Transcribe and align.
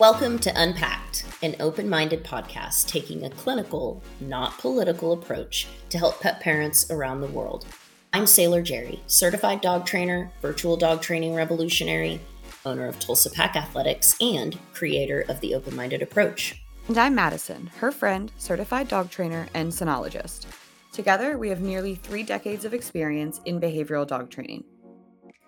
Welcome 0.00 0.38
to 0.38 0.52
Unpacked, 0.58 1.26
an 1.42 1.56
open 1.60 1.86
minded 1.86 2.24
podcast 2.24 2.88
taking 2.88 3.26
a 3.26 3.28
clinical, 3.28 4.02
not 4.18 4.56
political 4.56 5.12
approach 5.12 5.66
to 5.90 5.98
help 5.98 6.22
pet 6.22 6.40
parents 6.40 6.90
around 6.90 7.20
the 7.20 7.26
world. 7.26 7.66
I'm 8.14 8.26
Sailor 8.26 8.62
Jerri, 8.62 9.00
certified 9.06 9.60
dog 9.60 9.84
trainer, 9.84 10.32
virtual 10.40 10.78
dog 10.78 11.02
training 11.02 11.34
revolutionary, 11.34 12.18
owner 12.64 12.86
of 12.86 12.98
Tulsa 12.98 13.28
Pack 13.28 13.56
Athletics, 13.56 14.16
and 14.22 14.58
creator 14.72 15.26
of 15.28 15.38
the 15.42 15.54
open 15.54 15.76
minded 15.76 16.00
approach. 16.00 16.62
And 16.88 16.96
I'm 16.96 17.14
Mattison, 17.14 17.66
her 17.76 17.92
friend, 17.92 18.32
certified 18.38 18.88
dog 18.88 19.10
trainer, 19.10 19.48
and 19.52 19.70
sonologist. 19.70 20.46
Together, 20.94 21.36
we 21.36 21.50
have 21.50 21.60
nearly 21.60 21.94
three 21.94 22.22
decades 22.22 22.64
of 22.64 22.72
experience 22.72 23.42
in 23.44 23.60
behavioral 23.60 24.06
dog 24.06 24.30
training. 24.30 24.64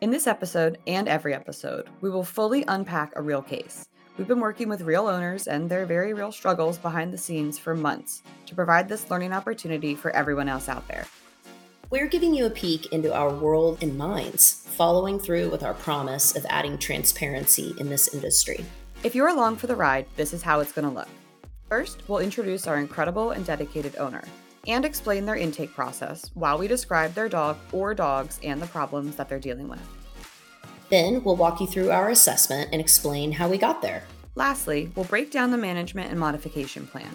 In 0.02 0.10
this 0.10 0.26
episode 0.26 0.76
and 0.86 1.08
every 1.08 1.32
episode, 1.32 1.88
we 2.02 2.10
will 2.10 2.22
fully 2.22 2.64
unpack 2.68 3.14
a 3.16 3.22
real 3.22 3.40
case. 3.40 3.88
We've 4.18 4.28
been 4.28 4.40
working 4.40 4.68
with 4.68 4.82
real 4.82 5.06
owners 5.06 5.46
and 5.46 5.70
their 5.70 5.86
very 5.86 6.12
real 6.12 6.32
struggles 6.32 6.76
behind 6.76 7.14
the 7.14 7.18
scenes 7.18 7.58
for 7.58 7.74
months 7.74 8.22
to 8.44 8.54
provide 8.54 8.86
this 8.86 9.10
learning 9.10 9.32
opportunity 9.32 9.94
for 9.94 10.10
everyone 10.10 10.50
else 10.50 10.68
out 10.68 10.86
there. 10.86 11.06
We're 11.88 12.08
giving 12.08 12.34
you 12.34 12.44
a 12.44 12.50
peek 12.50 12.92
into 12.92 13.14
our 13.14 13.30
world 13.30 13.78
and 13.82 13.96
minds, 13.96 14.66
following 14.76 15.18
through 15.18 15.48
with 15.48 15.62
our 15.62 15.72
promise 15.72 16.36
of 16.36 16.44
adding 16.50 16.76
transparency 16.76 17.74
in 17.80 17.88
this 17.88 18.12
industry. 18.12 18.62
If 19.02 19.14
you're 19.14 19.28
along 19.28 19.56
for 19.56 19.66
the 19.66 19.76
ride, 19.76 20.06
this 20.16 20.34
is 20.34 20.42
how 20.42 20.60
it's 20.60 20.72
going 20.72 20.86
to 20.86 20.94
look. 20.94 21.08
First, 21.70 22.06
we'll 22.06 22.18
introduce 22.18 22.66
our 22.66 22.76
incredible 22.76 23.30
and 23.30 23.46
dedicated 23.46 23.96
owner 23.96 24.24
and 24.66 24.84
explain 24.84 25.24
their 25.24 25.36
intake 25.36 25.72
process 25.72 26.30
while 26.34 26.58
we 26.58 26.68
describe 26.68 27.14
their 27.14 27.30
dog 27.30 27.56
or 27.72 27.94
dogs 27.94 28.38
and 28.44 28.60
the 28.60 28.66
problems 28.66 29.16
that 29.16 29.30
they're 29.30 29.40
dealing 29.40 29.68
with. 29.68 30.01
Then 30.92 31.24
we'll 31.24 31.36
walk 31.36 31.58
you 31.58 31.66
through 31.66 31.90
our 31.90 32.10
assessment 32.10 32.68
and 32.70 32.78
explain 32.78 33.32
how 33.32 33.48
we 33.48 33.56
got 33.56 33.80
there. 33.80 34.02
Lastly, 34.34 34.92
we'll 34.94 35.06
break 35.06 35.30
down 35.30 35.50
the 35.50 35.56
management 35.56 36.10
and 36.10 36.20
modification 36.20 36.86
plan. 36.86 37.08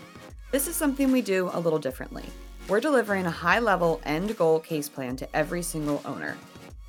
This 0.49 0.67
is 0.67 0.75
something 0.75 1.11
we 1.11 1.21
do 1.21 1.51
a 1.53 1.59
little 1.59 1.77
differently. 1.77 2.25
We're 2.67 2.79
delivering 2.79 3.27
a 3.27 3.29
high 3.29 3.59
level 3.59 4.01
end 4.03 4.35
goal 4.35 4.59
case 4.59 4.89
plan 4.89 5.15
to 5.17 5.35
every 5.35 5.61
single 5.61 6.01
owner. 6.05 6.35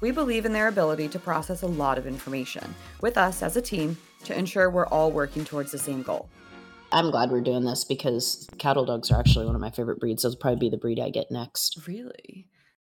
We 0.00 0.12
believe 0.12 0.46
in 0.46 0.54
their 0.54 0.68
ability 0.68 1.08
to 1.08 1.18
process 1.18 1.60
a 1.60 1.66
lot 1.66 1.98
of 1.98 2.06
information 2.06 2.74
with 3.02 3.18
us 3.18 3.42
as 3.42 3.58
a 3.58 3.60
team 3.60 3.98
to 4.24 4.34
ensure 4.34 4.70
we're 4.70 4.86
all 4.86 5.10
working 5.10 5.44
towards 5.44 5.70
the 5.70 5.78
same 5.78 6.00
goal. 6.00 6.30
I'm 6.90 7.10
glad 7.10 7.30
we're 7.30 7.42
doing 7.42 7.66
this 7.66 7.84
because 7.84 8.48
cattle 8.56 8.86
dogs 8.86 9.10
are 9.10 9.20
actually 9.20 9.44
one 9.44 9.54
of 9.54 9.60
my 9.60 9.70
favorite 9.70 10.00
breeds. 10.00 10.22
They'll 10.22 10.36
probably 10.36 10.58
be 10.58 10.70
the 10.70 10.78
breed 10.78 11.00
I 11.00 11.10
get 11.10 11.30
next. 11.30 11.86
Really? 11.86 12.46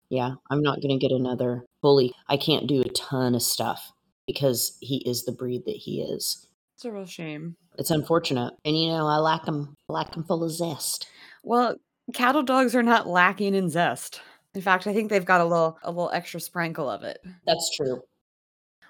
Yeah, 0.10 0.34
I'm 0.50 0.62
not 0.62 0.82
going 0.82 0.98
to 0.98 1.08
get 1.08 1.16
another 1.16 1.66
bully. 1.82 2.14
I 2.28 2.38
can't 2.38 2.68
do 2.68 2.82
a 2.82 2.90
ton 2.90 3.36
of 3.36 3.42
stuff 3.42 3.92
because 4.26 4.78
he 4.82 4.98
is 5.06 5.26
the 5.26 5.32
breed 5.32 5.64
that 5.66 5.76
he 5.76 6.02
is. 6.02 6.48
It's 6.76 6.86
a 6.86 6.92
real 6.92 7.06
shame. 7.06 7.56
It's 7.78 7.92
unfortunate. 7.92 8.54
And 8.66 8.80
you 8.80 8.90
know, 8.90 9.06
I 9.06 9.18
lack 9.18 9.46
him, 9.46 9.76
lack 9.88 10.16
him 10.16 10.24
full 10.24 10.44
of 10.44 10.52
zest. 10.52 11.08
Well, 11.44 11.76
cattle 12.14 12.44
dogs 12.44 12.76
are 12.76 12.84
not 12.84 13.08
lacking 13.08 13.54
in 13.54 13.70
zest. 13.70 14.22
In 14.56 14.62
fact, 14.62 14.88
I 14.88 14.94
think 14.94 15.10
they've 15.10 15.26
got 15.26 15.42
a 15.42 15.46
little 15.46 15.78
a 15.84 15.92
little 15.92 16.12
extra 16.12 16.40
sprinkle 16.40 16.90
of 16.90 17.04
it. 17.04 17.20
That's 17.46 17.70
true. 17.76 18.02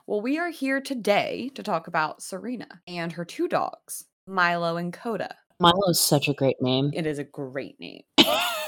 Well, 0.08 0.22
we 0.22 0.38
are 0.40 0.50
here 0.50 0.82
today 0.82 1.52
to 1.56 1.62
talk 1.62 1.88
about 1.88 2.24
Serena 2.24 2.82
and 2.88 3.12
her 3.12 3.26
two 3.26 3.48
dogs, 3.48 4.06
Milo 4.26 4.78
and 4.78 4.94
Coda. 4.94 5.36
Milo 5.60 5.90
is 5.90 6.00
such 6.00 6.30
a 6.30 6.34
great 6.34 6.62
name. 6.62 6.92
It 6.94 7.06
is 7.06 7.20
a 7.20 7.24
great 7.24 7.80
name. 7.80 8.04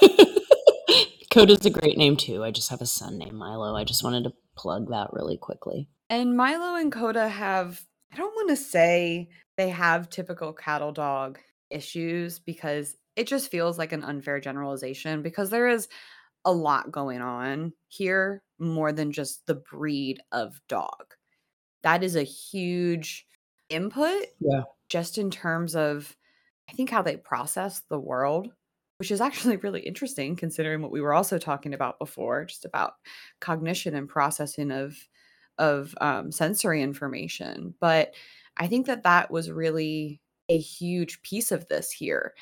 Coda's 1.31 1.65
a 1.65 1.69
great 1.69 1.97
name 1.97 2.17
too. 2.17 2.43
I 2.43 2.51
just 2.51 2.69
have 2.69 2.81
a 2.81 2.85
son 2.85 3.17
named 3.17 3.33
Milo. 3.33 3.75
I 3.75 3.85
just 3.85 4.03
wanted 4.03 4.25
to 4.25 4.33
plug 4.55 4.89
that 4.89 5.13
really 5.13 5.37
quickly. 5.37 5.87
And 6.09 6.35
Milo 6.35 6.75
and 6.75 6.91
Coda 6.91 7.27
have, 7.27 7.81
I 8.13 8.17
don't 8.17 8.35
want 8.35 8.49
to 8.49 8.57
say 8.57 9.29
they 9.55 9.69
have 9.69 10.09
typical 10.09 10.51
cattle 10.51 10.91
dog 10.91 11.39
issues 11.69 12.39
because 12.39 12.97
it 13.15 13.27
just 13.27 13.49
feels 13.49 13.77
like 13.77 13.93
an 13.93 14.03
unfair 14.03 14.41
generalization 14.41 15.21
because 15.21 15.49
there 15.49 15.69
is 15.69 15.87
a 16.43 16.51
lot 16.51 16.91
going 16.91 17.21
on 17.21 17.71
here 17.87 18.43
more 18.59 18.91
than 18.91 19.13
just 19.13 19.45
the 19.47 19.55
breed 19.55 20.19
of 20.33 20.59
dog. 20.67 21.13
That 21.83 22.03
is 22.03 22.17
a 22.17 22.23
huge 22.23 23.25
input. 23.69 24.25
Yeah. 24.39 24.63
Just 24.89 25.17
in 25.17 25.31
terms 25.31 25.75
of, 25.75 26.15
I 26.69 26.73
think, 26.73 26.89
how 26.89 27.01
they 27.01 27.15
process 27.15 27.83
the 27.89 27.99
world 27.99 28.51
which 29.01 29.09
is 29.09 29.19
actually 29.19 29.57
really 29.57 29.81
interesting 29.81 30.35
considering 30.35 30.79
what 30.79 30.91
we 30.91 31.01
were 31.01 31.11
also 31.11 31.39
talking 31.39 31.73
about 31.73 31.97
before, 31.97 32.45
just 32.45 32.65
about 32.65 32.93
cognition 33.39 33.95
and 33.95 34.07
processing 34.07 34.69
of 34.69 34.95
of 35.57 35.95
um, 35.99 36.31
sensory 36.31 36.83
information. 36.83 37.73
But 37.79 38.13
I 38.57 38.67
think 38.67 38.85
that 38.85 39.01
that 39.01 39.31
was 39.31 39.49
really 39.49 40.21
a 40.49 40.59
huge 40.59 41.19
piece 41.23 41.51
of 41.51 41.67
this 41.67 41.91
here. 41.91 42.35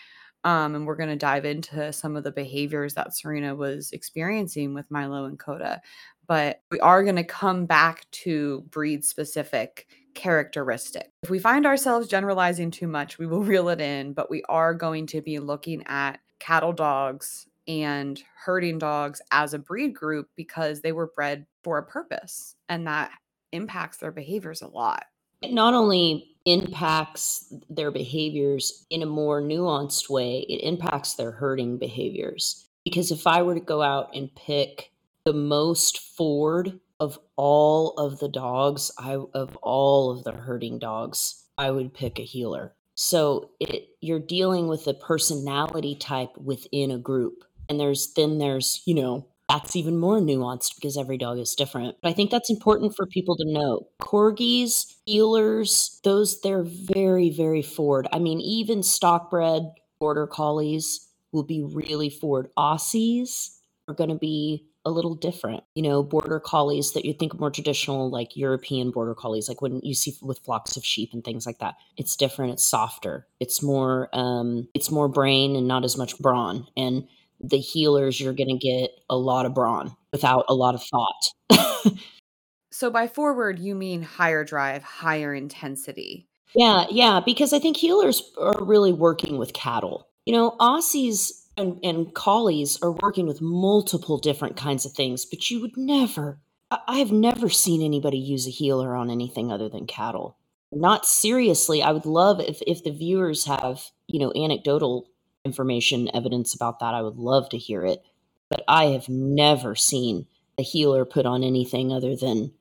Um, 0.44 0.76
and 0.76 0.86
we're 0.86 0.98
going 0.98 1.08
to 1.08 1.16
dive 1.16 1.46
into 1.46 1.94
some 1.94 2.18
of 2.18 2.26
the 2.26 2.32
behaviors 2.32 2.94
that 2.96 3.16
Serena 3.16 3.56
was 3.56 3.94
experiencing 3.94 4.74
with 4.74 4.92
Milo 4.92 5.24
and 5.24 5.40
Coda. 5.40 5.82
But 6.28 6.62
we 6.72 6.82
are 6.82 7.04
going 7.04 7.16
to 7.16 7.24
come 7.24 7.68
back 7.68 8.06
to 8.12 8.66
breed 8.70 9.06
specific 9.06 9.88
characteristic. 10.14 11.10
If 11.24 11.30
we 11.30 11.40
find 11.40 11.66
ourselves 11.66 12.10
generalizing 12.10 12.72
too 12.72 12.88
much, 12.88 13.18
we 13.18 13.28
will 13.28 13.44
reel 13.46 13.70
it 13.70 13.80
in, 13.80 14.12
but 14.12 14.30
we 14.30 14.44
are 14.50 14.74
going 14.74 15.08
to 15.08 15.22
be 15.22 15.40
looking 15.40 15.84
at 15.88 16.20
cattle 16.40 16.74
dogs 16.74 17.48
and 17.68 18.22
herding 18.44 18.80
dogs 18.80 19.22
as 19.32 19.54
a 19.54 19.60
breed 19.60 19.94
group 19.94 20.28
because 20.36 20.82
they 20.82 20.92
were 20.92 21.12
bred 21.16 21.46
for 21.64 21.78
a 21.78 21.84
purpose 21.84 22.56
and 22.68 22.88
that 22.88 23.12
impacts 23.52 23.98
their 23.98 24.12
behaviors 24.12 24.62
a 24.62 24.68
lot. 24.68 25.06
It 25.42 25.54
not 25.54 25.74
only 25.74 26.36
impacts 26.46 27.54
their 27.70 27.92
behaviors 27.92 28.86
in 28.90 29.04
a 29.04 29.06
more 29.06 29.42
nuanced 29.42 30.10
way, 30.10 30.46
it 30.50 30.66
impacts 30.66 31.14
their 31.14 31.32
herding 31.32 31.78
behaviors. 31.78 32.66
Because 32.84 33.12
if 33.12 33.28
I 33.28 33.42
were 33.42 33.54
to 33.54 33.60
go 33.60 33.82
out 33.82 34.16
and 34.16 34.34
pick 34.36 34.92
the 35.26 35.34
most 35.34 36.00
forward 36.00 36.80
of 37.00 37.20
all 37.36 37.92
of 37.98 38.20
the 38.20 38.28
dogs, 38.28 38.92
I 38.98 39.18
of 39.34 39.56
all 39.58 40.12
of 40.12 40.24
the 40.24 40.32
herding 40.32 40.80
dogs, 40.80 41.46
I 41.58 41.72
would 41.72 41.94
pick 41.94 42.20
a 42.20 42.24
heeler. 42.24 42.74
So 43.02 43.52
it, 43.62 43.88
you're 44.02 44.20
dealing 44.20 44.68
with 44.68 44.86
a 44.86 44.94
personality 44.94 45.96
type 45.96 46.36
within 46.38 46.92
a 46.92 46.98
group. 46.98 47.46
And 47.70 47.80
there's 47.80 48.12
then 48.14 48.40
there's, 48.40 48.82
you 48.86 48.94
know, 48.94 49.26
that's 49.48 49.78
even 49.78 49.98
more 49.98 50.20
nuanced 50.20 50.76
because 50.76 50.98
every 50.98 51.18
dog 51.18 51.40
is 51.40 51.56
different. 51.56 51.96
But 52.02 52.10
I 52.10 52.14
think 52.14 52.30
that's 52.30 52.50
important 52.50 52.98
for 52.98 53.06
people 53.06 53.38
to 53.38 53.46
know. 53.46 53.88
Corgis, 54.02 54.98
heelers, 55.08 56.02
those 56.02 56.42
they're 56.42 56.66
very, 56.66 57.30
very 57.30 57.62
forward. 57.62 58.06
I 58.12 58.20
mean, 58.20 58.42
even 58.42 58.84
stockbred 58.84 59.64
border 59.98 60.28
collies 60.28 61.08
will 61.32 61.44
be 61.44 61.64
really 61.64 62.10
forward. 62.10 62.50
Aussies 62.58 63.59
are 63.90 63.94
going 63.94 64.10
to 64.10 64.16
be 64.16 64.66
a 64.86 64.92
little 64.92 65.16
different. 65.16 65.64
You 65.76 65.84
know, 65.84 66.04
border 66.04 66.40
collies 66.40 66.94
that 66.94 67.06
you 67.06 67.14
think 67.14 67.40
more 67.40 67.52
traditional, 67.52 68.10
like 68.10 68.38
European 68.38 68.92
border 68.92 69.16
collies, 69.16 69.50
like 69.50 69.62
when 69.62 69.82
you 69.84 69.94
see 69.94 70.16
with 70.22 70.40
flocks 70.40 70.78
of 70.78 70.86
sheep 70.86 71.10
and 71.14 71.24
things 71.24 71.46
like 71.46 71.60
that. 71.60 71.76
It's 71.98 72.16
different. 72.16 72.54
It's 72.54 72.66
softer. 72.66 73.28
It's 73.40 73.62
more. 73.62 74.10
Um, 74.14 74.68
it's 74.74 74.92
more 74.92 75.08
brain 75.08 75.56
and 75.56 75.68
not 75.68 75.84
as 75.84 75.98
much 75.98 76.18
brawn. 76.20 76.68
And 76.78 77.08
the 77.42 77.58
heelers, 77.58 78.20
you're 78.20 78.34
going 78.34 78.50
to 78.50 78.58
get 78.58 78.92
a 79.10 79.18
lot 79.18 79.46
of 79.46 79.54
brawn 79.54 79.96
without 80.12 80.46
a 80.50 80.54
lot 80.54 80.76
of 80.76 80.84
thought. 80.84 81.94
so 82.72 82.90
by 82.90 83.08
forward, 83.08 83.60
you 83.60 83.76
mean 83.76 84.02
higher 84.02 84.44
drive, 84.44 84.84
higher 84.84 85.34
intensity. 85.34 86.28
Yeah, 86.56 86.86
yeah, 86.90 87.22
because 87.24 87.54
I 87.54 87.60
think 87.60 87.78
heelers 87.78 88.22
are 88.38 88.64
really 88.64 88.92
working 88.92 89.38
with 89.38 89.54
cattle. 89.54 90.08
You 90.26 90.34
know, 90.34 90.56
Aussies 90.60 91.32
and, 91.60 91.80
and 91.84 92.14
collies 92.14 92.80
are 92.82 92.92
working 92.92 93.28
with 93.28 93.42
multiple 93.42 94.18
different 94.18 94.56
kinds 94.56 94.86
of 94.86 94.94
things, 94.94 95.26
but 95.26 95.52
you 95.52 95.60
would 95.62 95.76
never, 95.78 96.40
I 96.88 97.00
have 97.00 97.12
never 97.12 97.50
seen 97.50 97.82
anybody 97.82 98.18
use 98.18 98.48
a 98.48 98.52
heeler 98.52 98.96
on 98.96 99.10
anything 99.10 99.52
other 99.52 99.70
than 99.70 99.86
cattle. 99.86 100.38
Not 100.72 101.06
seriously. 101.06 101.82
I 101.82 101.92
would 101.92 102.06
love 102.06 102.40
if, 102.40 102.62
if 102.66 102.84
the 102.84 102.92
viewers 102.92 103.46
have, 103.46 103.90
you 104.08 104.20
know, 104.20 104.32
anecdotal 104.36 105.10
information, 105.44 106.10
evidence 106.14 106.54
about 106.54 106.80
that. 106.80 106.94
I 106.94 107.02
would 107.02 107.18
love 107.18 107.50
to 107.50 107.58
hear 107.58 107.84
it. 107.86 108.04
But 108.50 108.64
I 108.68 108.86
have 108.86 109.10
never 109.10 109.76
seen 109.76 110.28
a 110.58 110.64
heeler 110.64 111.06
put 111.06 111.26
on 111.26 111.44
anything 111.44 111.92
other 111.92 112.16
than, 112.16 112.52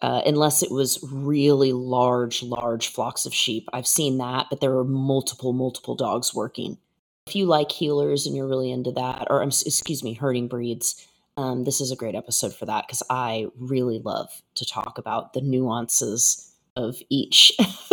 uh, 0.00 0.22
unless 0.26 0.62
it 0.62 0.70
was 0.70 0.98
really 1.12 1.72
large, 1.72 2.42
large 2.42 2.88
flocks 2.88 3.26
of 3.26 3.34
sheep. 3.34 3.68
I've 3.72 3.86
seen 3.86 4.18
that, 4.18 4.46
but 4.50 4.60
there 4.60 4.72
were 4.72 4.84
multiple, 4.84 5.52
multiple 5.52 5.94
dogs 5.94 6.34
working 6.34 6.78
if 7.26 7.36
you 7.36 7.46
like 7.46 7.68
heelers 7.68 8.26
and 8.26 8.34
you're 8.34 8.48
really 8.48 8.70
into 8.70 8.90
that, 8.92 9.26
or 9.30 9.42
excuse 9.42 10.02
me, 10.02 10.14
herding 10.14 10.48
breeds, 10.48 11.06
um, 11.36 11.64
this 11.64 11.80
is 11.80 11.90
a 11.90 11.96
great 11.96 12.14
episode 12.14 12.54
for 12.54 12.66
that 12.66 12.86
because 12.86 13.02
I 13.08 13.46
really 13.56 14.00
love 14.00 14.28
to 14.56 14.66
talk 14.66 14.98
about 14.98 15.32
the 15.32 15.40
nuances 15.40 16.52
of 16.76 16.96
each 17.10 17.52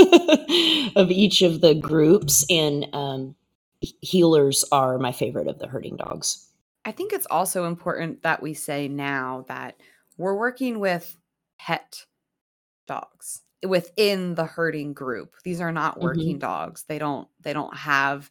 of 0.96 1.12
each 1.12 1.42
of 1.42 1.62
the 1.62 1.76
groups, 1.76 2.46
and 2.50 2.88
um, 2.94 3.36
heelers 4.04 4.64
are 4.72 4.98
my 4.98 5.12
favorite 5.12 5.48
of 5.48 5.60
the 5.60 5.68
herding 5.68 5.98
dogs. 5.98 6.48
I 6.86 6.92
think 6.92 7.14
it's 7.14 7.28
also 7.30 7.66
important 7.66 8.24
that 8.24 8.42
we 8.42 8.54
say 8.54 8.88
now 8.88 9.46
that 9.48 9.80
we're 10.18 10.36
working 10.38 10.80
with 10.80 11.16
pet 11.60 12.06
dogs 12.88 13.42
within 13.66 14.36
the 14.36 14.46
herding 14.46 14.94
group. 14.94 15.36
These 15.44 15.62
are 15.62 15.72
not 15.74 15.98
Mhm. 16.00 16.02
working 16.04 16.40
dogs. 16.40 16.84
They 16.88 16.98
don't 16.98 17.28
they 17.42 17.54
don't 17.54 17.76
have 17.76 18.30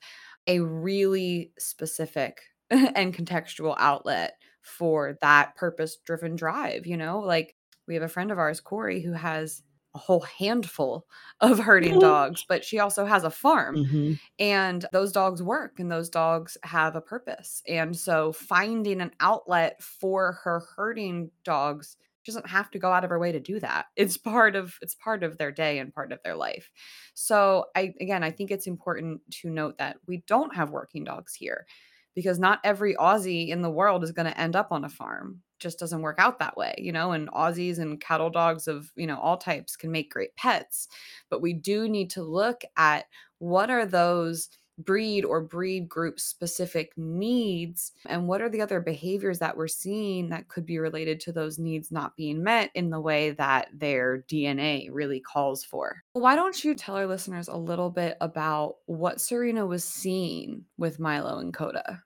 a 0.48 0.60
really 0.60 1.52
specific 1.58 2.42
and 2.70 3.14
contextual 3.14 3.76
outlet 3.78 4.38
for 4.62 5.18
that 5.22 5.56
purpose-driven 5.56 6.36
drive, 6.36 6.86
you 6.86 6.96
know? 6.98 7.20
Like 7.20 7.56
we 7.88 7.94
have 7.94 8.02
a 8.04 8.08
friend 8.08 8.32
of 8.32 8.38
ours, 8.38 8.60
Corey, 8.60 9.02
who 9.02 9.12
has 9.12 9.62
a 9.94 9.98
whole 9.98 10.22
handful 10.22 11.06
of 11.40 11.60
herding 11.60 11.98
dogs, 12.00 12.44
but 12.48 12.64
she 12.64 12.80
also 12.80 13.06
has 13.06 13.24
a 13.24 13.30
farm 13.30 13.80
Mhm. 13.80 14.18
and 14.38 14.86
those 14.92 15.12
dogs 15.12 15.42
work 15.42 15.80
and 15.80 15.90
those 15.90 16.08
dogs 16.08 16.56
have 16.62 16.96
a 16.96 17.00
purpose. 17.00 17.62
And 17.66 17.96
so 17.96 18.32
finding 18.32 19.00
an 19.00 19.12
outlet 19.20 19.82
for 19.82 20.32
her 20.44 20.60
herding 20.76 21.30
dogs 21.44 21.96
doesn't 22.28 22.48
have 22.48 22.70
to 22.70 22.78
go 22.78 22.92
out 22.92 23.02
of 23.02 23.10
her 23.10 23.18
way 23.18 23.32
to 23.32 23.40
do 23.40 23.58
that. 23.60 23.86
It's 23.96 24.16
part 24.16 24.54
of 24.54 24.76
it's 24.82 24.94
part 24.94 25.24
of 25.24 25.38
their 25.38 25.50
day 25.50 25.78
and 25.78 25.92
part 25.92 26.12
of 26.12 26.20
their 26.22 26.36
life. 26.36 26.70
So 27.14 27.64
I 27.74 27.94
again, 28.00 28.22
I 28.22 28.30
think 28.30 28.50
it's 28.50 28.66
important 28.66 29.22
to 29.40 29.50
note 29.50 29.78
that 29.78 29.96
we 30.06 30.22
don't 30.26 30.54
have 30.54 30.70
working 30.70 31.04
dogs 31.04 31.34
here 31.34 31.66
because 32.14 32.38
not 32.38 32.60
every 32.64 32.94
Aussie 32.96 33.48
in 33.48 33.62
the 33.62 33.70
world 33.70 34.02
is 34.02 34.12
going 34.12 34.26
to 34.26 34.40
end 34.40 34.56
up 34.56 34.72
on 34.72 34.84
a 34.84 34.88
farm. 34.88 35.40
Just 35.60 35.78
doesn't 35.78 36.02
work 36.02 36.16
out 36.18 36.40
that 36.40 36.56
way, 36.56 36.74
you 36.76 36.92
know, 36.92 37.12
and 37.12 37.30
Aussies 37.30 37.78
and 37.78 38.00
cattle 38.00 38.28
dogs 38.28 38.66
of, 38.68 38.90
you 38.96 39.06
know, 39.06 39.18
all 39.20 39.36
types 39.36 39.76
can 39.76 39.90
make 39.90 40.10
great 40.10 40.34
pets. 40.36 40.88
But 41.30 41.42
we 41.42 41.52
do 41.52 41.88
need 41.88 42.10
to 42.10 42.22
look 42.22 42.62
at 42.76 43.06
what 43.38 43.70
are 43.70 43.86
those 43.86 44.48
breed 44.78 45.24
or 45.24 45.40
breed 45.40 45.88
group 45.88 46.20
specific 46.20 46.92
needs 46.96 47.92
and 48.06 48.28
what 48.28 48.40
are 48.40 48.48
the 48.48 48.60
other 48.60 48.80
behaviors 48.80 49.38
that 49.38 49.56
we're 49.56 49.68
seeing 49.68 50.28
that 50.28 50.48
could 50.48 50.64
be 50.64 50.78
related 50.78 51.20
to 51.20 51.32
those 51.32 51.58
needs 51.58 51.90
not 51.90 52.16
being 52.16 52.42
met 52.42 52.70
in 52.74 52.90
the 52.90 53.00
way 53.00 53.30
that 53.32 53.68
their 53.72 54.24
DNA 54.28 54.88
really 54.90 55.20
calls 55.20 55.64
for. 55.64 56.02
Why 56.12 56.36
don't 56.36 56.64
you 56.64 56.74
tell 56.74 56.96
our 56.96 57.06
listeners 57.06 57.48
a 57.48 57.56
little 57.56 57.90
bit 57.90 58.16
about 58.20 58.76
what 58.86 59.20
Serena 59.20 59.66
was 59.66 59.84
seeing 59.84 60.64
with 60.76 61.00
Milo 61.00 61.38
and 61.38 61.52
Coda? 61.52 62.02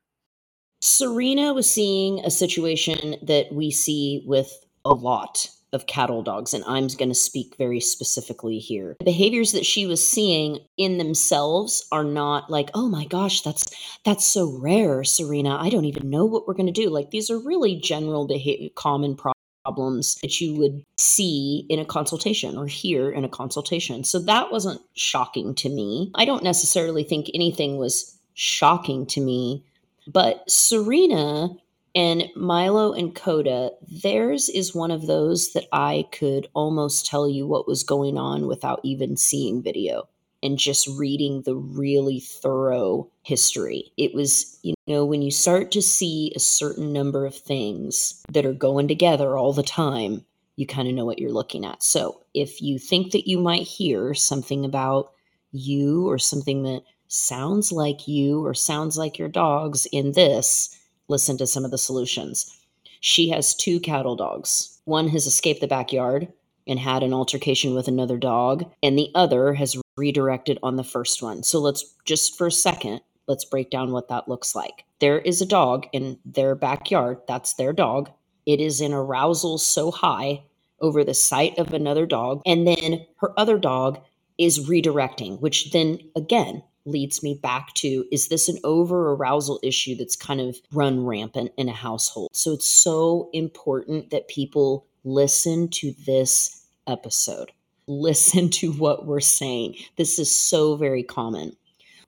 Serena 0.80 1.54
was 1.54 1.70
seeing 1.70 2.18
a 2.24 2.30
situation 2.30 3.16
that 3.22 3.52
we 3.52 3.70
see 3.70 4.24
with 4.26 4.64
a 4.84 4.92
lot 4.92 5.48
of 5.72 5.86
cattle 5.86 6.22
dogs, 6.22 6.52
and 6.54 6.64
I'm 6.66 6.86
going 6.88 7.08
to 7.08 7.14
speak 7.14 7.54
very 7.56 7.80
specifically 7.80 8.58
here. 8.58 8.96
The 8.98 9.04
behaviors 9.04 9.52
that 9.52 9.66
she 9.66 9.86
was 9.86 10.06
seeing 10.06 10.60
in 10.76 10.98
themselves 10.98 11.86
are 11.90 12.04
not 12.04 12.50
like, 12.50 12.70
oh 12.74 12.88
my 12.88 13.06
gosh, 13.06 13.42
that's 13.42 13.64
that's 14.04 14.26
so 14.26 14.58
rare, 14.58 15.04
Serena. 15.04 15.56
I 15.60 15.70
don't 15.70 15.84
even 15.84 16.10
know 16.10 16.24
what 16.24 16.46
we're 16.46 16.54
going 16.54 16.66
to 16.66 16.72
do. 16.72 16.90
Like 16.90 17.10
these 17.10 17.30
are 17.30 17.38
really 17.38 17.76
general 17.76 18.26
behavior, 18.26 18.68
common 18.74 19.16
problems 19.64 20.16
that 20.22 20.40
you 20.40 20.54
would 20.56 20.84
see 20.96 21.66
in 21.68 21.78
a 21.78 21.84
consultation 21.84 22.56
or 22.56 22.66
hear 22.66 23.10
in 23.10 23.24
a 23.24 23.28
consultation. 23.28 24.04
So 24.04 24.18
that 24.20 24.50
wasn't 24.50 24.80
shocking 24.94 25.54
to 25.56 25.68
me. 25.68 26.10
I 26.14 26.24
don't 26.24 26.42
necessarily 26.42 27.04
think 27.04 27.30
anything 27.32 27.76
was 27.76 28.18
shocking 28.34 29.06
to 29.06 29.20
me, 29.20 29.64
but 30.06 30.48
Serena 30.50 31.50
and 31.94 32.24
Milo 32.34 32.92
and 32.92 33.14
Coda, 33.14 33.72
theirs 34.02 34.48
is 34.48 34.74
one 34.74 34.90
of 34.90 35.06
those 35.06 35.52
that 35.52 35.66
I 35.72 36.06
could 36.12 36.48
almost 36.54 37.06
tell 37.06 37.28
you 37.28 37.46
what 37.46 37.68
was 37.68 37.84
going 37.84 38.16
on 38.16 38.46
without 38.46 38.80
even 38.82 39.16
seeing 39.16 39.62
video 39.62 40.08
and 40.42 40.58
just 40.58 40.88
reading 40.88 41.42
the 41.42 41.54
really 41.54 42.18
thorough 42.18 43.08
history. 43.22 43.92
It 43.96 44.14
was, 44.14 44.58
you 44.62 44.74
know, 44.86 45.04
when 45.04 45.22
you 45.22 45.30
start 45.30 45.70
to 45.72 45.82
see 45.82 46.32
a 46.34 46.40
certain 46.40 46.92
number 46.92 47.26
of 47.26 47.34
things 47.36 48.22
that 48.30 48.46
are 48.46 48.52
going 48.52 48.88
together 48.88 49.36
all 49.36 49.52
the 49.52 49.62
time, 49.62 50.24
you 50.56 50.66
kind 50.66 50.88
of 50.88 50.94
know 50.94 51.04
what 51.04 51.18
you're 51.18 51.30
looking 51.30 51.64
at. 51.64 51.82
So 51.82 52.22
if 52.34 52.60
you 52.60 52.78
think 52.78 53.12
that 53.12 53.28
you 53.28 53.38
might 53.38 53.62
hear 53.62 54.14
something 54.14 54.64
about 54.64 55.12
you 55.52 56.08
or 56.08 56.18
something 56.18 56.62
that 56.64 56.82
sounds 57.08 57.70
like 57.70 58.08
you 58.08 58.44
or 58.44 58.54
sounds 58.54 58.96
like 58.96 59.18
your 59.18 59.28
dogs 59.28 59.86
in 59.92 60.12
this, 60.12 60.78
listen 61.12 61.38
to 61.38 61.46
some 61.46 61.64
of 61.64 61.70
the 61.70 61.78
solutions. 61.78 62.58
She 63.00 63.28
has 63.28 63.54
two 63.54 63.78
cattle 63.78 64.16
dogs. 64.16 64.80
One 64.84 65.08
has 65.08 65.26
escaped 65.26 65.60
the 65.60 65.68
backyard 65.68 66.32
and 66.66 66.78
had 66.78 67.02
an 67.02 67.12
altercation 67.12 67.74
with 67.74 67.86
another 67.86 68.16
dog, 68.16 68.64
and 68.82 68.98
the 68.98 69.10
other 69.14 69.54
has 69.54 69.80
redirected 69.96 70.58
on 70.62 70.76
the 70.76 70.84
first 70.84 71.22
one. 71.22 71.42
So 71.42 71.60
let's 71.60 71.84
just 72.04 72.36
for 72.36 72.46
a 72.46 72.52
second, 72.52 73.00
let's 73.26 73.44
break 73.44 73.70
down 73.70 73.92
what 73.92 74.08
that 74.08 74.28
looks 74.28 74.54
like. 74.54 74.84
There 75.00 75.18
is 75.18 75.40
a 75.40 75.46
dog 75.46 75.86
in 75.92 76.18
their 76.24 76.54
backyard. 76.54 77.18
That's 77.28 77.54
their 77.54 77.72
dog. 77.72 78.10
It 78.46 78.60
is 78.60 78.80
in 78.80 78.92
arousal 78.92 79.58
so 79.58 79.90
high 79.90 80.42
over 80.80 81.04
the 81.04 81.14
sight 81.14 81.58
of 81.58 81.72
another 81.72 82.06
dog. 82.06 82.42
And 82.46 82.66
then 82.66 83.06
her 83.18 83.38
other 83.38 83.58
dog 83.58 84.00
is 84.38 84.68
redirecting, 84.68 85.40
which 85.40 85.70
then 85.72 85.98
again 86.16 86.62
leads 86.84 87.22
me 87.22 87.38
back 87.42 87.72
to 87.74 88.04
is 88.10 88.28
this 88.28 88.48
an 88.48 88.58
over 88.64 89.12
arousal 89.12 89.60
issue 89.62 89.94
that's 89.94 90.16
kind 90.16 90.40
of 90.40 90.56
run 90.72 91.04
rampant 91.04 91.52
in 91.56 91.68
a 91.68 91.74
household? 91.74 92.30
So 92.32 92.52
it's 92.52 92.68
so 92.68 93.30
important 93.32 94.10
that 94.10 94.28
people 94.28 94.86
listen 95.04 95.68
to 95.68 95.94
this 96.06 96.64
episode. 96.86 97.52
Listen 97.86 98.48
to 98.50 98.72
what 98.72 99.06
we're 99.06 99.20
saying. 99.20 99.76
This 99.96 100.18
is 100.18 100.30
so 100.30 100.76
very 100.76 101.02
common. 101.02 101.56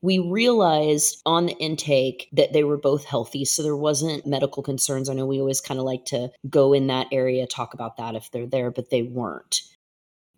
We 0.02 0.18
realized 0.18 1.22
on 1.24 1.46
the 1.46 1.56
intake 1.56 2.28
that 2.32 2.52
they 2.52 2.62
were 2.62 2.76
both 2.76 3.04
healthy, 3.04 3.46
so 3.46 3.62
there 3.62 3.74
wasn't 3.74 4.26
medical 4.26 4.62
concerns. 4.62 5.08
I 5.08 5.14
know 5.14 5.24
we 5.24 5.40
always 5.40 5.62
kind 5.62 5.80
of 5.80 5.86
like 5.86 6.04
to 6.06 6.30
go 6.50 6.74
in 6.74 6.88
that 6.88 7.06
area, 7.10 7.46
talk 7.46 7.72
about 7.72 7.96
that 7.96 8.14
if 8.14 8.30
they're 8.30 8.46
there, 8.46 8.70
but 8.70 8.90
they 8.90 9.02
weren't. 9.02 9.62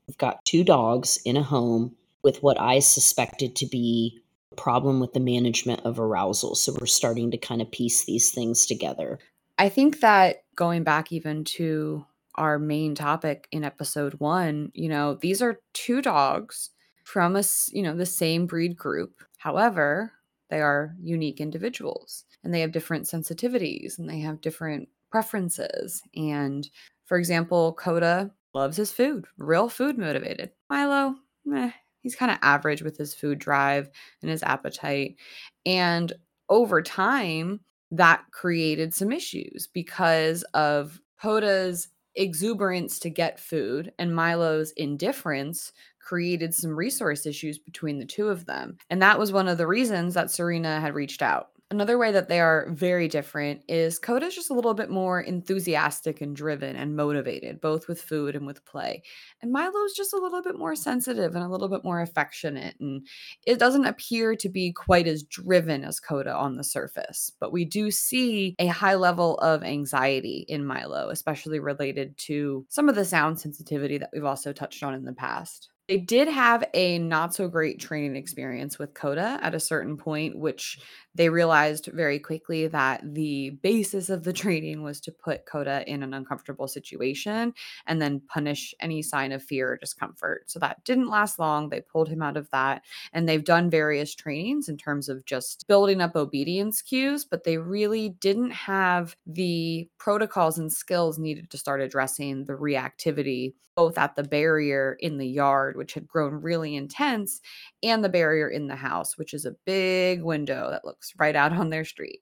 We've 0.06 0.17
got 0.19 0.44
two 0.44 0.62
dogs 0.62 1.19
in 1.25 1.37
a 1.37 1.43
home 1.43 1.97
with 2.23 2.43
what 2.43 2.61
I 2.61 2.79
suspected 2.79 3.56
to 3.56 3.67
be 3.67 4.21
problem 4.56 5.00
with 5.00 5.12
the 5.12 5.20
management 5.20 5.81
of 5.85 5.99
arousal. 5.99 6.55
So 6.55 6.75
we're 6.79 6.87
starting 6.87 7.31
to 7.31 7.38
kind 7.38 7.62
of 7.62 7.70
piece 7.70 8.05
these 8.05 8.31
things 8.31 8.67
together. 8.67 9.19
I 9.58 9.69
think 9.69 10.00
that 10.00 10.44
going 10.55 10.82
back 10.82 11.12
even 11.12 11.44
to 11.44 12.05
our 12.35 12.58
main 12.58 12.94
topic 12.94 13.49
in 13.50 13.64
episode 13.64 14.14
1, 14.14 14.73
you 14.75 14.88
know, 14.88 15.14
these 15.14 15.41
are 15.41 15.61
two 15.73 16.03
dogs 16.03 16.70
from 17.05 17.37
a, 17.37 17.43
you 17.73 17.82
know, 17.82 17.97
the 17.97 18.06
same 18.06 18.47
breed 18.47 18.76
group. 18.76 19.23
However, 19.38 20.12
they 20.50 20.61
are 20.61 20.94
unique 21.00 21.41
individuals 21.41 22.25
and 22.44 22.52
they 22.52 22.61
have 22.61 22.73
different 22.73 23.05
sensitivities 23.05 23.99
and 23.99 24.09
they 24.09 24.20
have 24.20 24.41
different 24.41 24.88
preferences. 25.11 26.02
And 26.14 26.69
for 27.06 27.17
example, 27.17 27.73
Coda 27.75 28.32
loves 28.55 28.76
his 28.76 28.93
food, 28.93 29.26
real 29.38 29.69
food 29.69 29.99
motivated. 29.99 30.50
Milo, 30.69 31.14
meh, 31.45 31.73
he's 32.07 32.15
kind 32.15 32.31
of 32.31 32.39
average 32.41 32.83
with 32.83 32.97
his 32.97 33.13
food 33.13 33.41
drive 33.41 33.91
and 34.23 34.31
his 34.31 34.45
appetite. 34.45 35.17
And 35.65 36.13
over 36.49 36.81
time, 36.81 37.61
that 37.91 38.23
created 38.31 38.95
some 38.95 39.11
issues 39.11 39.67
because 39.73 40.45
of 40.55 41.01
Coda's 41.21 41.89
exuberance 42.15 43.01
to 43.01 43.11
get 43.11 43.41
food 43.41 43.93
and 43.99 44.15
Milo's 44.15 44.73
indifference 44.77 45.73
created 46.01 46.55
some 46.55 46.77
resource 46.77 47.27
issues 47.27 47.59
between 47.59 47.99
the 47.99 48.07
two 48.07 48.29
of 48.29 48.47
them. 48.47 48.77
And 48.89 49.03
that 49.03 49.19
was 49.19 49.33
one 49.33 49.49
of 49.49 49.59
the 49.59 49.67
reasons 49.67 50.15
that 50.15 50.31
Serena 50.31 50.81
had 50.81 50.95
reached 50.95 51.23
out. 51.23 51.49
Another 51.68 51.99
way 51.99 52.12
that 52.12 52.28
they 52.28 52.38
are 52.38 52.68
very 52.70 53.08
different 53.08 53.62
is 53.66 53.99
Coda 53.99 54.26
is 54.26 54.37
just 54.37 54.50
a 54.50 54.54
little 54.54 54.73
bit 54.73 54.88
more 54.88 55.20
enthusiastic 55.20 56.20
and 56.20 56.37
driven 56.37 56.76
and 56.76 56.94
motivated, 56.94 57.61
both 57.61 57.88
with 57.88 58.00
food 58.00 58.37
and 58.37 58.46
with 58.46 58.64
play. 58.64 59.02
And 59.42 59.50
Milo's 59.50 59.92
just 59.94 60.12
a 60.12 60.18
little 60.18 60.42
bit 60.42 60.56
more 60.56 60.76
sensitive 60.76 61.35
and 61.35 61.42
a 61.42 61.49
little 61.49 61.68
bit 61.68 61.82
more 61.82 62.00
affectionate. 62.00 62.76
And 62.78 63.04
it 63.49 63.58
doesn't 63.58 63.85
appear 63.85 64.37
to 64.37 64.49
be 64.49 64.73
quite 64.73 65.08
as 65.08 65.25
driven 65.25 65.82
as 65.82 65.99
Coda 65.99 66.32
on 66.32 66.54
the 66.54 66.62
surface. 66.62 67.32
But 67.40 67.52
we 67.52 67.64
do 67.64 67.90
see 67.90 68.54
a 68.61 68.68
high 68.68 68.94
level 68.94 69.37
of 69.38 69.64
anxiety 69.64 70.46
in 70.49 70.64
Milo, 70.64 71.08
especially 71.08 71.58
related 71.58 72.16
to 72.18 72.64
some 72.68 72.88
of 72.88 72.94
the 72.94 73.04
sound 73.04 73.40
sensitivity 73.40 73.99
that 73.99 74.11
we've 74.12 74.25
also 74.25 74.52
touched 74.52 74.85
on 74.85 74.94
in 74.94 75.04
the 75.04 75.12
past. 75.12 75.70
They 75.88 75.99
did 75.99 76.26
have 76.26 76.64
a 76.75 76.99
not 76.99 77.33
so 77.33 77.47
great 77.47 77.78
training 77.78 78.16
experience 78.16 78.76
with 78.76 78.95
Coda 78.95 79.38
at 79.40 79.55
a 79.55 79.61
certain 79.61 79.97
point, 79.97 80.37
which 80.37 80.81
they 81.14 81.28
realized 81.28 81.88
very 81.93 82.19
quickly 82.19 82.66
that 82.66 83.02
the 83.14 83.50
basis 83.62 84.11
of 84.11 84.25
the 84.25 84.33
training 84.43 84.83
was 84.83 85.00
to 85.00 85.12
put 85.12 85.47
Coda 85.47 85.85
in 85.87 86.02
an 86.02 86.12
uncomfortable 86.12 86.69
situation 86.69 87.55
and 87.87 88.02
then 88.02 88.21
punish 88.28 88.75
any 88.81 89.00
sign 89.00 89.33
of 89.33 89.43
fear 89.43 89.73
or 89.73 89.76
discomfort. 89.76 90.50
So 90.50 90.59
that 90.59 90.85
didn't 90.85 91.09
last 91.09 91.38
long. 91.38 91.69
They 91.69 91.81
pulled 91.81 92.09
him 92.09 92.21
out 92.21 92.37
of 92.37 92.50
that. 92.50 92.83
And 93.12 93.28
they've 93.28 93.45
done 93.45 93.71
various 93.71 94.14
trainings 94.14 94.69
in 94.69 94.76
terms 94.76 95.09
of 95.09 95.25
just 95.25 95.66
building 95.69 96.00
up 96.00 96.16
obedience 96.16 96.83
cues, 96.83 97.25
but 97.25 97.45
they 97.45 97.59
really 97.59 98.11
didn't 98.11 98.50
have 98.50 99.16
the 99.26 99.88
protocols 99.99 100.59
and 100.59 100.73
skills 100.73 101.19
needed 101.19 101.50
to 101.50 101.59
start 101.59 101.81
addressing 101.81 102.45
the 102.45 102.55
reactivity, 102.55 103.55
both 103.76 103.99
at 103.99 104.16
the 104.16 104.23
barrier 104.23 104.97
in 105.00 105.19
the 105.19 105.26
yard, 105.26 105.75
which 105.76 105.95
had 105.95 106.06
grown 106.06 106.35
really 106.35 106.76
intense, 106.76 107.40
and 107.83 108.04
the 108.04 108.09
barrier 108.09 108.49
in 108.49 108.66
the 108.66 108.76
house, 108.76 109.16
which 109.18 109.35
is 109.35 109.45
a 109.45 109.56
big 109.64 110.23
window 110.23 110.71
that 110.71 110.85
looks 110.85 111.12
right 111.18 111.37
out 111.37 111.52
on 111.52 111.71
their 111.71 111.85
street. 111.85 112.21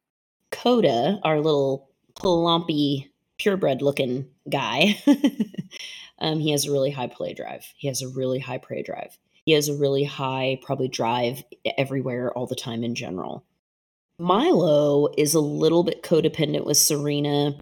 Coda, 0.51 1.19
our 1.25 1.41
little 1.41 1.91
plumpy 2.15 3.11
purebred 3.39 3.83
looking 3.83 4.27
guy. 4.51 5.01
um, 6.19 6.39
he 6.39 6.51
has 6.51 6.67
a 6.67 6.73
really 6.73 6.91
high 6.91 7.09
play 7.09 7.35
drive. 7.35 7.65
He 7.77 7.89
has 7.89 8.03
a 8.03 8.09
really 8.09 8.39
high 8.39 8.59
prey 8.59 8.83
drive. 8.83 9.19
He 9.45 9.53
has 9.53 9.69
a 9.69 9.77
really 9.77 10.05
high, 10.05 10.59
probably 10.63 10.89
drive 10.89 11.43
everywhere 11.77 12.33
all 12.33 12.47
the 12.47 12.55
time 12.55 12.83
in 12.83 12.95
general. 12.95 13.45
Milo 14.19 15.09
is 15.19 15.35
a 15.35 15.41
little 15.41 15.83
bit 15.83 16.03
codependent 16.03 16.65
with 16.65 16.77
Serena, 16.77 17.59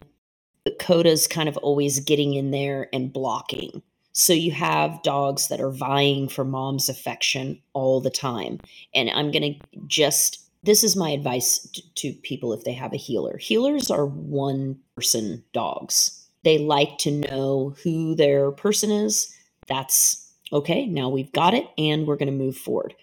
but 0.64 0.78
Coda's 0.78 1.26
kind 1.26 1.48
of 1.48 1.56
always 1.56 2.00
getting 2.00 2.34
in 2.34 2.50
there 2.50 2.88
and 2.92 3.12
blocking. 3.12 3.82
So 4.12 4.32
you 4.32 4.52
have 4.52 5.02
dogs 5.02 5.48
that 5.48 5.60
are 5.60 5.70
vying 5.70 6.28
for 6.28 6.44
mom's 6.44 6.88
affection 6.88 7.60
all 7.72 8.00
the 8.00 8.10
time. 8.10 8.60
And 8.94 9.10
I'm 9.10 9.30
going 9.30 9.54
to 9.54 9.80
just 9.86 10.38
this 10.64 10.84
is 10.84 10.94
my 10.94 11.10
advice 11.10 11.66
to 11.96 12.12
people 12.22 12.52
if 12.52 12.64
they 12.64 12.72
have 12.72 12.92
a 12.92 12.98
heeler. 12.98 13.36
Heelers 13.36 13.90
are 13.90 14.06
one 14.06 14.78
person 14.94 15.42
dogs. 15.52 16.24
They 16.44 16.58
like 16.58 16.98
to 16.98 17.10
know 17.10 17.74
who 17.82 18.14
their 18.14 18.52
person 18.52 18.90
is. 18.90 19.34
That's 19.66 20.32
okay. 20.52 20.86
Now 20.86 21.08
we've 21.08 21.32
got 21.32 21.54
it 21.54 21.66
and 21.76 22.06
we're 22.06 22.16
going 22.16 22.30
to 22.30 22.44
move 22.44 22.56
forward. 22.56 22.94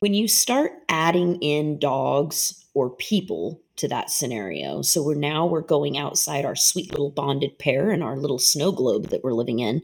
When 0.00 0.12
you 0.12 0.28
start 0.28 0.72
adding 0.88 1.36
in 1.40 1.78
dogs 1.78 2.64
or 2.74 2.90
people 2.90 3.62
to 3.76 3.88
that 3.88 4.10
scenario, 4.10 4.82
so 4.82 5.02
we're 5.02 5.14
now 5.14 5.46
we're 5.46 5.60
going 5.60 5.96
outside 5.96 6.44
our 6.44 6.56
sweet 6.56 6.90
little 6.90 7.10
bonded 7.10 7.58
pair 7.58 7.90
and 7.90 8.02
our 8.02 8.16
little 8.16 8.38
snow 8.38 8.72
globe 8.72 9.08
that 9.08 9.24
we're 9.24 9.32
living 9.32 9.60
in, 9.60 9.82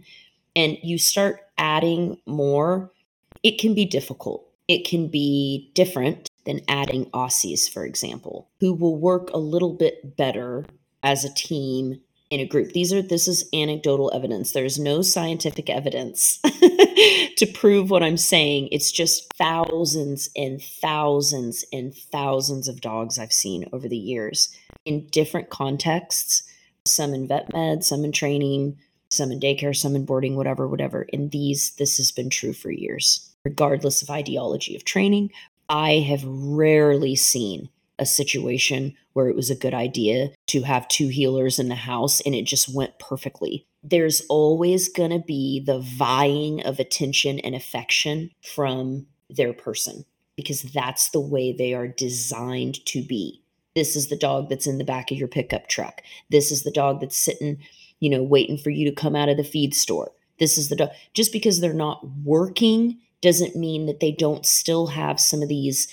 and 0.54 0.76
you 0.82 0.98
start 0.98 1.40
adding 1.58 2.18
more, 2.26 2.92
it 3.42 3.58
can 3.58 3.74
be 3.74 3.84
difficult. 3.84 4.48
It 4.68 4.86
can 4.86 5.08
be 5.08 5.70
different 5.74 6.28
than 6.44 6.60
adding 6.68 7.06
Aussies, 7.06 7.70
for 7.70 7.84
example, 7.84 8.48
who 8.60 8.72
will 8.72 8.96
work 8.96 9.30
a 9.30 9.38
little 9.38 9.74
bit 9.74 10.16
better 10.16 10.64
as 11.02 11.24
a 11.24 11.34
team 11.34 12.00
in 12.30 12.40
a 12.40 12.46
group. 12.46 12.72
These 12.72 12.92
are 12.94 13.02
this 13.02 13.28
is 13.28 13.48
anecdotal 13.52 14.10
evidence. 14.14 14.52
There's 14.52 14.78
no 14.78 15.02
scientific 15.02 15.68
evidence 15.68 16.38
to 17.36 17.46
prove 17.52 17.90
what 17.90 18.02
I'm 18.02 18.16
saying. 18.16 18.68
It's 18.72 18.90
just 18.90 19.30
thousands 19.34 20.30
and 20.34 20.62
thousands 20.62 21.64
and 21.72 21.94
thousands 21.94 22.68
of 22.68 22.80
dogs 22.80 23.18
I've 23.18 23.34
seen 23.34 23.68
over 23.72 23.86
the 23.86 23.98
years 23.98 24.48
in 24.86 25.08
different 25.08 25.50
contexts, 25.50 26.42
some 26.86 27.12
in 27.12 27.28
vet 27.28 27.52
med, 27.52 27.84
some 27.84 28.02
in 28.02 28.12
training, 28.12 28.78
some 29.12 29.30
in 29.30 29.40
daycare, 29.40 29.76
some 29.76 29.94
in 29.94 30.04
boarding, 30.04 30.36
whatever, 30.36 30.66
whatever. 30.66 31.02
In 31.02 31.28
these, 31.28 31.72
this 31.72 31.96
has 31.98 32.10
been 32.10 32.30
true 32.30 32.52
for 32.52 32.70
years, 32.70 33.32
regardless 33.44 34.02
of 34.02 34.10
ideology 34.10 34.74
of 34.74 34.84
training. 34.84 35.30
I 35.68 35.98
have 36.08 36.24
rarely 36.24 37.16
seen 37.16 37.68
a 37.98 38.06
situation 38.06 38.94
where 39.12 39.28
it 39.28 39.36
was 39.36 39.50
a 39.50 39.54
good 39.54 39.74
idea 39.74 40.30
to 40.48 40.62
have 40.62 40.88
two 40.88 41.08
heelers 41.08 41.58
in 41.58 41.68
the 41.68 41.74
house 41.74 42.20
and 42.22 42.34
it 42.34 42.46
just 42.46 42.74
went 42.74 42.98
perfectly. 42.98 43.66
There's 43.82 44.22
always 44.28 44.88
going 44.88 45.10
to 45.10 45.18
be 45.18 45.62
the 45.64 45.78
vying 45.78 46.62
of 46.64 46.78
attention 46.80 47.38
and 47.40 47.54
affection 47.54 48.30
from 48.42 49.06
their 49.28 49.52
person 49.52 50.04
because 50.36 50.62
that's 50.62 51.10
the 51.10 51.20
way 51.20 51.52
they 51.52 51.74
are 51.74 51.88
designed 51.88 52.84
to 52.86 53.02
be. 53.02 53.42
This 53.74 53.96
is 53.96 54.08
the 54.08 54.16
dog 54.16 54.48
that's 54.48 54.66
in 54.66 54.78
the 54.78 54.84
back 54.84 55.10
of 55.10 55.18
your 55.18 55.28
pickup 55.28 55.68
truck. 55.68 56.02
This 56.30 56.50
is 56.50 56.62
the 56.62 56.70
dog 56.70 57.00
that's 57.00 57.16
sitting, 57.16 57.58
you 58.02 58.10
know, 58.10 58.20
waiting 58.20 58.58
for 58.58 58.70
you 58.70 58.84
to 58.84 58.94
come 58.94 59.14
out 59.14 59.28
of 59.28 59.36
the 59.36 59.44
feed 59.44 59.72
store. 59.72 60.10
This 60.40 60.58
is 60.58 60.68
the 60.68 60.74
dog. 60.74 60.90
Just 61.14 61.32
because 61.32 61.60
they're 61.60 61.72
not 61.72 62.04
working 62.24 62.98
doesn't 63.20 63.54
mean 63.54 63.86
that 63.86 64.00
they 64.00 64.10
don't 64.10 64.44
still 64.44 64.88
have 64.88 65.20
some 65.20 65.40
of 65.40 65.48
these 65.48 65.86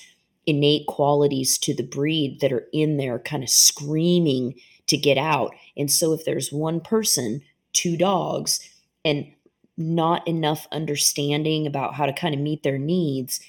innate 0.47 0.87
qualities 0.87 1.59
to 1.59 1.75
the 1.75 1.83
breed 1.83 2.39
that 2.39 2.51
are 2.51 2.67
in 2.73 2.97
there 2.97 3.19
kind 3.19 3.43
of 3.43 3.49
screaming 3.49 4.55
to 4.87 4.97
get 4.97 5.19
out. 5.19 5.53
And 5.77 5.91
so 5.91 6.11
if 6.11 6.25
there's 6.25 6.51
one 6.51 6.81
person, 6.81 7.41
two 7.73 7.95
dogs, 7.95 8.59
and 9.05 9.31
not 9.77 10.27
enough 10.27 10.65
understanding 10.71 11.67
about 11.67 11.93
how 11.93 12.07
to 12.07 12.13
kind 12.13 12.33
of 12.33 12.41
meet 12.41 12.63
their 12.63 12.79
needs, 12.79 13.39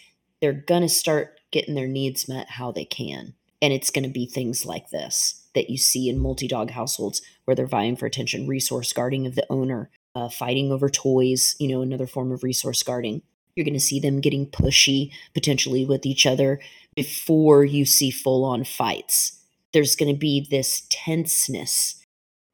they're 0.42 0.52
going 0.52 0.82
to 0.82 0.88
start 0.88 1.40
getting 1.50 1.74
their 1.74 1.88
needs 1.88 2.28
met 2.28 2.50
how 2.50 2.72
they 2.72 2.84
can. 2.84 3.32
And 3.62 3.72
it's 3.72 3.90
going 3.90 4.04
to 4.04 4.10
be 4.10 4.26
things 4.26 4.66
like 4.66 4.90
this 4.90 5.39
that 5.54 5.71
you 5.71 5.76
see 5.76 6.09
in 6.09 6.19
multi 6.19 6.47
dog 6.49 6.71
households 6.71 7.23
where 7.45 7.54
they're 7.54 7.66
vying 7.66 7.97
for 7.97 8.07
attention, 8.07 8.47
resource 8.47 8.92
guarding 8.92 9.26
of 9.26 9.35
the 9.35 9.47
owner, 9.50 9.90
uh, 10.14 10.28
fighting 10.28 10.73
over 10.73 10.88
toys, 10.88 11.57
you 11.59 11.69
know, 11.69 11.83
another 11.83 12.07
form 12.07 12.33
of 12.33 12.42
resource 12.42 12.83
guarding. 12.83 13.23
You're 13.54 13.64
going 13.64 13.75
to 13.75 13.80
see 13.80 14.00
them 14.00 14.21
getting 14.21 14.47
pushy 14.47 15.11
potentially 15.35 15.85
with 15.85 16.07
each 16.07 16.25
other 16.26 16.61
before 16.95 17.64
you 17.64 17.85
see 17.85 18.11
full 18.11 18.45
on 18.45 18.64
fights. 18.64 19.38
There's 19.73 19.97
going 19.97 20.12
to 20.12 20.19
be 20.19 20.47
this 20.49 20.87
tenseness. 20.88 21.97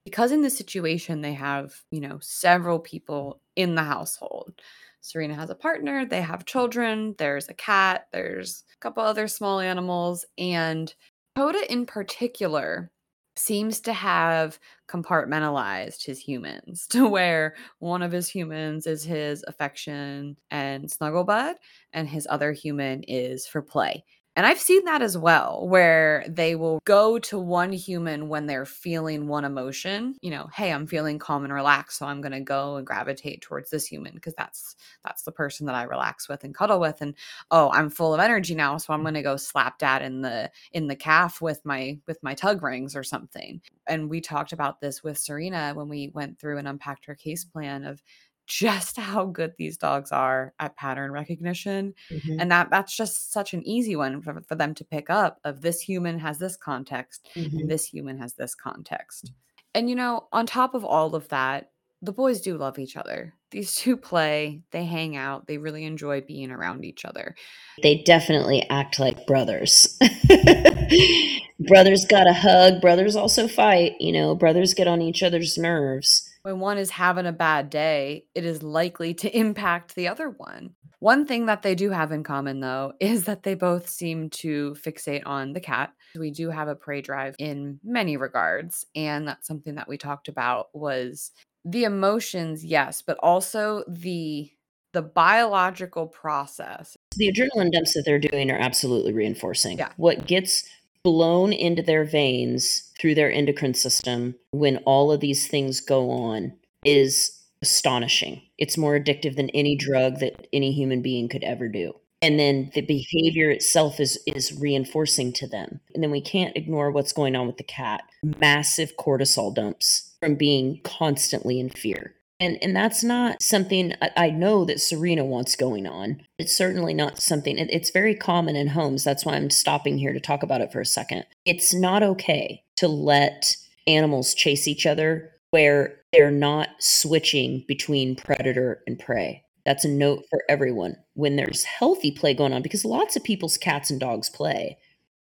Because 0.05 0.33
in 0.33 0.43
this 0.43 0.57
situation, 0.57 1.21
they 1.21 1.35
have, 1.35 1.83
you 1.91 2.01
know, 2.01 2.19
several 2.21 2.79
people 2.79 3.41
in 3.57 3.75
the 3.75 3.83
household. 3.83 4.61
Serena 5.01 5.35
has 5.35 5.51
a 5.51 5.55
partner, 5.55 6.05
they 6.05 6.21
have 6.21 6.45
children, 6.45 7.15
there's 7.19 7.49
a 7.49 7.55
cat, 7.55 8.09
there's 8.13 8.65
a 8.75 8.79
couple 8.79 9.03
other 9.03 9.29
small 9.29 9.61
animals. 9.61 10.25
And 10.37 10.93
Coda 11.37 11.71
in 11.71 11.85
particular 11.85 12.91
seems 13.37 13.81
to 13.81 13.93
have 13.93 14.59
compartmentalized 14.89 16.03
his 16.05 16.19
humans 16.19 16.87
to 16.91 17.07
where 17.07 17.55
one 17.79 18.03
of 18.03 18.11
his 18.11 18.29
humans 18.29 18.87
is 18.87 19.05
his 19.05 19.45
affection 19.47 20.39
and 20.51 20.91
snuggle 20.91 21.25
bud 21.25 21.57
and 21.93 22.09
his 22.09 22.27
other 22.31 22.53
human 22.53 23.03
is 23.03 23.47
for 23.47 23.61
play 23.61 24.03
and 24.37 24.45
I've 24.45 24.61
seen 24.61 24.85
that 24.85 25.01
as 25.01 25.17
well, 25.17 25.67
where 25.67 26.23
they 26.29 26.55
will 26.57 26.81
go 26.85 27.19
to 27.21 27.39
one 27.39 27.73
human 27.73 28.29
when 28.29 28.45
they're 28.45 28.67
feeling 28.67 29.29
one 29.29 29.47
emotion. 29.47 30.17
You 30.21 30.31
know, 30.31 30.51
hey, 30.55 30.75
I'm 30.75 30.87
feeling 30.87 31.19
calm 31.19 31.45
and 31.45 31.53
relaxed, 31.53 31.99
so 31.99 32.07
I'm 32.07 32.21
going 32.21 32.33
to 32.33 32.41
go 32.41 32.77
and 32.77 32.87
gravitate 32.87 33.41
towards 33.41 33.71
this 33.71 33.87
human 33.87 34.13
because 34.13 34.35
that's 34.37 34.77
that's 35.03 35.23
the 35.23 35.33
person 35.33 35.65
that 35.67 35.75
I 35.75 35.85
relax 35.85 36.29
with 36.29 36.45
and 36.45 36.55
cuddle 36.55 36.79
with. 36.79 37.01
And 37.01 37.15
oh, 37.51 37.71
I'm 37.71 37.89
full 37.89 38.13
of 38.13 38.21
energy 38.21 38.55
now, 38.55 38.77
so 38.77 38.93
I'm 38.93 39.01
going 39.01 39.15
to 39.15 39.23
go 39.23 39.39
slap 39.39 39.79
dad 39.79 40.03
in 40.03 40.21
the 40.21 40.51
in 40.73 40.87
the 40.87 40.97
calf 40.97 41.41
with 41.41 41.65
my 41.65 41.99
with 42.07 42.23
my 42.23 42.35
tug 42.35 42.63
rings 42.63 42.95
or 42.95 43.05
something. 43.05 43.63
And 43.87 44.11
we 44.11 44.21
talked 44.21 44.53
about 44.53 44.83
this 44.83 45.03
with 45.03 45.17
Serena 45.17 45.73
when 45.75 45.89
we 45.89 46.11
went 46.13 46.39
through 46.39 46.59
and 46.59 46.69
unpacked 46.69 47.07
her 47.07 47.15
case 47.15 47.45
plan 47.47 47.85
of 47.85 48.03
just 48.47 48.97
how 48.97 49.25
good 49.25 49.53
these 49.59 49.77
dogs 49.77 50.13
are 50.13 50.55
at 50.61 50.77
pattern 50.77 51.11
recognition 51.11 51.93
mm-hmm. 52.11 52.39
and 52.39 52.51
that 52.51 52.71
that's 52.71 52.97
just 52.97 53.33
such 53.33 53.53
an 53.53 53.67
easy 53.67 53.97
one 53.97 54.23
for, 54.23 54.41
for 54.49 54.55
them 54.55 54.75
to 54.75 54.85
pick 54.85 55.11
up 55.11 55.41
of 55.45 55.61
this 55.61 55.81
human 55.81 56.19
has 56.19 56.39
this 56.39 56.57
context 56.57 57.29
mm-hmm. 57.35 57.59
and 57.59 57.71
this 57.71 57.85
human 57.87 58.19
has 58.19 58.35
this 58.35 58.55
context. 58.55 59.33
And 59.75 59.91
you 59.91 59.97
know 59.97 60.29
on 60.33 60.47
top 60.47 60.75
of 60.75 60.85
all 60.85 61.15
of 61.15 61.29
that 61.29 61.71
the 62.03 62.13
boys 62.13 62.41
do 62.43 62.57
love 62.59 62.79
each 62.79 62.97
other. 62.97 63.35
These 63.51 63.75
two 63.75 63.97
play 63.97 64.63
they 64.71 64.85
hang 64.85 65.17
out 65.17 65.47
they 65.47 65.59
really 65.59 65.85
enjoy 65.85 66.21
being 66.21 66.51
around 66.51 66.85
each 66.85 67.05
other. 67.05 67.35
They 67.83 68.03
definitely 68.03 68.69
act 68.71 68.99
like 68.99 69.27
brothers. 69.27 69.99
Brothers 71.59 72.05
got 72.05 72.29
a 72.29 72.35
hug 72.35 72.83
brothers 72.83 73.17
also 73.17 73.49
fight 73.49 73.93
you 73.99 74.13
know 74.13 74.35
brothers 74.35 74.75
get 74.75 74.87
on 74.87 75.01
each 75.01 75.23
other's 75.23 75.57
nerves 75.57 76.29
when 76.47 76.61
one 76.61 76.79
is 76.79 76.91
having 76.91 77.27
a 77.27 77.33
bad 77.33 77.71
day, 77.71 78.25
it 78.37 78.45
is 78.45 78.63
likely 78.63 79.13
to 79.15 79.37
impact 79.37 79.97
the 79.97 80.07
other 80.07 80.31
one. 80.31 80.71
One 81.01 81.27
thing 81.27 81.47
that 81.47 81.63
they 81.63 81.75
do 81.75 81.91
have 81.91 82.13
in 82.13 82.23
common, 82.23 82.61
though, 82.61 82.93
is 83.01 83.25
that 83.25 83.43
they 83.43 83.55
both 83.55 83.89
seem 83.89 84.31
to 84.31 84.77
fixate 84.81 85.25
on 85.27 85.55
the 85.55 85.61
cat. 85.61 85.93
We 86.15 86.31
do 86.31 86.51
have 86.51 86.69
a 86.69 86.77
prey 86.77 87.03
drive 87.03 87.35
in 87.41 87.81
many 87.83 88.17
regards, 88.17 88.87
and 88.95 89.27
that's 89.27 89.49
something 89.49 89.75
that 89.75 89.89
we 89.89 89.99
talked 89.99 90.29
about 90.29 90.69
was 90.73 91.33
the 91.65 91.83
emotions, 91.83 92.65
yes, 92.65 93.03
but 93.03 93.19
also 93.19 93.83
the 93.89 94.51
the 94.93 95.03
biological 95.03 96.07
process. 96.07 96.97
The 97.17 97.31
adrenaline 97.31 97.71
dumps 97.71 97.93
that 97.93 98.05
they're 98.07 98.19
doing 98.19 98.51
are 98.51 98.59
absolutely 98.59 99.13
reinforcing. 99.13 99.77
Yeah. 99.77 99.91
What 99.99 100.27
gets 100.27 100.65
blown 101.07 101.53
into 101.53 101.83
their 101.83 102.05
veins 102.05 102.93
through 102.99 103.15
their 103.15 103.31
endocrine 103.31 103.75
system 103.75 104.35
when 104.51 104.79
all 104.79 105.13
of 105.13 105.21
these 105.21 105.47
things 105.47 105.81
go 105.81 106.11
on 106.11 106.53
is 106.85 107.45
astonishing. 107.63 108.43
It's 108.59 108.77
more 108.77 108.99
addictive 108.99 109.37
than 109.37 109.49
any 109.51 109.77
drug 109.77 110.19
that 110.19 110.49
any 110.53 110.73
human 110.73 111.03
being 111.03 111.29
could 111.29 111.45
ever 111.45 111.69
do. 111.69 111.95
And 112.21 112.41
then 112.41 112.73
the 112.75 112.81
behavior 112.81 113.51
itself 113.51 114.01
is 114.01 114.19
is 114.27 114.59
reinforcing 114.59 115.33
to 115.35 115.47
them. 115.47 115.79
And 115.95 116.03
then 116.03 116.11
we 116.11 116.21
can't 116.21 116.57
ignore 116.57 116.91
what's 116.91 117.13
going 117.13 117.37
on 117.37 117.47
with 117.47 117.59
the 117.59 117.63
cat. 117.63 118.03
Massive 118.25 118.97
cortisol 118.97 119.55
dumps 119.55 120.17
from 120.19 120.35
being 120.35 120.81
constantly 120.83 121.61
in 121.61 121.71
fear. 121.71 122.17
And 122.39 122.59
and 122.61 122.77
that's 122.77 123.03
not 123.03 123.43
something 123.43 123.95
I, 124.17 124.29
know 124.29 124.65
that 124.67 124.81
Serena 124.81 125.25
wants 125.25 125.57
going 125.57 125.87
on. 125.87 126.21
It's 126.39 126.55
certainly 126.55 126.93
not 126.93 127.19
something. 127.19 127.57
it's 127.59 127.91
very 127.91 128.15
common 128.15 128.57
in 128.57 128.69
homes. 128.69 129.05
That's 129.05 129.25
why 129.25 129.37
I'm 129.37 129.49
stopping 129.49 129.97
here 129.97 130.13
to 130.13 130.21
talk 130.21 130.43
about 130.43 130.61
it 130.61 130.71
for 130.71 130.81
a 130.81 130.87
second. 130.87 131.25
It's 131.47 131.73
not 131.73 132.03
okay 132.03 132.63
to 132.77 132.89
let 132.89 133.57
animals 133.87 134.35
chase 134.35 134.69
each 134.69 134.85
other 134.85 135.33
where 135.51 136.01
they're 136.13 136.31
not 136.31 136.69
switching 136.79 137.65
between 137.67 138.17
predator 138.17 138.83
and 138.87 138.99
prey. 138.99 139.43
That's 139.65 139.85
a 139.85 139.89
note 139.89 140.25
for 140.31 140.43
everyone. 140.49 140.97
When 141.15 141.37
there's 141.37 141.65
healthy 141.65 142.11
play 142.11 142.35
going 142.35 142.53
on, 142.53 142.63
because 142.63 142.85
lots 142.85 143.17
of 143.17 143.25
people's 143.25 143.57
cats 143.57 143.91
and 143.91 143.99
dogs 143.99 144.29
play, 144.29 144.79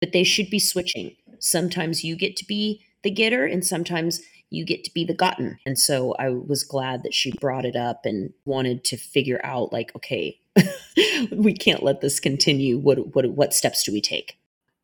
but 0.02 0.12
they 0.12 0.24
should 0.24 0.50
be 0.50 0.60
switching. 0.60 1.16
Sometimes 1.40 2.04
you 2.04 2.16
get 2.16 2.36
to 2.38 2.46
be 2.46 2.82
the 3.04 3.12
getter, 3.12 3.46
and 3.46 3.66
sometimes 3.66 4.22
you 4.50 4.66
get 4.66 4.84
to 4.86 4.94
be 4.94 5.04
the 5.04 5.14
gotten. 5.14 5.60
And 5.66 5.78
so 5.78 6.16
I 6.20 6.30
was 6.30 6.64
glad 6.64 7.04
that 7.04 7.14
she 7.14 7.32
brought 7.32 7.66
it 7.66 7.76
up 7.76 8.06
and 8.06 8.34
wanted 8.46 8.84
to 8.86 8.98
figure 8.98 9.42
out 9.44 9.74
like, 9.74 9.96
okay, 9.96 10.40
we 11.32 11.54
can't 11.54 11.84
let 11.84 12.02
this 12.02 12.20
continue. 12.20 12.78
What 12.78 13.16
what 13.16 13.30
what 13.32 13.54
steps 13.54 13.84
do 13.84 13.92
we 13.92 14.02
take? 14.02 14.38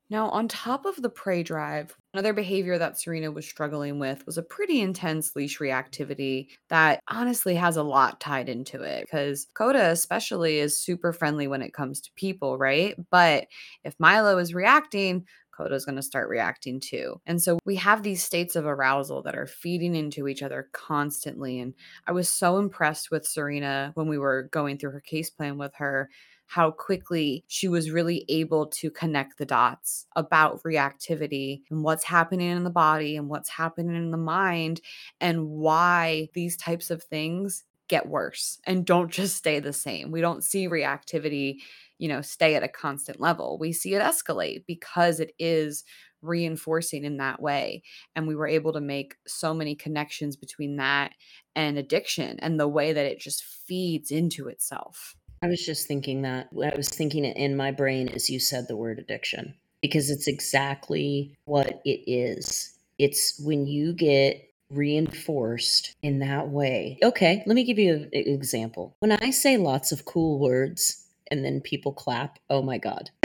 Now, 0.09 0.29
on 0.29 0.47
top 0.47 0.85
of 0.85 1.01
the 1.01 1.09
prey 1.09 1.41
drive, 1.41 1.97
another 2.13 2.33
behavior 2.33 2.77
that 2.77 2.99
Serena 2.99 3.31
was 3.31 3.47
struggling 3.47 3.97
with 3.97 4.23
was 4.27 4.37
a 4.37 4.43
pretty 4.43 4.79
intense 4.79 5.35
leash 5.35 5.57
reactivity 5.57 6.49
that 6.69 6.99
honestly 7.07 7.55
has 7.55 7.77
a 7.77 7.83
lot 7.83 8.19
tied 8.19 8.47
into 8.47 8.83
it 8.83 9.05
because 9.05 9.47
Coda, 9.55 9.89
especially, 9.89 10.59
is 10.59 10.79
super 10.79 11.13
friendly 11.13 11.47
when 11.47 11.63
it 11.63 11.73
comes 11.73 11.99
to 12.01 12.11
people, 12.15 12.59
right? 12.59 12.95
But 13.09 13.47
if 13.83 13.95
Milo 13.97 14.37
is 14.37 14.53
reacting, 14.53 15.25
Coda's 15.55 15.85
going 15.85 15.95
to 15.95 16.01
start 16.01 16.29
reacting 16.29 16.79
too. 16.79 17.21
And 17.25 17.41
so 17.41 17.59
we 17.65 17.75
have 17.77 18.03
these 18.03 18.23
states 18.23 18.55
of 18.55 18.65
arousal 18.65 19.21
that 19.23 19.35
are 19.35 19.47
feeding 19.47 19.95
into 19.95 20.27
each 20.27 20.41
other 20.41 20.69
constantly. 20.71 21.59
And 21.59 21.73
I 22.07 22.11
was 22.11 22.29
so 22.29 22.57
impressed 22.57 23.11
with 23.11 23.27
Serena 23.27 23.91
when 23.95 24.07
we 24.07 24.17
were 24.17 24.49
going 24.51 24.77
through 24.77 24.91
her 24.91 25.01
case 25.01 25.29
plan 25.29 25.57
with 25.57 25.75
her 25.75 26.09
how 26.53 26.69
quickly 26.69 27.43
she 27.47 27.67
was 27.67 27.89
really 27.89 28.25
able 28.29 28.67
to 28.67 28.91
connect 28.91 29.37
the 29.37 29.45
dots 29.45 30.05
about 30.15 30.61
reactivity 30.63 31.61
and 31.71 31.83
what's 31.83 32.03
happening 32.03 32.51
in 32.51 32.63
the 32.63 32.69
body 32.69 33.15
and 33.15 33.27
what's 33.27 33.49
happening 33.49 33.95
in 33.95 34.11
the 34.11 34.17
mind 34.17 34.81
and 35.19 35.47
why 35.49 36.29
these 36.33 36.55
types 36.57 36.91
of 36.91 37.01
things 37.01 37.63
get 37.87 38.07
worse 38.07 38.59
and 38.65 38.85
don't 38.85 39.11
just 39.11 39.35
stay 39.35 39.59
the 39.59 39.73
same. 39.73 40.11
We 40.11 40.21
don't 40.21 40.43
see 40.43 40.67
reactivity, 40.67 41.57
you 42.03 42.09
know, 42.09 42.21
stay 42.21 42.55
at 42.55 42.63
a 42.63 42.67
constant 42.67 43.21
level. 43.21 43.57
We 43.57 43.71
see 43.71 43.95
it 43.95 44.01
escalate 44.01 44.65
because 44.67 45.21
it 45.21 45.31
is 45.39 45.85
reinforcing 46.21 47.05
in 47.05 47.15
that 47.15 47.41
way. 47.41 47.81
And 48.13 48.27
we 48.27 48.35
were 48.35 48.45
able 48.45 48.73
to 48.73 48.81
make 48.81 49.15
so 49.25 49.53
many 49.53 49.73
connections 49.73 50.35
between 50.35 50.75
that 50.75 51.13
and 51.55 51.77
addiction 51.77 52.41
and 52.41 52.59
the 52.59 52.67
way 52.67 52.91
that 52.91 53.05
it 53.05 53.21
just 53.21 53.45
feeds 53.45 54.11
into 54.11 54.49
itself. 54.49 55.15
I 55.41 55.47
was 55.47 55.65
just 55.65 55.87
thinking 55.87 56.23
that. 56.23 56.49
I 56.51 56.75
was 56.75 56.89
thinking 56.89 57.23
it 57.23 57.37
in 57.37 57.55
my 57.55 57.71
brain 57.71 58.09
as 58.09 58.29
you 58.29 58.37
said 58.37 58.67
the 58.67 58.75
word 58.75 58.99
addiction 58.99 59.55
because 59.81 60.09
it's 60.09 60.27
exactly 60.27 61.37
what 61.45 61.81
it 61.85 62.03
is. 62.05 62.77
It's 62.99 63.41
when 63.41 63.65
you 63.65 63.93
get 63.93 64.49
reinforced 64.69 65.95
in 66.01 66.19
that 66.19 66.49
way. 66.49 66.97
Okay, 67.01 67.43
let 67.45 67.55
me 67.55 67.63
give 67.63 67.79
you 67.79 67.93
an 67.93 68.09
example. 68.11 68.97
When 68.99 69.13
I 69.13 69.29
say 69.29 69.55
lots 69.55 69.93
of 69.93 70.03
cool 70.03 70.37
words 70.37 71.02
and 71.33 71.43
then 71.43 71.59
people 71.59 71.91
clap, 71.91 72.39
oh 72.49 72.61
my 72.61 72.77
God. 72.77 73.09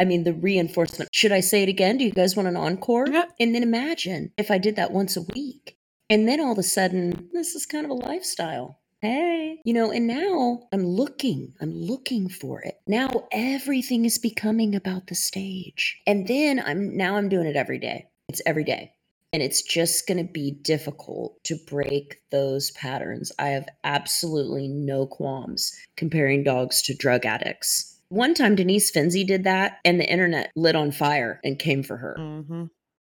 I 0.00 0.04
mean, 0.04 0.24
the 0.24 0.32
reinforcement. 0.32 1.10
Should 1.12 1.32
I 1.32 1.40
say 1.40 1.62
it 1.62 1.68
again? 1.68 1.98
Do 1.98 2.04
you 2.04 2.12
guys 2.12 2.34
want 2.34 2.48
an 2.48 2.56
encore? 2.56 3.06
Yeah. 3.08 3.24
And 3.38 3.54
then 3.54 3.62
imagine 3.62 4.32
if 4.38 4.50
I 4.50 4.58
did 4.58 4.76
that 4.76 4.92
once 4.92 5.16
a 5.16 5.26
week. 5.34 5.76
And 6.08 6.26
then 6.26 6.40
all 6.40 6.52
of 6.52 6.58
a 6.58 6.62
sudden, 6.62 7.28
this 7.32 7.54
is 7.54 7.66
kind 7.66 7.84
of 7.84 7.90
a 7.90 7.94
lifestyle 7.94 8.78
hey 9.02 9.60
you 9.64 9.74
know 9.74 9.90
and 9.90 10.06
now 10.06 10.60
i'm 10.72 10.86
looking 10.86 11.52
i'm 11.60 11.72
looking 11.72 12.28
for 12.28 12.62
it 12.62 12.80
now 12.86 13.10
everything 13.32 14.04
is 14.04 14.16
becoming 14.16 14.76
about 14.76 15.08
the 15.08 15.14
stage 15.16 16.00
and 16.06 16.28
then 16.28 16.62
i'm 16.64 16.96
now 16.96 17.16
i'm 17.16 17.28
doing 17.28 17.46
it 17.46 17.56
every 17.56 17.80
day 17.80 18.06
it's 18.28 18.40
every 18.46 18.62
day 18.62 18.92
and 19.32 19.42
it's 19.42 19.62
just 19.62 20.06
going 20.06 20.18
to 20.18 20.30
be 20.30 20.50
difficult 20.50 21.42
to 21.44 21.56
break 21.66 22.16
those 22.30 22.70
patterns 22.72 23.32
i 23.38 23.48
have 23.48 23.68
absolutely 23.84 24.68
no 24.68 25.06
qualms 25.06 25.72
comparing 25.96 26.42
dogs 26.44 26.82
to 26.82 26.94
drug 26.94 27.24
addicts 27.24 27.88
one 28.08 28.34
time 28.34 28.54
Denise 28.54 28.92
Fenzi 28.92 29.26
did 29.26 29.44
that 29.44 29.78
and 29.86 29.98
the 29.98 30.10
internet 30.10 30.52
lit 30.54 30.76
on 30.76 30.92
fire 30.92 31.40
and 31.44 31.58
came 31.58 31.82
for 31.82 31.96
her 31.96 32.16
Mm-hmm. 32.18 32.64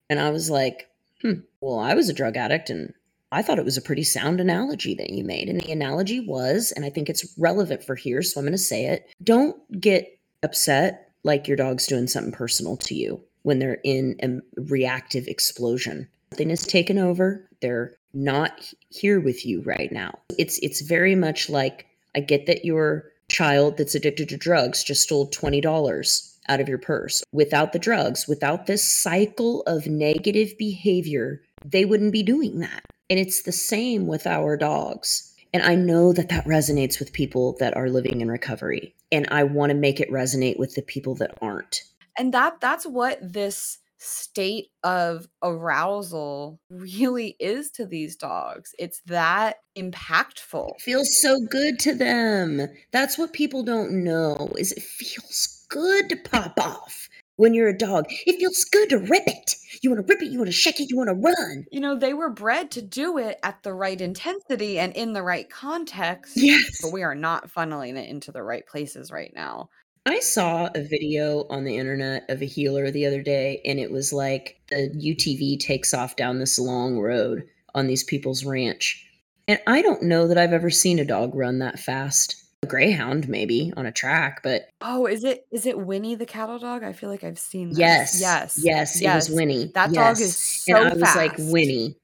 and 0.10 0.20
i 0.20 0.30
was 0.30 0.50
like 0.50 0.90
hmm 1.22 1.34
well 1.62 1.80
i 1.80 1.94
was 1.94 2.10
a 2.10 2.14
drug 2.14 2.38
addict 2.38 2.70
and 2.70 2.94
I 3.32 3.42
thought 3.42 3.60
it 3.60 3.66
was 3.66 3.76
a 3.76 3.82
pretty 3.82 4.04
sound 4.04 4.40
analogy 4.40 4.96
that 4.96 5.10
you 5.10 5.26
made. 5.26 5.50
And 5.50 5.60
the 5.60 5.72
analogy 5.72 6.22
was, 6.22 6.72
and 6.74 6.86
I 6.86 6.90
think 6.90 7.10
it's 7.10 7.36
relevant 7.38 7.84
for 7.84 7.96
here, 7.96 8.22
so 8.22 8.40
I'm 8.40 8.46
going 8.46 8.54
to 8.54 8.58
say 8.58 8.86
it 8.86 9.10
don't 9.24 9.58
get 9.82 10.08
upset 10.42 11.12
like 11.24 11.46
your 11.48 11.58
dog's 11.58 11.88
doing 11.88 12.08
something 12.08 12.32
personal 12.32 12.78
to 12.78 12.96
you 12.96 13.22
when 13.42 13.60
they're 13.60 13.80
in 13.84 14.16
a 14.24 14.62
reactive 14.62 15.28
explosion. 15.28 16.08
Something 16.36 16.52
is 16.52 16.68
taken 16.68 16.98
over. 16.98 17.48
They're 17.62 17.96
not 18.14 18.74
here 18.90 19.22
with 19.22 19.46
you 19.46 19.62
right 19.62 19.90
now. 19.90 20.20
It's 20.38 20.58
it's 20.58 20.82
very 20.82 21.16
much 21.16 21.50
like 21.50 21.86
I 22.14 22.20
get 22.20 22.46
that 22.48 22.66
your 22.66 23.06
child 23.30 23.78
that's 23.78 23.96
addicted 23.96 24.28
to 24.28 24.38
drugs 24.38 24.84
just 24.84 25.04
stole 25.04 25.30
$20 25.30 26.36
out 26.50 26.60
of 26.60 26.68
your 26.68 26.78
purse. 26.78 27.24
Without 27.32 27.72
the 27.72 27.80
drugs, 27.80 28.28
without 28.28 28.66
this 28.66 28.84
cycle 28.84 29.62
of 29.62 29.88
negative 29.88 30.58
behavior, 30.60 31.42
they 31.64 31.86
wouldn't 31.86 32.12
be 32.12 32.22
doing 32.22 32.60
that. 32.60 32.84
And 33.10 33.18
it's 33.18 33.44
the 33.44 33.54
same 33.54 34.06
with 34.06 34.28
our 34.28 34.58
dogs. 34.58 35.34
And 35.54 35.64
I 35.64 35.76
know 35.76 36.12
that 36.12 36.28
that 36.28 36.44
resonates 36.44 37.00
with 37.00 37.14
people 37.14 37.56
that 37.62 37.78
are 37.78 37.90
living 37.90 38.20
in 38.20 38.28
recovery. 38.28 38.94
And 39.10 39.26
I 39.32 39.44
want 39.44 39.70
to 39.70 39.74
make 39.74 40.02
it 40.02 40.12
resonate 40.12 40.60
with 40.60 40.76
the 40.76 40.82
people 40.82 41.16
that 41.16 41.38
aren't. 41.42 41.84
And 42.18 42.34
that 42.34 42.60
that's 42.60 42.86
what 42.86 43.20
this 43.22 43.78
state 44.06 44.68
of 44.84 45.28
arousal 45.44 46.60
really 46.70 47.36
is 47.40 47.72
to 47.72 47.86
these 47.86 48.16
dogs. 48.16 48.74
It's 48.78 49.02
that 49.08 49.58
impactful. 49.78 50.76
It 50.76 50.82
feels 50.82 51.22
so 51.22 51.40
good 51.50 51.80
to 51.80 51.94
them. 51.94 52.62
That's 52.92 53.18
what 53.18 53.34
people 53.34 53.64
don't 53.64 54.04
know 54.04 54.52
is 54.58 54.72
it 54.72 54.84
feels 54.84 55.66
good 55.70 56.10
to 56.10 56.16
pop 56.16 56.60
off 56.60 57.10
when 57.38 57.54
you're 57.54 57.70
a 57.70 57.78
dog. 57.78 58.06
It 58.26 58.40
feels 58.40 58.64
good 58.66 58.90
to 58.90 58.98
rip 58.98 59.28
it. 59.28 59.56
You 59.82 59.90
want 59.90 60.08
to 60.08 60.14
rip 60.14 60.22
it, 60.22 60.32
you 60.32 60.38
want 60.38 60.48
to 60.48 60.54
shake 60.54 60.80
it, 60.80 60.90
you 60.90 60.98
want 60.98 61.10
to 61.10 61.16
run. 61.16 61.66
You 61.72 61.80
know, 61.80 61.96
they 61.96 62.14
were 62.14 62.30
bred 62.30 62.72
to 62.72 62.82
do 62.82 63.18
it 63.18 63.40
at 63.44 63.62
the 63.64 63.74
right 63.74 64.00
intensity 64.00 64.80
and 64.80 64.94
in 64.94 65.14
the 65.14 65.24
right 65.24 65.50
context. 65.50 66.34
Yes. 66.38 66.82
But 66.82 66.94
we 66.94 67.04
are 67.04 67.16
not 67.16 67.52
funneling 67.52 67.98
it 67.98 68.10
into 68.10 68.32
the 68.32 68.44
right 68.44 68.66
places 68.66 69.12
right 69.12 69.32
now. 69.36 69.70
I 70.08 70.20
saw 70.20 70.70
a 70.76 70.82
video 70.84 71.46
on 71.50 71.64
the 71.64 71.78
internet 71.78 72.30
of 72.30 72.42
a 72.42 72.46
heeler 72.46 72.92
the 72.92 73.06
other 73.08 73.24
day, 73.24 73.62
and 73.66 73.80
it 73.80 73.92
was 73.92 74.14
like 74.14 74.62
the 74.70 74.90
UTV 74.96 75.60
takes 75.60 75.94
off 75.94 76.16
down 76.16 76.38
this 76.40 76.60
long 76.60 77.00
road 77.00 77.48
on 77.74 77.88
these 77.88 78.04
people's 78.04 78.46
ranch. 78.46 79.02
And 79.48 79.60
I 79.68 79.82
don't 79.82 80.04
know 80.04 80.28
that 80.28 80.38
I've 80.38 80.54
ever 80.54 80.70
seen 80.70 81.00
a 81.00 81.06
dog 81.06 81.34
run 81.36 81.60
that 81.60 81.80
fast. 81.80 82.36
A 82.64 82.68
greyhound, 82.68 83.28
maybe, 83.28 83.74
on 83.76 83.86
a 83.86 83.92
track, 83.92 84.42
but 84.44 84.70
Oh, 84.82 85.06
is 85.08 85.24
it 85.24 85.46
is 85.52 85.66
it 85.66 85.76
Winni 85.78 86.18
the 86.18 86.26
cattle 86.26 86.58
dog? 86.60 86.84
I 86.84 86.94
feel 86.94 87.10
like 87.10 87.24
I've 87.24 87.38
seen 87.40 87.70
this. 87.70 87.78
yes. 87.80 88.20
Yes. 88.22 88.60
Yes, 88.64 89.02
it 89.02 89.08
was 89.14 89.30
Winni. 89.30 89.74
That 89.74 89.92
dog 89.92 90.20
is 90.20 90.36
so 90.38 90.76
And 90.76 90.88
I 90.88 90.94
was 90.94 91.16
like. 91.16 91.36
Winni. 91.38 91.96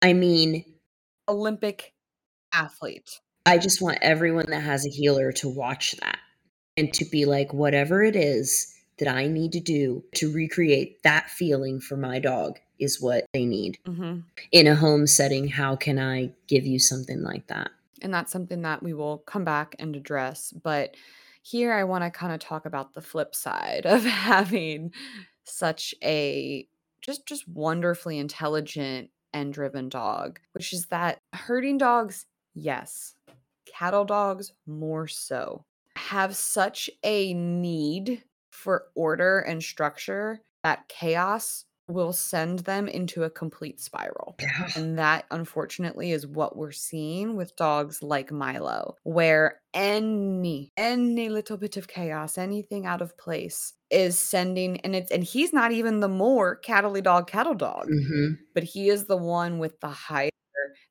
I 0.00 0.12
mean, 0.12 0.64
Olympic 1.28 1.92
athlete. 2.52 3.20
I 3.46 3.58
just 3.58 3.82
want 3.82 3.98
everyone 4.00 4.46
that 4.50 4.60
has 4.62 4.86
a 4.86 4.90
heeler 4.90 5.32
to 5.32 5.48
watch 5.48 5.94
that 6.00 6.18
and 6.78 6.94
to 6.94 7.04
be 7.04 7.24
like, 7.24 7.52
whatever 7.52 8.02
it 8.02 8.14
is 8.14 8.74
that 8.98 9.08
I 9.08 9.26
need 9.26 9.52
to 9.52 9.60
do 9.60 10.04
to 10.14 10.32
recreate 10.32 11.02
that 11.02 11.28
feeling 11.30 11.80
for 11.80 11.96
my 11.96 12.18
dog 12.18 12.58
is 12.78 13.00
what 13.00 13.26
they 13.32 13.44
need. 13.44 13.78
hmm 13.84 14.20
In 14.52 14.66
a 14.66 14.76
home 14.76 15.06
setting, 15.06 15.48
how 15.48 15.76
can 15.76 15.98
I 15.98 16.30
give 16.46 16.64
you 16.64 16.78
something 16.78 17.22
like 17.22 17.46
that? 17.48 17.70
And 18.00 18.14
that's 18.14 18.30
something 18.30 18.62
that 18.62 18.82
we 18.82 18.94
will 18.94 19.18
come 19.18 19.44
back 19.44 19.74
and 19.80 19.96
address. 19.96 20.52
But 20.52 20.94
here 21.42 21.72
I 21.72 21.84
want 21.84 22.04
to 22.04 22.10
kind 22.10 22.32
of 22.32 22.38
talk 22.38 22.64
about 22.66 22.94
the 22.94 23.02
flip 23.02 23.34
side 23.34 23.84
of 23.86 24.04
having 24.04 24.92
such 25.44 25.94
a 26.02 26.68
just 27.00 27.26
just 27.26 27.48
wonderfully 27.48 28.18
intelligent 28.18 29.10
and 29.32 29.52
driven 29.52 29.88
dog, 29.88 30.38
which 30.52 30.72
is 30.72 30.86
that 30.86 31.18
herding 31.32 31.78
dogs, 31.78 32.26
yes, 32.54 33.14
cattle 33.66 34.04
dogs 34.04 34.52
more 34.66 35.06
so, 35.06 35.64
have 36.10 36.34
such 36.36 36.90
a 37.04 37.34
need 37.34 38.24
for 38.50 38.86
order 38.94 39.40
and 39.40 39.62
structure 39.62 40.40
that 40.62 40.88
chaos 40.88 41.64
will 41.86 42.12
send 42.12 42.60
them 42.60 42.86
into 42.86 43.24
a 43.24 43.30
complete 43.30 43.80
spiral. 43.80 44.36
And 44.76 44.98
that, 44.98 45.24
unfortunately, 45.30 46.12
is 46.12 46.26
what 46.26 46.56
we're 46.56 46.70
seeing 46.70 47.34
with 47.36 47.56
dogs 47.56 48.02
like 48.02 48.30
Milo, 48.30 48.96
where 49.04 49.60
any 49.72 50.70
any 50.76 51.28
little 51.30 51.56
bit 51.56 51.76
of 51.76 51.88
chaos, 51.88 52.36
anything 52.36 52.84
out 52.84 53.00
of 53.00 53.16
place, 53.16 53.72
is 53.90 54.18
sending, 54.18 54.80
and 54.80 54.94
it's 54.94 55.10
and 55.10 55.24
he's 55.24 55.52
not 55.52 55.72
even 55.72 56.00
the 56.00 56.08
more 56.08 56.56
cattle 56.56 57.00
dog 57.00 57.26
cattle 57.26 57.54
dog, 57.54 57.86
hmm 57.88 58.34
but 58.54 58.64
he 58.64 58.88
is 58.88 59.06
the 59.06 59.16
one 59.16 59.58
with 59.58 59.78
the 59.80 59.88
higher 59.88 60.30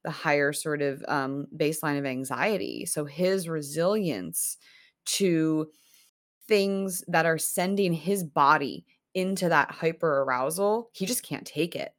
the 0.03 0.11
higher 0.11 0.53
sort 0.53 0.81
of 0.81 1.03
um, 1.07 1.47
baseline 1.55 1.99
of 1.99 2.05
anxiety. 2.05 2.85
So 2.85 3.05
his 3.05 3.47
resilience 3.49 4.57
to 5.07 5.69
things 6.47 7.03
that 7.07 7.25
are 7.25 7.37
sending 7.37 7.93
his 7.93 8.23
body 8.23 8.85
into 9.13 9.49
that 9.49 9.71
hyper 9.71 10.21
arousal, 10.21 10.89
he 10.93 11.05
just 11.05 11.23
can't 11.23 11.45
take 11.45 11.75
it. 11.75 11.93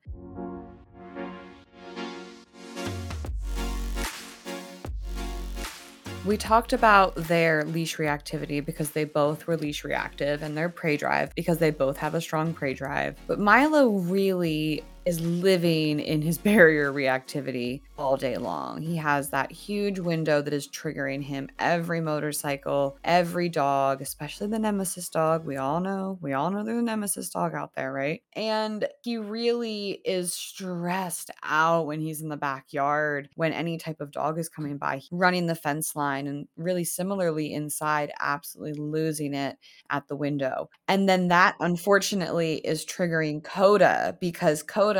We 6.25 6.37
talked 6.37 6.75
about 6.75 7.14
their 7.14 7.64
leash 7.64 7.97
reactivity 7.97 8.62
because 8.62 8.90
they 8.90 9.05
both 9.05 9.47
were 9.47 9.57
leash 9.57 9.83
reactive 9.83 10.42
and 10.42 10.55
their 10.55 10.68
prey 10.68 10.99
drive 10.99 11.35
because 11.35 11.57
they 11.57 11.71
both 11.71 11.97
have 11.97 12.14
a 12.14 12.21
strong 12.21 12.53
prey 12.53 12.75
drive. 12.75 13.16
But 13.27 13.38
Milo 13.38 13.92
really 13.92 14.85
is 15.09 15.23
living 15.23 16.01
in 16.01 16.21
his 16.21 16.37
barrier 16.49 16.92
reactivity 16.92 17.81
all 17.97 18.16
day 18.16 18.37
long. 18.37 18.83
He 18.83 18.97
has 18.97 19.31
that 19.31 19.51
huge 19.51 19.99
window 19.99 20.42
that 20.42 20.53
is 20.53 20.68
triggering 20.68 21.23
him 21.23 21.49
every 21.59 22.03
motorcycle, 22.03 22.99
every 23.03 23.49
dog, 23.49 24.03
especially 24.03 24.49
the 24.49 24.59
nemesis 24.59 25.09
dog. 25.09 25.47
We 25.47 25.57
all 25.57 25.81
know, 25.81 26.18
we 26.21 26.35
all 26.35 26.51
know 26.51 26.62
there's 26.62 26.79
a 26.79 26.83
nemesis 26.83 27.31
dog 27.31 27.55
out 27.55 27.75
there, 27.75 27.90
right? 27.90 28.23
And 28.35 28.87
he 29.03 29.16
really 29.16 30.03
is 30.05 30.35
stressed 30.35 31.31
out 31.42 31.87
when 31.87 32.01
he's 32.01 32.21
in 32.21 32.29
the 32.29 32.37
backyard, 32.37 33.31
when 33.35 33.55
any 33.55 33.79
type 33.79 34.03
of 34.03 34.12
dog 34.12 34.38
is 34.38 34.51
coming 34.51 34.77
by, 34.77 35.01
running 35.11 35.47
the 35.47 35.55
fence 35.55 35.97
line, 35.97 36.27
and 36.27 36.47
really 36.57 36.85
similarly 36.85 37.55
inside, 37.55 38.12
absolutely 38.21 38.79
losing 38.79 39.33
it 39.33 39.57
at 39.88 40.07
the 40.07 40.16
window. 40.16 40.68
And 40.87 41.09
then 41.09 41.29
that 41.29 41.57
unfortunately 41.61 42.57
is 42.57 42.85
triggering 42.85 43.42
Coda 43.42 44.18
because 44.21 44.62
Coda, 44.62 44.97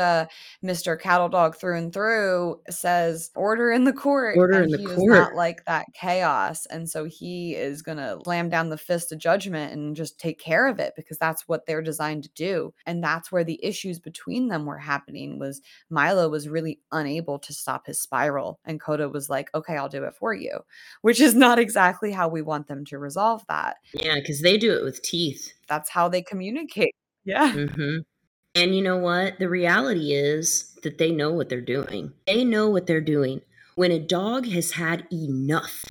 Mr. 0.63 0.99
Cattle 0.99 1.29
Dog 1.29 1.55
through 1.55 1.77
and 1.77 1.93
through, 1.93 2.59
says 2.69 3.31
order 3.35 3.71
in 3.71 3.83
the 3.83 3.93
court. 3.93 4.37
Order 4.37 4.63
in 4.63 4.71
the 4.71 4.77
he 4.77 4.85
court. 4.85 5.09
not 5.09 5.35
like 5.35 5.65
that 5.65 5.85
chaos. 5.93 6.65
And 6.67 6.89
so 6.89 7.05
he 7.05 7.55
is 7.55 7.81
gonna 7.81 8.17
slam 8.23 8.49
down 8.49 8.69
the 8.69 8.77
fist 8.77 9.11
of 9.11 9.19
judgment 9.19 9.73
and 9.73 9.95
just 9.95 10.19
take 10.19 10.39
care 10.39 10.67
of 10.67 10.79
it 10.79 10.93
because 10.95 11.17
that's 11.17 11.47
what 11.47 11.65
they're 11.65 11.81
designed 11.81 12.23
to 12.23 12.29
do. 12.29 12.73
And 12.85 13.03
that's 13.03 13.31
where 13.31 13.43
the 13.43 13.59
issues 13.63 13.99
between 13.99 14.47
them 14.47 14.65
were 14.65 14.77
happening 14.77 15.39
was 15.39 15.61
Milo 15.89 16.29
was 16.29 16.49
really 16.49 16.79
unable 16.91 17.39
to 17.39 17.53
stop 17.53 17.87
his 17.87 18.01
spiral. 18.01 18.59
And 18.65 18.79
Coda 18.79 19.09
was 19.09 19.29
like, 19.29 19.49
okay, 19.53 19.77
I'll 19.77 19.89
do 19.89 20.03
it 20.03 20.15
for 20.15 20.33
you, 20.33 20.59
which 21.01 21.19
is 21.19 21.35
not 21.35 21.59
exactly 21.59 22.11
how 22.11 22.27
we 22.27 22.41
want 22.41 22.67
them 22.67 22.85
to 22.85 22.97
resolve 22.99 23.43
that. 23.47 23.77
Yeah, 23.93 24.15
because 24.15 24.41
they 24.41 24.57
do 24.57 24.73
it 24.73 24.83
with 24.83 25.01
teeth. 25.01 25.53
That's 25.67 25.89
how 25.89 26.09
they 26.09 26.21
communicate. 26.21 26.93
Yeah. 27.25 27.51
hmm 27.51 27.97
And 28.55 28.75
you 28.75 28.81
know 28.81 28.97
what? 28.97 29.39
The 29.39 29.49
reality 29.49 30.13
is 30.13 30.75
that 30.83 30.97
they 30.97 31.11
know 31.11 31.31
what 31.31 31.49
they're 31.49 31.61
doing. 31.61 32.13
They 32.27 32.43
know 32.43 32.69
what 32.69 32.87
they're 32.87 33.01
doing. 33.01 33.41
When 33.75 33.91
a 33.91 33.99
dog 33.99 34.47
has 34.47 34.71
had 34.71 35.07
enough 35.11 35.85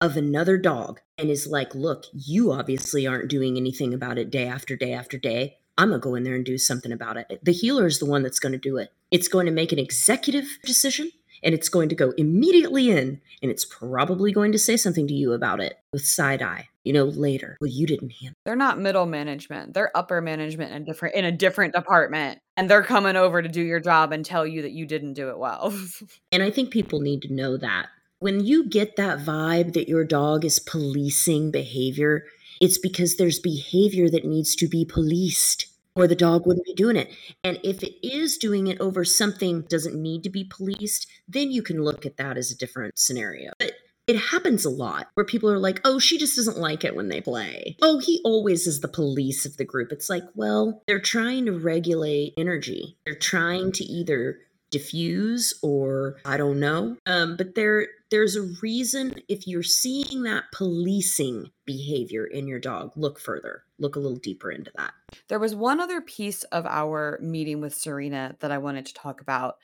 of 0.00 0.16
another 0.16 0.56
dog 0.56 1.00
and 1.18 1.30
is 1.30 1.46
like, 1.46 1.74
look, 1.74 2.04
you 2.12 2.52
obviously 2.52 3.06
aren't 3.06 3.30
doing 3.30 3.56
anything 3.56 3.94
about 3.94 4.18
it 4.18 4.30
day 4.30 4.46
after 4.46 4.76
day 4.76 4.92
after 4.92 5.18
day. 5.18 5.58
I'm 5.76 5.88
going 5.88 6.00
to 6.00 6.04
go 6.04 6.14
in 6.14 6.22
there 6.22 6.34
and 6.34 6.44
do 6.44 6.58
something 6.58 6.92
about 6.92 7.16
it. 7.16 7.40
The 7.42 7.52
heeler 7.52 7.86
is 7.86 7.98
the 7.98 8.06
one 8.06 8.22
that's 8.22 8.38
going 8.38 8.52
to 8.52 8.58
do 8.58 8.76
it. 8.76 8.92
It's 9.10 9.28
going 9.28 9.46
to 9.46 9.52
make 9.52 9.72
an 9.72 9.78
executive 9.78 10.46
decision 10.64 11.10
and 11.44 11.54
it's 11.54 11.68
going 11.68 11.90
to 11.90 11.94
go 11.94 12.12
immediately 12.16 12.90
in 12.90 13.20
and 13.42 13.50
it's 13.50 13.64
probably 13.64 14.32
going 14.32 14.50
to 14.52 14.58
say 14.58 14.76
something 14.76 15.06
to 15.06 15.14
you 15.14 15.32
about 15.32 15.60
it 15.60 15.78
with 15.92 16.04
side 16.04 16.42
eye, 16.42 16.70
you 16.82 16.92
know, 16.92 17.04
later. 17.04 17.58
Well, 17.60 17.70
you 17.70 17.86
didn't 17.86 18.10
handle 18.10 18.34
They're 18.44 18.56
not 18.56 18.80
middle 18.80 19.06
management. 19.06 19.74
They're 19.74 19.96
upper 19.96 20.20
management 20.22 20.72
in 20.72 20.82
a 20.82 20.84
different 20.84 21.14
in 21.14 21.24
a 21.26 21.32
different 21.32 21.74
department. 21.74 22.40
And 22.56 22.70
they're 22.70 22.82
coming 22.82 23.16
over 23.16 23.42
to 23.42 23.48
do 23.48 23.62
your 23.62 23.80
job 23.80 24.12
and 24.12 24.24
tell 24.24 24.46
you 24.46 24.62
that 24.62 24.72
you 24.72 24.86
didn't 24.86 25.12
do 25.12 25.28
it 25.28 25.38
well. 25.38 25.72
And 26.32 26.42
I 26.42 26.50
think 26.50 26.70
people 26.70 27.00
need 27.00 27.22
to 27.22 27.32
know 27.32 27.56
that. 27.58 27.86
When 28.18 28.44
you 28.44 28.68
get 28.68 28.96
that 28.96 29.18
vibe 29.18 29.74
that 29.74 29.88
your 29.88 30.04
dog 30.04 30.44
is 30.44 30.58
policing 30.58 31.50
behavior, 31.52 32.24
it's 32.60 32.78
because 32.78 33.16
there's 33.16 33.38
behavior 33.38 34.08
that 34.08 34.24
needs 34.24 34.56
to 34.56 34.68
be 34.68 34.84
policed 34.84 35.66
or 35.96 36.06
the 36.06 36.14
dog 36.14 36.46
wouldn't 36.46 36.66
be 36.66 36.74
doing 36.74 36.96
it. 36.96 37.10
And 37.42 37.58
if 37.62 37.82
it 37.82 38.06
is 38.06 38.36
doing 38.36 38.66
it 38.66 38.80
over 38.80 39.04
something 39.04 39.62
doesn't 39.62 40.00
need 40.00 40.22
to 40.24 40.30
be 40.30 40.44
policed, 40.44 41.06
then 41.28 41.50
you 41.50 41.62
can 41.62 41.82
look 41.82 42.04
at 42.04 42.16
that 42.16 42.36
as 42.36 42.50
a 42.50 42.56
different 42.56 42.98
scenario. 42.98 43.52
But 43.58 43.72
it 44.06 44.16
happens 44.16 44.64
a 44.64 44.70
lot 44.70 45.08
where 45.14 45.24
people 45.24 45.50
are 45.50 45.58
like, 45.58 45.80
oh, 45.84 45.98
she 45.98 46.18
just 46.18 46.36
doesn't 46.36 46.58
like 46.58 46.84
it 46.84 46.94
when 46.94 47.08
they 47.08 47.20
play. 47.20 47.76
Oh, 47.80 47.98
he 47.98 48.20
always 48.24 48.66
is 48.66 48.80
the 48.80 48.88
police 48.88 49.46
of 49.46 49.56
the 49.56 49.64
group. 49.64 49.92
It's 49.92 50.10
like, 50.10 50.24
well, 50.34 50.82
they're 50.86 51.00
trying 51.00 51.46
to 51.46 51.58
regulate 51.58 52.34
energy. 52.36 52.98
They're 53.06 53.14
trying 53.14 53.72
to 53.72 53.84
either 53.84 54.38
diffuse 54.70 55.58
or 55.62 56.16
I 56.24 56.36
don't 56.36 56.60
know. 56.60 56.96
Um, 57.06 57.36
but 57.36 57.54
there 57.54 57.86
there's 58.14 58.36
a 58.36 58.42
reason 58.62 59.12
if 59.28 59.44
you're 59.44 59.64
seeing 59.64 60.22
that 60.22 60.44
policing 60.52 61.50
behavior 61.64 62.24
in 62.24 62.46
your 62.46 62.60
dog, 62.60 62.92
look 62.94 63.18
further. 63.18 63.64
Look 63.80 63.96
a 63.96 63.98
little 63.98 64.18
deeper 64.18 64.52
into 64.52 64.70
that. 64.76 64.92
There 65.26 65.40
was 65.40 65.56
one 65.56 65.80
other 65.80 66.00
piece 66.00 66.44
of 66.44 66.64
our 66.64 67.18
meeting 67.20 67.60
with 67.60 67.74
Serena 67.74 68.36
that 68.38 68.52
I 68.52 68.58
wanted 68.58 68.86
to 68.86 68.94
talk 68.94 69.20
about, 69.20 69.56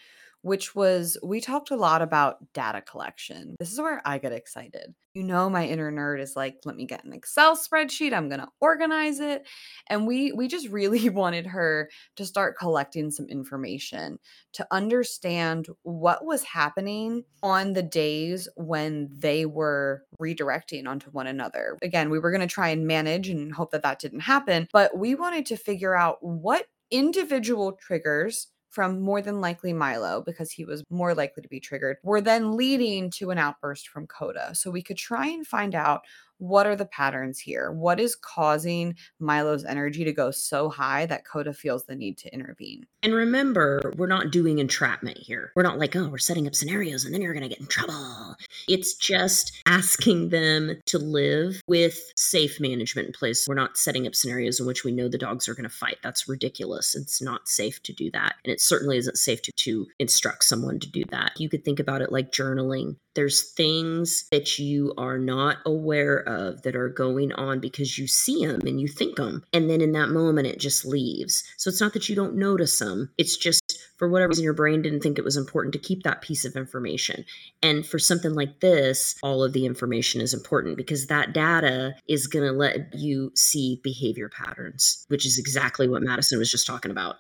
which 0.43 0.75
was 0.75 1.17
we 1.23 1.41
talked 1.41 1.71
a 1.71 1.77
lot 1.77 2.03
about 2.03 2.39
data 2.53 2.81
collection. 2.81 3.57
This 3.59 3.73
is 3.73 3.81
where 3.81 4.01
I 4.05 4.19
get 4.19 4.33
excited. 4.33 4.95
You 5.15 5.25
know 5.25 5.51
my 5.51 5.67
inner 5.67 5.91
nerd 5.91 6.21
is 6.21 6.37
like, 6.37 6.59
let 6.65 6.77
me 6.77 6.87
get 6.87 7.05
an 7.05 7.13
Excel 7.13 7.57
spreadsheet, 7.57 8.13
I'm 8.13 8.29
going 8.29 8.41
to 8.41 8.49
organize 8.61 9.19
it. 9.19 9.47
And 9.89 10.07
we 10.07 10.33
we 10.33 10.49
just 10.49 10.69
really 10.69 11.09
wanted 11.11 11.47
her 11.47 11.91
to 12.17 12.25
start 12.25 12.59
collecting 12.59 13.11
some 13.11 13.27
information 13.27 14.19
to 14.55 14.67
understand 14.71 15.69
what 15.83 16.25
was 16.25 16.45
happening 16.45 17.25
on 17.43 17.73
the 17.73 17.83
days 17.83 18.49
when 18.57 19.09
they 19.13 19.47
were 19.47 20.05
redirecting 20.21 20.87
onto 20.87 21.11
one 21.11 21.27
another. 21.27 21.77
Again, 21.83 22.11
we 22.11 22.19
were 22.19 22.31
going 22.31 22.41
to 22.41 22.47
try 22.47 22.69
and 22.69 22.87
manage 22.87 23.29
and 23.29 23.53
hope 23.53 23.73
that 23.73 23.83
that 23.83 23.99
didn't 23.99 24.21
happen, 24.21 24.69
but 24.73 24.97
we 24.97 25.15
wanted 25.15 25.47
to 25.47 25.57
figure 25.57 25.97
out 25.97 26.19
what 26.23 26.67
individual 26.91 27.73
triggers 27.73 28.49
from 28.71 29.01
more 29.01 29.21
than 29.21 29.41
likely 29.41 29.73
Milo, 29.73 30.23
because 30.23 30.51
he 30.51 30.65
was 30.65 30.83
more 30.91 31.15
likely 31.15 31.43
to 31.43 31.49
be 31.49 31.61
triggered, 31.61 31.99
were 32.03 32.21
then 32.21 32.57
leading 32.57 33.11
to 33.11 33.31
an 33.31 33.39
outburst 33.39 33.89
from 33.89 34.07
Coda. 34.07 34.55
So 34.55 34.71
we 34.71 34.83
could 34.83 34.97
try 34.97 35.27
and 35.27 35.47
find 35.47 35.75
out 35.75 36.03
what 36.41 36.67
are 36.67 36.75
the 36.75 36.87
patterns 36.87 37.39
here? 37.39 37.71
What 37.71 38.01
is 38.01 38.17
causing 38.17 38.97
Milo's 39.21 39.65
energy 39.65 40.05
to 40.05 40.13
go 40.13 40.31
so 40.31 40.69
high 40.71 41.07
that 41.07 41.27
Coda 41.27 41.53
feels 41.53 41.85
the 41.85 41.95
need 41.95 42.19
to 42.19 42.35
intervene? 42.35 42.87
And 43.03 43.15
remember, 43.15 43.93
we're 43.97 44.07
not 44.07 44.33
doing 44.33 44.59
entrapment 44.59 45.19
here. 45.19 45.53
We're 45.55 45.63
not 45.63 45.79
like, 45.79 45.95
oh, 45.95 46.09
we're 46.09 46.19
setting 46.19 46.47
up 46.47 46.55
scenarios 46.55 47.05
and 47.05 47.15
then 47.15 47.21
you're 47.21 47.35
going 47.35 47.43
to 47.43 47.49
get 47.49 47.61
in 47.61 47.67
trouble. 47.67 48.37
It's 48.69 48.95
just 48.95 49.61
asking 49.67 50.31
them 50.31 50.81
to 50.87 50.99
live 50.99 51.61
with 51.67 51.99
safe 52.17 52.59
management 52.59 53.09
in 53.09 53.13
place. 53.13 53.47
We're 53.47 53.55
not 53.55 53.77
setting 53.77 54.07
up 54.07 54.15
scenarios 54.15 54.59
in 54.61 54.67
which 54.67 54.85
we 54.85 54.93
know 54.93 55.09
the 55.09 55.19
dogs 55.19 55.49
are 55.49 55.55
going 55.55 55.69
to 55.69 55.75
fight. 55.75 55.99
That's 56.03 56.29
ridiculous. 56.29 56.95
It's 56.95 57.21
not 57.21 57.49
safe 57.49 57.83
to 57.83 57.93
do 57.93 58.11
that. 58.13 58.37
And 58.45 58.53
it 58.53 58.61
certainly 58.61 58.97
isn't 58.97 59.19
safe 59.19 59.43
to, 59.43 59.53
to 59.53 59.87
instruct 59.99 60.45
someone 60.45 60.79
to 60.81 60.91
do 60.91 61.05
that. 61.11 61.33
You 61.39 61.51
could 61.51 61.65
think 61.65 61.81
about 61.81 62.01
it 62.01 62.13
like 62.13 62.33
journaling. 62.33 62.97
There's 63.15 63.53
things 63.53 64.27
that 64.31 64.59
you 64.59 64.95
are 64.97 65.19
not 65.19 65.59
aware 65.67 66.17
of 66.17 66.30
that 66.63 66.77
are 66.77 66.89
going 66.89 67.33
on 67.33 67.61
because 67.61 67.99
you 67.99 68.07
see 68.07 68.47
them 68.47 68.61
and 68.67 68.81
you 68.81 68.89
think 68.89 69.17
them. 69.17 69.45
And 69.53 69.69
then 69.69 69.81
in 69.81 69.93
that 69.93 70.11
moment, 70.11 70.47
it 70.47 70.61
just 70.61 70.85
leaves. 70.85 71.45
So 71.57 71.69
it's 71.69 71.81
not 71.81 71.93
that 71.95 72.09
you 72.09 72.17
don't 72.17 72.37
notice 72.37 72.79
them, 72.79 73.11
it's 73.19 73.37
just 73.37 73.61
for 74.01 74.09
whatever 74.09 74.31
reason, 74.31 74.45
your 74.45 74.55
brain 74.55 74.81
didn't 74.81 75.01
think 75.01 75.19
it 75.19 75.25
was 75.25 75.37
important 75.37 75.75
to 75.75 75.79
keep 75.79 76.05
that 76.05 76.23
piece 76.23 76.47
of 76.47 76.57
information. 76.57 77.25
And 77.63 77.87
for 77.87 77.99
something 77.99 78.33
like 78.33 78.61
this, 78.61 79.15
all 79.23 79.45
of 79.45 79.53
the 79.53 79.67
information 79.67 80.23
is 80.23 80.33
important 80.33 80.79
because 80.79 81.09
that 81.09 81.35
data 81.35 81.95
is 82.09 82.27
going 82.27 82.47
to 82.47 82.53
let 82.53 82.95
you 82.95 83.31
see 83.35 83.79
behavior 83.85 84.31
patterns, 84.31 85.05
which 85.09 85.27
is 85.27 85.39
exactly 85.39 85.87
what 85.87 86.03
Mattison 86.03 86.39
was 86.39 86.51
just 86.51 86.67
talking 86.67 86.91
about. 86.91 87.17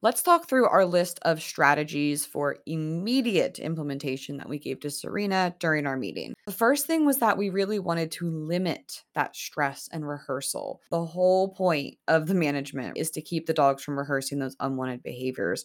Let's 0.00 0.22
talk 0.22 0.48
through 0.48 0.68
our 0.68 0.86
list 0.86 1.18
of 1.22 1.42
strategies 1.42 2.24
for 2.24 2.58
immediate 2.66 3.58
implementation 3.58 4.36
that 4.36 4.48
we 4.48 4.60
gave 4.60 4.78
to 4.80 4.90
Serena 4.90 5.56
during 5.58 5.88
our 5.88 5.96
meeting. 5.96 6.34
The 6.46 6.52
first 6.52 6.86
thing 6.86 7.04
was 7.04 7.18
that 7.18 7.36
we 7.36 7.50
really 7.50 7.80
wanted 7.80 8.12
to 8.12 8.30
limit 8.30 9.02
that 9.16 9.34
stress 9.34 9.88
and 9.90 10.06
rehearsal. 10.06 10.80
The 10.92 11.04
whole 11.04 11.48
point 11.48 11.96
of 12.06 12.28
the 12.28 12.34
management 12.34 12.96
is 12.96 13.10
to 13.10 13.20
keep 13.20 13.46
the 13.46 13.52
dogs 13.52 13.82
from 13.82 13.98
rehearsing 13.98 14.38
those 14.38 14.54
unwanted 14.60 15.02
behaviors 15.02 15.64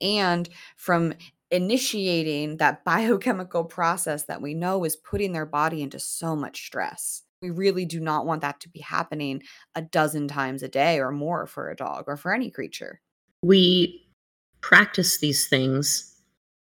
and 0.00 0.48
from 0.78 1.12
initiating 1.50 2.56
that 2.56 2.84
biochemical 2.86 3.64
process 3.64 4.24
that 4.24 4.40
we 4.40 4.54
know 4.54 4.84
is 4.84 4.96
putting 4.96 5.32
their 5.34 5.44
body 5.44 5.82
into 5.82 5.98
so 5.98 6.34
much 6.34 6.64
stress. 6.64 7.20
We 7.42 7.50
really 7.50 7.84
do 7.84 8.00
not 8.00 8.24
want 8.24 8.40
that 8.40 8.60
to 8.60 8.70
be 8.70 8.80
happening 8.80 9.42
a 9.74 9.82
dozen 9.82 10.26
times 10.26 10.62
a 10.62 10.68
day 10.68 11.00
or 11.00 11.12
more 11.12 11.46
for 11.46 11.68
a 11.68 11.76
dog 11.76 12.04
or 12.06 12.16
for 12.16 12.32
any 12.32 12.50
creature 12.50 13.02
we 13.44 14.02
practice 14.62 15.18
these 15.18 15.46
things 15.46 16.16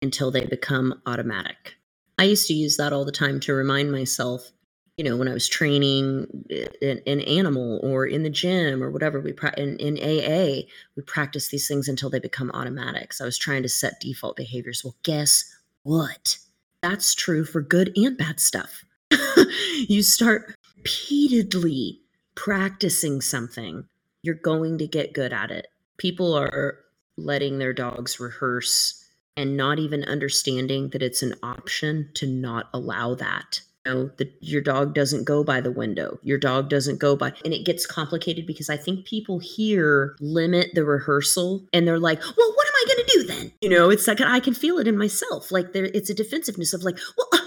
until 0.03 0.29
they 0.29 0.45
become 0.45 1.01
automatic. 1.08 1.75
I 2.19 2.23
used 2.25 2.47
to 2.47 2.53
use 2.53 2.77
that 2.77 2.93
all 2.93 3.05
the 3.05 3.12
time 3.12 3.39
to 3.41 3.53
remind 3.53 3.91
myself, 3.91 4.51
you 4.95 5.03
know, 5.03 5.17
when 5.17 5.27
I 5.27 5.34
was 5.34 5.47
training 5.47 6.27
uh, 6.51 6.86
an, 6.86 7.01
an 7.08 7.21
animal 7.21 7.79
or 7.82 8.05
in 8.05 8.21
the 8.21 8.29
gym 8.29 8.84
or 8.84 8.91
whatever, 8.91 9.19
we 9.19 9.34
pra- 9.34 9.60
in, 9.60 9.77
in 9.77 9.97
AA, 9.97 10.67
we 10.95 11.01
practice 11.08 11.47
these 11.47 11.67
things 11.67 11.88
until 11.88 12.12
they 12.12 12.19
become 12.19 12.51
automatic. 12.53 13.13
So 13.13 13.25
I 13.25 13.27
was 13.27 13.38
trying 13.38 13.63
to 13.63 13.69
set 13.69 13.99
default 13.99 14.36
behaviors. 14.36 14.84
Well, 14.84 14.95
guess 15.01 15.43
what? 15.84 16.38
That's 16.84 17.15
true 17.15 17.45
for 17.45 17.62
good 17.62 17.91
and 17.95 18.15
bad 18.15 18.39
stuff. 18.39 18.84
you 19.88 20.03
start 20.03 20.53
repeatedly 20.77 21.99
practicing 22.36 23.21
something, 23.21 23.86
you're 24.21 24.36
going 24.36 24.77
to 24.77 24.88
get 24.88 25.13
good 25.13 25.34
at 25.34 25.49
it 25.49 25.67
people 25.99 26.33
are 26.33 26.79
letting 27.17 27.59
their 27.59 27.73
dogs 27.73 28.19
rehearse 28.19 29.05
and 29.38 29.55
not 29.55 29.79
even 29.79 30.03
understanding 30.05 30.89
that 30.89 31.03
it's 31.03 31.21
an 31.21 31.35
option 31.43 32.09
to 32.15 32.25
not 32.27 32.67
allow 32.73 33.13
that. 33.15 33.62
You 33.85 33.93
know, 33.93 34.12
the, 34.17 34.29
your 34.41 34.62
dog 34.62 34.93
doesn't 34.93 35.23
go 35.23 35.43
by 35.43 35.62
the 35.62 35.71
window. 35.71 36.19
Your 36.21 36.38
dog 36.38 36.69
doesn't 36.69 36.99
go 36.99 37.15
by, 37.15 37.31
and 37.45 37.53
it 37.53 37.65
gets 37.65 37.85
complicated 37.85 38.45
because 38.45 38.69
I 38.69 38.75
think 38.75 39.05
people 39.05 39.39
here 39.39 40.15
limit 40.19 40.71
the 40.73 40.83
rehearsal 40.83 41.65
and 41.71 41.88
they're 41.88 41.99
like, 41.99 42.19
well, 42.19 42.53
what 42.53 42.67
am 42.67 42.73
I 42.75 42.85
going 42.88 43.05
to 43.05 43.13
do 43.13 43.23
then? 43.23 43.51
You 43.62 43.69
know, 43.69 43.89
it's 43.89 44.07
like 44.07 44.19
I 44.19 44.41
can 44.41 44.53
feel 44.53 44.79
it 44.79 44.88
in 44.88 44.97
myself. 44.97 45.51
Like 45.51 45.71
there, 45.71 45.85
it's 45.85 46.09
a 46.09 46.13
defensiveness 46.13 46.73
of 46.73 46.83
like, 46.83 46.97
well, 47.17 47.38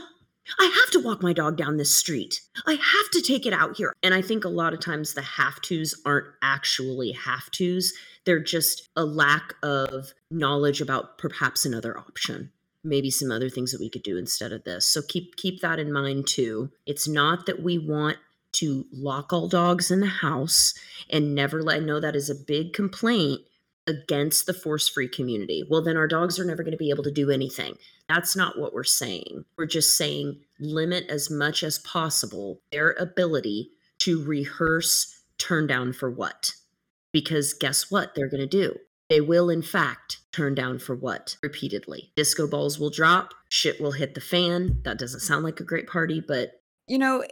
I 0.58 0.64
have 0.64 0.90
to 0.92 1.00
walk 1.00 1.22
my 1.22 1.32
dog 1.32 1.56
down 1.56 1.76
this 1.76 1.94
street. 1.94 2.40
I 2.66 2.72
have 2.72 3.10
to 3.12 3.22
take 3.22 3.46
it 3.46 3.52
out 3.52 3.76
here. 3.76 3.92
And 4.02 4.14
I 4.14 4.22
think 4.22 4.44
a 4.44 4.48
lot 4.48 4.74
of 4.74 4.80
times 4.80 5.14
the 5.14 5.22
have 5.22 5.60
tos 5.60 5.94
aren't 6.04 6.26
actually 6.42 7.12
have 7.12 7.50
tos. 7.50 7.92
They're 8.24 8.42
just 8.42 8.88
a 8.96 9.04
lack 9.04 9.54
of 9.62 10.12
knowledge 10.30 10.80
about 10.80 11.18
perhaps 11.18 11.64
another 11.64 11.98
option. 11.98 12.50
Maybe 12.84 13.10
some 13.10 13.30
other 13.30 13.48
things 13.48 13.72
that 13.72 13.80
we 13.80 13.90
could 13.90 14.02
do 14.02 14.16
instead 14.16 14.52
of 14.52 14.64
this. 14.64 14.86
So 14.86 15.02
keep 15.06 15.36
keep 15.36 15.60
that 15.60 15.78
in 15.78 15.92
mind 15.92 16.26
too. 16.26 16.70
It's 16.86 17.06
not 17.06 17.46
that 17.46 17.62
we 17.62 17.78
want 17.78 18.18
to 18.52 18.86
lock 18.92 19.32
all 19.32 19.48
dogs 19.48 19.90
in 19.90 20.00
the 20.00 20.06
house 20.06 20.74
and 21.08 21.34
never 21.34 21.62
let 21.62 21.82
know 21.82 22.00
that 22.00 22.16
is 22.16 22.28
a 22.28 22.34
big 22.34 22.72
complaint 22.72 23.40
against 23.86 24.46
the 24.46 24.54
force 24.54 24.88
free 24.88 25.08
community. 25.08 25.64
Well, 25.68 25.82
then 25.82 25.96
our 25.96 26.06
dogs 26.06 26.38
are 26.38 26.44
never 26.44 26.62
going 26.62 26.72
to 26.72 26.78
be 26.78 26.90
able 26.90 27.04
to 27.04 27.10
do 27.10 27.30
anything. 27.30 27.76
That's 28.08 28.36
not 28.36 28.58
what 28.58 28.72
we're 28.72 28.84
saying. 28.84 29.44
We're 29.56 29.66
just 29.66 29.96
saying 29.96 30.40
limit 30.60 31.06
as 31.08 31.30
much 31.30 31.62
as 31.62 31.78
possible 31.80 32.60
their 32.70 32.92
ability 32.92 33.70
to 34.00 34.22
rehearse 34.24 35.20
turn 35.38 35.66
down 35.66 35.92
for 35.92 36.10
what. 36.10 36.54
Because 37.12 37.52
guess 37.52 37.90
what 37.90 38.14
they're 38.14 38.28
going 38.28 38.40
to 38.40 38.46
do? 38.46 38.76
They 39.10 39.20
will, 39.20 39.50
in 39.50 39.62
fact, 39.62 40.18
turn 40.32 40.54
down 40.54 40.78
for 40.78 40.94
what 40.94 41.36
repeatedly. 41.42 42.12
Disco 42.16 42.46
balls 42.46 42.78
will 42.78 42.90
drop, 42.90 43.34
shit 43.48 43.80
will 43.80 43.92
hit 43.92 44.14
the 44.14 44.20
fan. 44.20 44.80
That 44.84 44.98
doesn't 44.98 45.20
sound 45.20 45.44
like 45.44 45.60
a 45.60 45.64
great 45.64 45.86
party, 45.86 46.22
but. 46.26 46.52
You 46.86 46.98
know, 46.98 47.24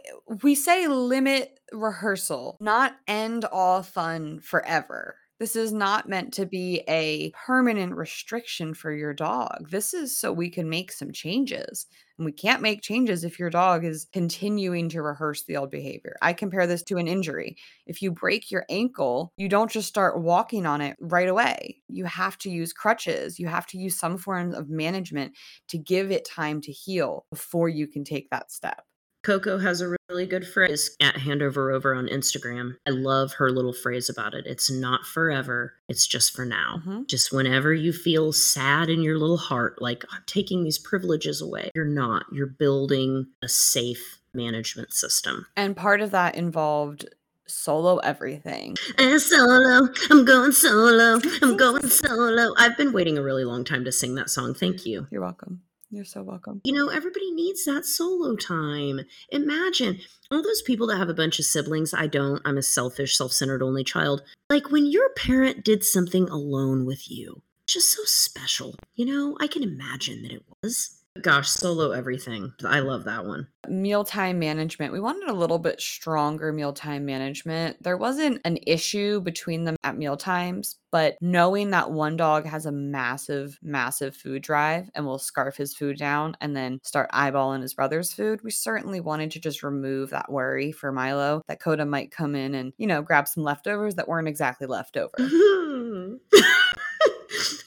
we 0.43 0.55
say 0.55 0.87
limit 0.87 1.59
rehearsal, 1.71 2.57
not 2.59 2.97
end 3.07 3.45
all 3.45 3.83
fun 3.83 4.39
forever 4.39 5.15
this 5.41 5.55
is 5.55 5.73
not 5.73 6.07
meant 6.07 6.31
to 6.31 6.45
be 6.45 6.83
a 6.87 7.31
permanent 7.31 7.95
restriction 7.95 8.75
for 8.75 8.93
your 8.93 9.11
dog. 9.11 9.71
This 9.71 9.91
is 9.91 10.15
so 10.15 10.31
we 10.31 10.51
can 10.51 10.69
make 10.69 10.91
some 10.91 11.11
changes. 11.11 11.87
And 12.19 12.27
we 12.27 12.31
can't 12.31 12.61
make 12.61 12.83
changes 12.83 13.23
if 13.23 13.39
your 13.39 13.49
dog 13.49 13.83
is 13.83 14.05
continuing 14.13 14.87
to 14.89 15.01
rehearse 15.01 15.43
the 15.43 15.57
old 15.57 15.71
behavior. 15.71 16.15
I 16.21 16.33
compare 16.33 16.67
this 16.67 16.83
to 16.83 16.97
an 16.97 17.07
injury. 17.07 17.57
If 17.87 18.03
you 18.03 18.11
break 18.11 18.51
your 18.51 18.67
ankle, 18.69 19.33
you 19.35 19.49
don't 19.49 19.71
just 19.71 19.87
start 19.87 20.21
walking 20.21 20.67
on 20.67 20.79
it 20.79 20.95
right 21.01 21.27
away. 21.27 21.81
You 21.87 22.05
have 22.05 22.37
to 22.37 22.51
use 22.51 22.71
crutches, 22.71 23.39
you 23.39 23.47
have 23.47 23.65
to 23.67 23.79
use 23.79 23.97
some 23.97 24.19
forms 24.19 24.53
of 24.53 24.69
management 24.69 25.33
to 25.69 25.79
give 25.79 26.11
it 26.11 26.23
time 26.23 26.61
to 26.61 26.71
heal 26.71 27.25
before 27.31 27.67
you 27.67 27.87
can 27.87 28.03
take 28.03 28.29
that 28.29 28.51
step. 28.51 28.83
Coco 29.23 29.59
has 29.59 29.81
a 29.81 29.95
really 30.09 30.25
good 30.25 30.47
phrase 30.47 30.95
at 30.99 31.15
Handover 31.15 31.73
Over 31.73 31.93
on 31.93 32.07
Instagram. 32.07 32.75
I 32.87 32.91
love 32.91 33.33
her 33.33 33.51
little 33.51 33.73
phrase 33.73 34.09
about 34.09 34.33
it. 34.33 34.47
It's 34.47 34.71
not 34.71 35.05
forever, 35.05 35.73
it's 35.87 36.07
just 36.07 36.35
for 36.35 36.45
now. 36.45 36.77
Mm-hmm. 36.79 37.03
Just 37.07 37.31
whenever 37.31 37.73
you 37.73 37.93
feel 37.93 38.33
sad 38.33 38.89
in 38.89 39.03
your 39.03 39.19
little 39.19 39.37
heart, 39.37 39.81
like 39.81 40.03
I'm 40.11 40.23
taking 40.25 40.63
these 40.63 40.79
privileges 40.79 41.41
away, 41.41 41.69
you're 41.75 41.85
not. 41.85 42.25
You're 42.31 42.47
building 42.47 43.27
a 43.43 43.47
safe 43.47 44.19
management 44.33 44.93
system. 44.93 45.45
And 45.55 45.75
part 45.75 46.01
of 46.01 46.11
that 46.11 46.35
involved 46.35 47.05
solo 47.47 47.97
everything. 47.97 48.75
And 48.97 49.21
solo, 49.21 49.89
I'm 50.09 50.25
going 50.25 50.51
solo, 50.51 51.19
I'm 51.41 51.57
going 51.57 51.87
solo. 51.87 52.53
I've 52.57 52.77
been 52.77 52.91
waiting 52.91 53.17
a 53.17 53.23
really 53.23 53.43
long 53.43 53.65
time 53.65 53.85
to 53.85 53.91
sing 53.91 54.15
that 54.15 54.29
song. 54.29 54.53
Thank 54.53 54.85
you. 54.85 55.07
You're 55.11 55.21
welcome. 55.21 55.61
You're 55.93 56.05
so 56.05 56.23
welcome. 56.23 56.61
You 56.63 56.71
know, 56.71 56.87
everybody 56.87 57.31
needs 57.31 57.65
that 57.65 57.85
solo 57.85 58.37
time. 58.37 59.01
Imagine 59.29 59.99
all 60.31 60.41
those 60.41 60.61
people 60.61 60.87
that 60.87 60.97
have 60.97 61.09
a 61.09 61.13
bunch 61.13 61.37
of 61.37 61.43
siblings. 61.43 61.93
I 61.93 62.07
don't. 62.07 62.41
I'm 62.45 62.57
a 62.57 62.61
selfish, 62.63 63.17
self 63.17 63.33
centered 63.33 63.61
only 63.61 63.83
child. 63.83 64.21
Like 64.49 64.71
when 64.71 64.85
your 64.85 65.09
parent 65.17 65.65
did 65.65 65.83
something 65.83 66.29
alone 66.29 66.85
with 66.85 67.11
you, 67.11 67.41
just 67.67 67.91
so 67.91 68.03
special. 68.05 68.75
You 68.95 69.05
know, 69.05 69.37
I 69.41 69.47
can 69.47 69.63
imagine 69.63 70.21
that 70.23 70.31
it 70.31 70.45
was. 70.63 71.00
Gosh, 71.19 71.49
solo 71.49 71.91
everything. 71.91 72.53
I 72.63 72.79
love 72.79 73.03
that 73.03 73.25
one. 73.25 73.47
Mealtime 73.67 74.39
management. 74.39 74.93
We 74.93 75.01
wanted 75.01 75.27
a 75.27 75.33
little 75.33 75.59
bit 75.59 75.81
stronger 75.81 76.53
mealtime 76.53 77.05
management. 77.05 77.83
There 77.83 77.97
wasn't 77.97 78.39
an 78.45 78.57
issue 78.65 79.19
between 79.19 79.65
them 79.65 79.75
at 79.83 79.97
meal 79.97 80.15
times, 80.15 80.77
but 80.89 81.17
knowing 81.19 81.71
that 81.71 81.91
one 81.91 82.15
dog 82.15 82.45
has 82.45 82.65
a 82.65 82.71
massive, 82.71 83.59
massive 83.61 84.15
food 84.15 84.41
drive 84.41 84.89
and 84.95 85.05
will 85.05 85.19
scarf 85.19 85.57
his 85.57 85.75
food 85.75 85.97
down 85.97 86.37
and 86.39 86.55
then 86.55 86.79
start 86.81 87.11
eyeballing 87.11 87.61
his 87.61 87.73
brother's 87.73 88.13
food, 88.13 88.41
we 88.41 88.51
certainly 88.51 89.01
wanted 89.01 89.31
to 89.31 89.41
just 89.41 89.63
remove 89.63 90.11
that 90.11 90.31
worry 90.31 90.71
for 90.71 90.93
Milo 90.93 91.41
that 91.49 91.59
Coda 91.59 91.85
might 91.85 92.11
come 92.11 92.35
in 92.35 92.55
and, 92.55 92.71
you 92.77 92.87
know, 92.87 93.01
grab 93.01 93.27
some 93.27 93.43
leftovers 93.43 93.95
that 93.95 94.07
weren't 94.07 94.29
exactly 94.29 94.65
leftover. 94.65 95.11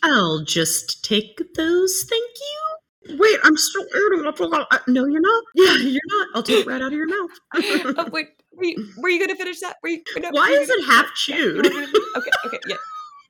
I'll 0.02 0.44
just 0.44 1.04
take 1.04 1.40
those, 1.54 2.04
thank 2.08 2.30
you. 2.40 2.63
Wait, 3.10 3.38
I'm 3.42 3.56
still 3.56 3.84
eating. 3.84 4.26
Uh, 4.26 4.78
no, 4.88 5.04
you're 5.06 5.20
not. 5.20 5.44
Yeah, 5.54 5.76
you're 5.76 6.00
not. 6.06 6.28
I'll 6.34 6.42
take 6.42 6.60
it 6.60 6.66
right 6.66 6.80
out 6.80 6.88
of 6.88 6.92
your 6.92 7.06
mouth. 7.06 7.30
oh, 7.98 8.08
wait, 8.10 8.28
were 8.56 8.64
you, 8.64 8.88
were 8.98 9.08
you 9.08 9.18
going 9.18 9.30
to 9.30 9.36
finish 9.36 9.60
that? 9.60 9.76
Were 9.82 9.90
you, 9.90 10.02
no, 10.18 10.30
Why 10.30 10.48
is 10.48 10.68
it 10.68 10.84
half 10.86 11.12
chewed? 11.14 11.66
okay, 11.66 12.30
okay, 12.46 12.58
yeah. 12.66 12.76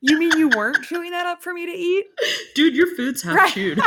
You 0.00 0.18
mean 0.18 0.32
you 0.37 0.50
weren't 0.50 0.84
chewing 0.84 1.12
that 1.12 1.26
up 1.26 1.42
for 1.42 1.54
me 1.54 1.66
to 1.66 1.72
eat? 1.72 2.06
Dude, 2.54 2.74
your 2.74 2.94
food's 2.94 3.22
half 3.22 3.37
right. 3.37 3.52
chewed. 3.52 3.80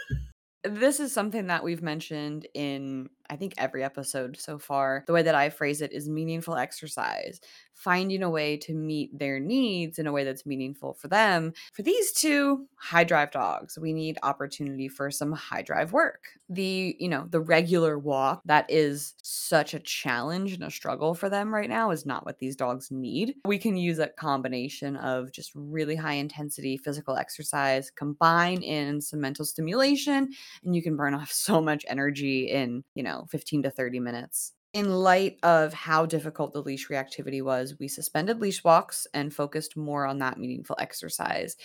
this 0.64 1.00
is 1.00 1.12
something 1.12 1.48
that 1.48 1.64
we've 1.64 1.82
mentioned 1.82 2.46
in 2.54 3.08
I 3.28 3.36
think 3.36 3.54
every 3.58 3.84
episode 3.84 4.36
so 4.38 4.58
far. 4.58 5.04
The 5.06 5.12
way 5.12 5.22
that 5.22 5.34
I 5.34 5.50
phrase 5.50 5.80
it 5.82 5.92
is 5.92 6.08
meaningful 6.08 6.56
exercise, 6.56 7.40
finding 7.80 8.22
a 8.22 8.28
way 8.28 8.58
to 8.58 8.74
meet 8.74 9.18
their 9.18 9.40
needs 9.40 9.98
in 9.98 10.06
a 10.06 10.12
way 10.12 10.22
that's 10.22 10.44
meaningful 10.44 10.92
for 10.92 11.08
them. 11.08 11.52
For 11.72 11.82
these 11.82 12.12
two 12.12 12.66
high 12.76 13.04
drive 13.04 13.30
dogs, 13.30 13.78
we 13.78 13.94
need 13.94 14.18
opportunity 14.22 14.86
for 14.86 15.10
some 15.10 15.32
high 15.32 15.62
drive 15.62 15.92
work. 15.92 16.24
The, 16.50 16.94
you 16.98 17.08
know, 17.08 17.26
the 17.30 17.40
regular 17.40 17.98
walk 17.98 18.42
that 18.44 18.66
is 18.68 19.14
such 19.22 19.72
a 19.72 19.80
challenge 19.80 20.52
and 20.52 20.62
a 20.62 20.70
struggle 20.70 21.14
for 21.14 21.30
them 21.30 21.54
right 21.54 21.70
now 21.70 21.90
is 21.90 22.04
not 22.04 22.26
what 22.26 22.38
these 22.38 22.54
dogs 22.54 22.90
need. 22.90 23.36
We 23.46 23.58
can 23.58 23.78
use 23.78 23.98
a 23.98 24.08
combination 24.08 24.96
of 24.96 25.32
just 25.32 25.52
really 25.54 25.96
high 25.96 26.14
intensity 26.14 26.76
physical 26.76 27.16
exercise, 27.16 27.90
combine 27.90 28.62
in 28.62 29.00
some 29.00 29.20
mental 29.20 29.46
stimulation, 29.46 30.28
and 30.64 30.76
you 30.76 30.82
can 30.82 30.96
burn 30.96 31.14
off 31.14 31.32
so 31.32 31.62
much 31.62 31.86
energy 31.88 32.50
in, 32.50 32.84
you 32.94 33.02
know, 33.02 33.24
15 33.30 33.62
to 33.62 33.70
30 33.70 34.00
minutes. 34.00 34.52
In 34.72 34.90
light 34.90 35.38
of 35.42 35.74
how 35.74 36.06
difficult 36.06 36.52
the 36.52 36.62
leash 36.62 36.88
reactivity 36.88 37.42
was, 37.42 37.74
we 37.80 37.88
suspended 37.88 38.40
leash 38.40 38.62
walks 38.62 39.06
and 39.12 39.34
focused 39.34 39.76
more 39.76 40.06
on 40.06 40.18
that 40.18 40.38
meaningful 40.38 40.76
exercise. 40.78 41.56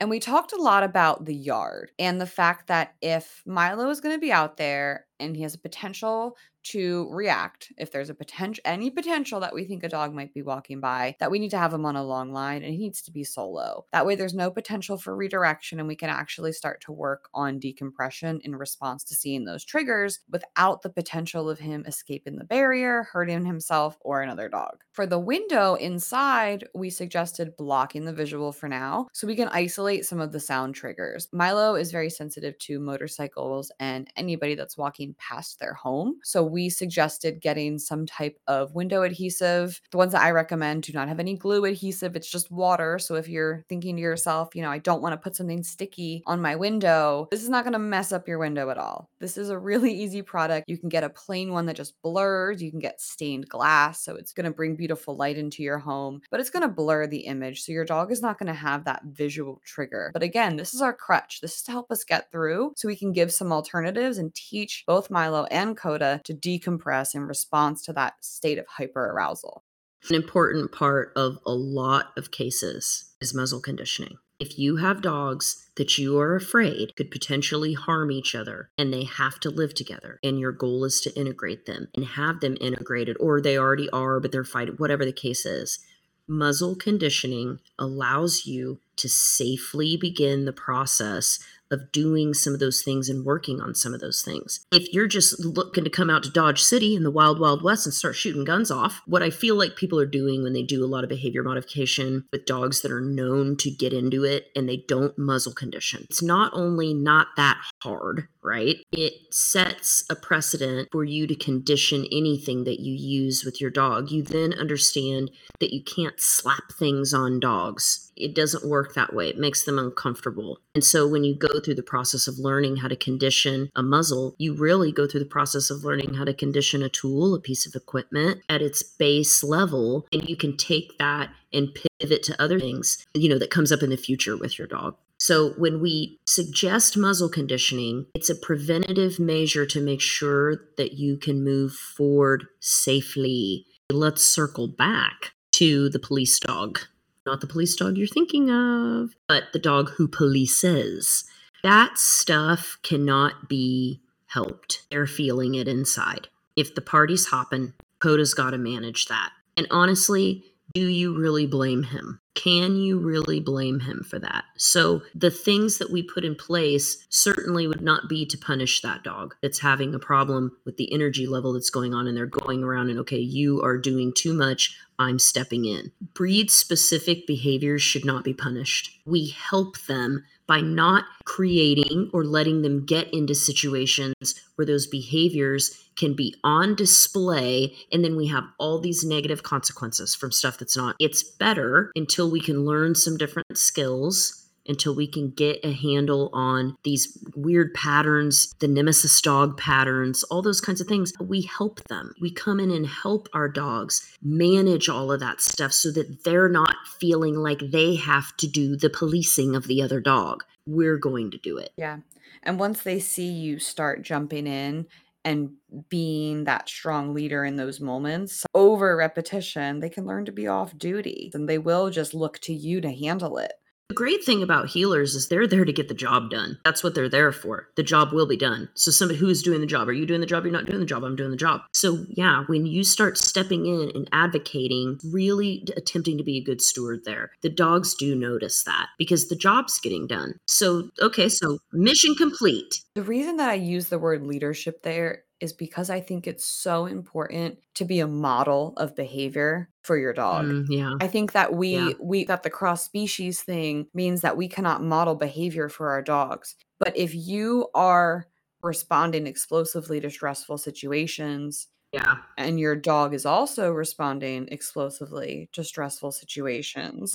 And 0.00 0.08
we 0.08 0.20
talked 0.20 0.52
a 0.52 0.60
lot 0.60 0.82
about 0.82 1.24
the 1.24 1.34
yard 1.34 1.90
and 1.98 2.20
the 2.20 2.26
fact 2.26 2.68
that 2.68 2.94
if 3.00 3.42
Milo 3.46 3.88
is 3.90 4.00
going 4.00 4.14
to 4.14 4.20
be 4.20 4.32
out 4.32 4.56
there 4.56 5.06
and 5.24 5.36
he 5.36 5.42
has 5.42 5.54
a 5.54 5.58
potential 5.58 6.36
to 6.64 7.08
react 7.10 7.72
if 7.76 7.92
there's 7.92 8.10
a 8.10 8.14
potential 8.14 8.62
any 8.64 8.90
potential 8.90 9.40
that 9.40 9.54
we 9.54 9.64
think 9.64 9.84
a 9.84 9.88
dog 9.88 10.14
might 10.14 10.32
be 10.32 10.42
walking 10.42 10.80
by 10.80 11.14
that 11.20 11.30
we 11.30 11.38
need 11.38 11.50
to 11.50 11.58
have 11.58 11.72
him 11.72 11.84
on 11.84 11.96
a 11.96 12.02
long 12.02 12.32
line 12.32 12.62
and 12.62 12.72
he 12.72 12.78
needs 12.78 13.02
to 13.02 13.12
be 13.12 13.22
solo. 13.22 13.84
That 13.92 14.06
way 14.06 14.14
there's 14.14 14.34
no 14.34 14.50
potential 14.50 14.96
for 14.96 15.14
redirection 15.14 15.78
and 15.78 15.86
we 15.86 15.96
can 15.96 16.08
actually 16.08 16.52
start 16.52 16.80
to 16.82 16.92
work 16.92 17.28
on 17.34 17.58
decompression 17.58 18.40
in 18.42 18.56
response 18.56 19.04
to 19.04 19.14
seeing 19.14 19.44
those 19.44 19.64
triggers 19.64 20.20
without 20.30 20.82
the 20.82 20.90
potential 20.90 21.50
of 21.50 21.58
him 21.58 21.84
escaping 21.86 22.36
the 22.36 22.44
barrier 22.44 23.04
hurting 23.12 23.44
himself 23.44 23.98
or 24.00 24.22
another 24.22 24.48
dog. 24.48 24.82
For 24.92 25.06
the 25.06 25.18
window 25.18 25.74
inside 25.74 26.66
we 26.74 26.90
suggested 26.90 27.56
blocking 27.56 28.04
the 28.04 28.12
visual 28.12 28.52
for 28.52 28.68
now 28.68 29.08
so 29.12 29.26
we 29.26 29.36
can 29.36 29.48
isolate 29.48 30.06
some 30.06 30.20
of 30.20 30.32
the 30.32 30.40
sound 30.40 30.74
triggers. 30.74 31.28
Milo 31.32 31.74
is 31.74 31.92
very 31.92 32.10
sensitive 32.10 32.56
to 32.60 32.80
motorcycles 32.80 33.70
and 33.78 34.08
anybody 34.16 34.54
that's 34.54 34.78
walking 34.78 35.13
past 35.18 35.58
their 35.58 35.74
home 35.74 36.16
so 36.22 36.42
we 36.42 36.68
suggested 36.68 37.40
getting 37.40 37.78
some 37.78 38.06
type 38.06 38.38
of 38.46 38.74
window 38.74 39.02
adhesive. 39.02 39.80
The 39.90 39.96
ones 39.96 40.12
that 40.12 40.22
I 40.22 40.30
recommend 40.30 40.82
do 40.82 40.92
not 40.92 41.08
have 41.08 41.20
any 41.20 41.36
glue 41.36 41.64
adhesive, 41.64 42.16
it's 42.16 42.30
just 42.30 42.50
water. 42.50 42.98
So 42.98 43.14
if 43.14 43.28
you're 43.28 43.64
thinking 43.68 43.96
to 43.96 44.02
yourself, 44.02 44.54
you 44.54 44.62
know, 44.62 44.70
I 44.70 44.78
don't 44.78 45.02
want 45.02 45.12
to 45.12 45.22
put 45.22 45.36
something 45.36 45.62
sticky 45.62 46.22
on 46.26 46.40
my 46.40 46.56
window, 46.56 47.28
this 47.30 47.42
is 47.42 47.48
not 47.48 47.64
going 47.64 47.72
to 47.72 47.78
mess 47.78 48.12
up 48.12 48.28
your 48.28 48.38
window 48.38 48.70
at 48.70 48.78
all. 48.78 49.10
This 49.20 49.36
is 49.36 49.50
a 49.50 49.58
really 49.58 49.92
easy 50.02 50.22
product. 50.22 50.68
You 50.68 50.78
can 50.78 50.88
get 50.88 51.04
a 51.04 51.08
plain 51.08 51.52
one 51.52 51.66
that 51.66 51.76
just 51.76 52.00
blurs, 52.02 52.62
you 52.62 52.70
can 52.70 52.80
get 52.80 53.00
stained 53.00 53.48
glass. 53.48 54.02
So 54.02 54.16
it's 54.16 54.32
going 54.32 54.44
to 54.44 54.50
bring 54.50 54.76
beautiful 54.76 55.16
light 55.16 55.38
into 55.38 55.62
your 55.62 55.78
home, 55.78 56.20
but 56.30 56.40
it's 56.40 56.50
going 56.50 56.62
to 56.62 56.68
blur 56.68 57.06
the 57.06 57.20
image. 57.20 57.62
So 57.62 57.72
your 57.72 57.84
dog 57.84 58.12
is 58.12 58.22
not 58.22 58.38
going 58.38 58.48
to 58.48 58.54
have 58.54 58.84
that 58.84 59.02
visual 59.04 59.60
trigger. 59.64 60.10
But 60.12 60.22
again, 60.22 60.56
this 60.56 60.74
is 60.74 60.80
our 60.80 60.92
crutch. 60.92 61.40
This 61.40 61.56
is 61.56 61.62
to 61.64 61.72
help 61.72 61.90
us 61.90 62.04
get 62.04 62.30
through 62.30 62.72
so 62.76 62.88
we 62.88 62.96
can 62.96 63.12
give 63.12 63.32
some 63.32 63.52
alternatives 63.52 64.18
and 64.18 64.34
teach 64.34 64.84
both 64.86 64.93
Milo 65.10 65.44
and 65.50 65.76
Coda 65.76 66.20
to 66.24 66.34
decompress 66.34 67.14
in 67.14 67.26
response 67.26 67.84
to 67.84 67.92
that 67.92 68.24
state 68.24 68.58
of 68.58 68.66
hyperarousal. 68.78 69.60
An 70.08 70.14
important 70.14 70.70
part 70.72 71.12
of 71.16 71.38
a 71.46 71.52
lot 71.52 72.12
of 72.16 72.30
cases 72.30 73.12
is 73.20 73.34
muzzle 73.34 73.60
conditioning. 73.60 74.18
If 74.38 74.58
you 74.58 74.76
have 74.76 75.00
dogs 75.00 75.70
that 75.76 75.96
you 75.96 76.18
are 76.18 76.34
afraid 76.34 76.96
could 76.96 77.10
potentially 77.10 77.72
harm 77.72 78.10
each 78.10 78.34
other 78.34 78.68
and 78.76 78.92
they 78.92 79.04
have 79.04 79.40
to 79.40 79.50
live 79.50 79.74
together, 79.74 80.18
and 80.22 80.38
your 80.38 80.52
goal 80.52 80.84
is 80.84 81.00
to 81.02 81.18
integrate 81.18 81.66
them 81.66 81.88
and 81.94 82.04
have 82.04 82.40
them 82.40 82.56
integrated, 82.60 83.16
or 83.20 83.40
they 83.40 83.56
already 83.56 83.88
are, 83.90 84.20
but 84.20 84.32
they're 84.32 84.44
fighting, 84.44 84.74
whatever 84.74 85.04
the 85.04 85.12
case 85.12 85.46
is, 85.46 85.78
muzzle 86.26 86.74
conditioning 86.74 87.60
allows 87.78 88.44
you 88.44 88.80
to 88.96 89.08
safely 89.08 89.96
begin 89.96 90.44
the 90.44 90.52
process 90.52 91.38
of 91.74 91.92
doing 91.92 92.32
some 92.32 92.54
of 92.54 92.60
those 92.60 92.82
things 92.82 93.08
and 93.10 93.24
working 93.24 93.60
on 93.60 93.74
some 93.74 93.92
of 93.92 94.00
those 94.00 94.22
things. 94.22 94.64
If 94.72 94.92
you're 94.94 95.06
just 95.06 95.44
looking 95.44 95.84
to 95.84 95.90
come 95.90 96.08
out 96.08 96.22
to 96.22 96.30
Dodge 96.30 96.62
City 96.62 96.94
in 96.94 97.02
the 97.02 97.10
wild, 97.10 97.38
wild 97.38 97.62
west 97.62 97.86
and 97.86 97.92
start 97.92 98.16
shooting 98.16 98.44
guns 98.44 98.70
off, 98.70 99.02
what 99.06 99.22
I 99.22 99.30
feel 99.30 99.56
like 99.56 99.76
people 99.76 100.00
are 100.00 100.06
doing 100.06 100.42
when 100.42 100.54
they 100.54 100.62
do 100.62 100.82
a 100.84 100.86
lot 100.86 101.04
of 101.04 101.10
behavior 101.10 101.42
modification 101.42 102.24
with 102.32 102.46
dogs 102.46 102.80
that 102.80 102.92
are 102.92 103.00
known 103.00 103.56
to 103.58 103.70
get 103.70 103.92
into 103.92 104.24
it 104.24 104.46
and 104.56 104.68
they 104.68 104.84
don't 104.88 105.18
muzzle 105.18 105.52
condition, 105.52 106.06
it's 106.08 106.22
not 106.22 106.52
only 106.54 106.94
not 106.94 107.28
that 107.36 107.60
hard, 107.82 108.28
right? 108.42 108.76
It 108.92 109.12
sets 109.30 110.04
a 110.08 110.14
precedent 110.14 110.88
for 110.92 111.04
you 111.04 111.26
to 111.26 111.34
condition 111.34 112.06
anything 112.12 112.64
that 112.64 112.80
you 112.80 112.94
use 112.94 113.44
with 113.44 113.60
your 113.60 113.70
dog. 113.70 114.10
You 114.10 114.22
then 114.22 114.52
understand 114.54 115.30
that 115.60 115.72
you 115.72 115.82
can't 115.82 116.20
slap 116.20 116.72
things 116.78 117.12
on 117.12 117.40
dogs 117.40 118.03
it 118.16 118.34
doesn't 118.34 118.68
work 118.68 118.94
that 118.94 119.14
way. 119.14 119.28
It 119.28 119.38
makes 119.38 119.64
them 119.64 119.78
uncomfortable. 119.78 120.58
And 120.74 120.84
so 120.84 121.06
when 121.06 121.24
you 121.24 121.34
go 121.34 121.60
through 121.60 121.74
the 121.74 121.82
process 121.82 122.26
of 122.26 122.38
learning 122.38 122.76
how 122.76 122.88
to 122.88 122.96
condition 122.96 123.70
a 123.74 123.82
muzzle, 123.82 124.34
you 124.38 124.54
really 124.54 124.92
go 124.92 125.06
through 125.06 125.20
the 125.20 125.26
process 125.26 125.70
of 125.70 125.84
learning 125.84 126.14
how 126.14 126.24
to 126.24 126.34
condition 126.34 126.82
a 126.82 126.88
tool, 126.88 127.34
a 127.34 127.40
piece 127.40 127.66
of 127.66 127.74
equipment 127.74 128.42
at 128.48 128.62
its 128.62 128.82
base 128.82 129.42
level. 129.42 130.06
And 130.12 130.28
you 130.28 130.36
can 130.36 130.56
take 130.56 130.98
that 130.98 131.30
and 131.52 131.76
pivot 132.00 132.22
to 132.24 132.42
other 132.42 132.58
things, 132.58 133.06
you 133.14 133.28
know, 133.28 133.38
that 133.38 133.50
comes 133.50 133.70
up 133.70 133.82
in 133.82 133.90
the 133.90 133.96
future 133.96 134.36
with 134.36 134.58
your 134.58 134.66
dog. 134.66 134.96
So, 135.18 135.50
when 135.50 135.80
we 135.80 136.18
suggest 136.26 136.96
muzzle 136.96 137.28
conditioning, 137.28 138.06
it's 138.14 138.28
a 138.28 138.34
preventative 138.34 139.20
measure 139.20 139.64
to 139.64 139.80
make 139.80 140.00
sure 140.00 140.56
that 140.76 140.94
you 140.94 141.16
can 141.16 141.44
move 141.44 141.72
forward 141.72 142.46
safely. 142.60 143.64
Let's 143.90 144.24
circle 144.24 144.66
back 144.66 145.32
to 145.52 145.88
the 145.88 146.00
police 146.00 146.40
dog 146.40 146.80
not 147.26 147.40
the 147.40 147.46
police 147.46 147.74
dog 147.76 147.96
you're 147.96 148.06
thinking 148.06 148.50
of, 148.50 149.14
but 149.28 149.52
the 149.52 149.58
dog 149.58 149.90
who 149.90 150.08
polices. 150.08 151.24
That 151.62 151.98
stuff 151.98 152.76
cannot 152.82 153.48
be 153.48 154.00
helped. 154.26 154.82
They're 154.90 155.06
feeling 155.06 155.54
it 155.54 155.68
inside. 155.68 156.28
If 156.56 156.74
the 156.74 156.80
party's 156.80 157.26
hopping, 157.26 157.72
Coda's 158.00 158.34
got 158.34 158.50
to 158.50 158.58
manage 158.58 159.06
that. 159.06 159.30
And 159.56 159.66
honestly, 159.70 160.44
do 160.74 160.86
you 160.86 161.16
really 161.18 161.46
blame 161.46 161.84
him? 161.84 162.20
Can 162.34 162.76
you 162.76 162.98
really 162.98 163.38
blame 163.38 163.80
him 163.80 164.04
for 164.08 164.18
that? 164.18 164.44
So, 164.56 165.02
the 165.14 165.30
things 165.30 165.78
that 165.78 165.90
we 165.90 166.02
put 166.02 166.24
in 166.24 166.34
place 166.34 167.06
certainly 167.08 167.66
would 167.66 167.80
not 167.80 168.08
be 168.08 168.26
to 168.26 168.36
punish 168.36 168.80
that 168.80 169.04
dog 169.04 169.36
that's 169.40 169.60
having 169.60 169.94
a 169.94 170.00
problem 170.00 170.56
with 170.64 170.76
the 170.76 170.92
energy 170.92 171.26
level 171.26 171.52
that's 171.52 171.70
going 171.70 171.94
on, 171.94 172.06
and 172.06 172.16
they're 172.16 172.26
going 172.26 172.64
around 172.64 172.90
and, 172.90 172.98
okay, 173.00 173.18
you 173.18 173.62
are 173.62 173.78
doing 173.78 174.12
too 174.12 174.34
much. 174.34 174.76
I'm 174.98 175.18
stepping 175.18 175.64
in. 175.64 175.92
Breed 176.14 176.50
specific 176.50 177.26
behaviors 177.26 177.82
should 177.82 178.04
not 178.04 178.24
be 178.24 178.34
punished. 178.34 179.00
We 179.06 179.28
help 179.28 179.78
them 179.86 180.24
by 180.46 180.60
not 180.60 181.04
creating 181.24 182.10
or 182.12 182.24
letting 182.24 182.62
them 182.62 182.84
get 182.84 183.12
into 183.12 183.34
situations 183.34 184.34
where 184.56 184.66
those 184.66 184.86
behaviors 184.86 185.83
can 185.96 186.14
be 186.14 186.34
on 186.44 186.74
display 186.74 187.74
and 187.92 188.04
then 188.04 188.16
we 188.16 188.26
have 188.28 188.44
all 188.58 188.80
these 188.80 189.04
negative 189.04 189.42
consequences 189.42 190.14
from 190.14 190.32
stuff 190.32 190.58
that's 190.58 190.76
not. 190.76 190.96
It's 190.98 191.22
better 191.22 191.92
until 191.94 192.30
we 192.30 192.40
can 192.40 192.64
learn 192.64 192.94
some 192.94 193.16
different 193.16 193.56
skills 193.56 194.44
until 194.66 194.94
we 194.94 195.06
can 195.06 195.30
get 195.30 195.60
a 195.64 195.72
handle 195.72 196.30
on 196.32 196.76
these 196.84 197.18
weird 197.36 197.74
patterns, 197.74 198.54
the 198.60 198.68
nemesis 198.68 199.20
dog 199.20 199.58
patterns, 199.58 200.22
all 200.24 200.42
those 200.42 200.60
kinds 200.60 200.80
of 200.80 200.86
things. 200.86 201.12
We 201.20 201.42
help 201.42 201.82
them. 201.88 202.14
We 202.20 202.30
come 202.30 202.60
in 202.60 202.70
and 202.70 202.86
help 202.86 203.28
our 203.32 203.48
dogs 203.48 204.16
manage 204.22 204.88
all 204.88 205.12
of 205.12 205.20
that 205.20 205.40
stuff 205.40 205.72
so 205.72 205.90
that 205.92 206.24
they're 206.24 206.48
not 206.48 206.76
feeling 206.98 207.36
like 207.36 207.60
they 207.60 207.96
have 207.96 208.36
to 208.38 208.46
do 208.46 208.76
the 208.76 208.90
policing 208.90 209.54
of 209.54 209.66
the 209.66 209.82
other 209.82 210.00
dog. 210.00 210.44
We're 210.66 210.98
going 210.98 211.30
to 211.32 211.38
do 211.38 211.58
it. 211.58 211.72
Yeah. 211.76 211.98
And 212.42 212.58
once 212.58 212.82
they 212.82 213.00
see 213.00 213.30
you 213.30 213.58
start 213.58 214.02
jumping 214.02 214.46
in 214.46 214.86
and 215.24 215.50
being 215.88 216.44
that 216.44 216.68
strong 216.68 217.14
leader 217.14 217.44
in 217.44 217.56
those 217.56 217.80
moments 217.80 218.44
over 218.54 218.96
repetition, 218.96 219.80
they 219.80 219.90
can 219.90 220.06
learn 220.06 220.24
to 220.26 220.32
be 220.32 220.46
off 220.46 220.76
duty 220.78 221.30
and 221.34 221.48
they 221.48 221.58
will 221.58 221.90
just 221.90 222.14
look 222.14 222.38
to 222.40 222.52
you 222.54 222.80
to 222.80 222.92
handle 222.92 223.38
it. 223.38 223.52
The 223.90 223.94
great 223.94 224.24
thing 224.24 224.42
about 224.42 224.68
heelers 224.68 225.14
is 225.14 225.28
they're 225.28 225.46
there 225.46 225.66
to 225.66 225.72
get 225.72 225.88
the 225.88 225.94
job 225.94 226.30
done. 226.30 226.58
That's 226.64 226.82
what 226.82 226.94
they're 226.94 227.08
there 227.08 227.32
for. 227.32 227.68
The 227.76 227.82
job 227.82 228.12
will 228.12 228.26
be 228.26 228.36
done. 228.36 228.70
So 228.72 228.90
somebody 228.90 229.18
who 229.18 229.28
is 229.28 229.42
doing 229.42 229.60
the 229.60 229.66
job, 229.66 229.88
are 229.88 229.92
you 229.92 230.06
doing 230.06 230.22
the 230.22 230.26
job? 230.26 230.44
You're 230.44 230.54
not 230.54 230.64
doing 230.64 230.80
the 230.80 230.86
job. 230.86 231.04
I'm 231.04 231.16
doing 231.16 231.30
the 231.30 231.36
job. 231.36 231.60
So 231.74 232.06
yeah, 232.08 232.44
when 232.46 232.64
you 232.64 232.82
start 232.82 233.18
stepping 233.18 233.66
in 233.66 233.92
and 233.94 234.08
advocating, 234.10 234.98
really 235.12 235.66
attempting 235.76 236.16
to 236.16 236.24
be 236.24 236.38
a 236.38 236.42
good 236.44 236.62
steward 236.62 237.04
there, 237.04 237.32
the 237.42 237.50
dogs 237.50 237.94
do 237.94 238.14
notice 238.14 238.62
that 238.62 238.88
because 238.96 239.28
the 239.28 239.36
job's 239.36 239.78
getting 239.80 240.06
done. 240.06 240.38
So 240.48 240.88
okay, 241.02 241.28
so 241.28 241.58
mission 241.72 242.14
complete. 242.14 242.80
The 242.94 243.02
reason 243.02 243.36
that 243.36 243.50
I 243.50 243.54
use 243.54 243.88
the 243.88 243.98
word 243.98 244.22
leadership 244.22 244.82
there 244.82 245.23
is 245.40 245.52
because 245.52 245.90
I 245.90 246.00
think 246.00 246.26
it's 246.26 246.44
so 246.44 246.86
important 246.86 247.58
to 247.74 247.84
be 247.84 248.00
a 248.00 248.06
model 248.06 248.72
of 248.76 248.96
behavior 248.96 249.68
for 249.82 249.96
your 249.96 250.12
dog. 250.12 250.46
Mm, 250.46 250.66
yeah. 250.68 250.94
I 251.00 251.06
think 251.08 251.32
that 251.32 251.54
we 251.54 251.76
yeah. 251.76 251.90
we 252.00 252.24
that 252.24 252.42
the 252.42 252.50
cross 252.50 252.84
species 252.84 253.42
thing 253.42 253.86
means 253.94 254.22
that 254.22 254.36
we 254.36 254.48
cannot 254.48 254.82
model 254.82 255.14
behavior 255.14 255.68
for 255.68 255.90
our 255.90 256.02
dogs. 256.02 256.54
But 256.78 256.96
if 256.96 257.14
you 257.14 257.68
are 257.74 258.28
responding 258.62 259.26
explosively 259.26 260.00
to 260.00 260.10
stressful 260.10 260.58
situations, 260.58 261.68
yeah. 261.94 262.16
And 262.36 262.58
your 262.58 262.74
dog 262.74 263.14
is 263.14 263.24
also 263.24 263.70
responding 263.70 264.48
explosively 264.50 265.48
to 265.52 265.62
stressful 265.62 266.10
situations. 266.10 267.14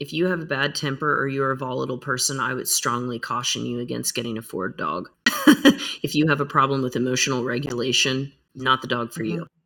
If 0.00 0.12
you 0.12 0.26
have 0.26 0.40
a 0.40 0.46
bad 0.46 0.74
temper 0.74 1.20
or 1.20 1.28
you're 1.28 1.50
a 1.50 1.56
volatile 1.56 1.98
person, 1.98 2.40
I 2.40 2.54
would 2.54 2.68
strongly 2.68 3.18
caution 3.18 3.66
you 3.66 3.80
against 3.80 4.14
getting 4.14 4.38
a 4.38 4.42
Ford 4.42 4.76
dog. 4.76 5.08
if 6.02 6.14
you 6.14 6.28
have 6.28 6.40
a 6.40 6.46
problem 6.46 6.82
with 6.82 6.96
emotional 6.96 7.44
regulation, 7.44 8.32
not 8.54 8.82
the 8.82 8.88
dog 8.88 9.12
for 9.12 9.24
you. 9.24 9.46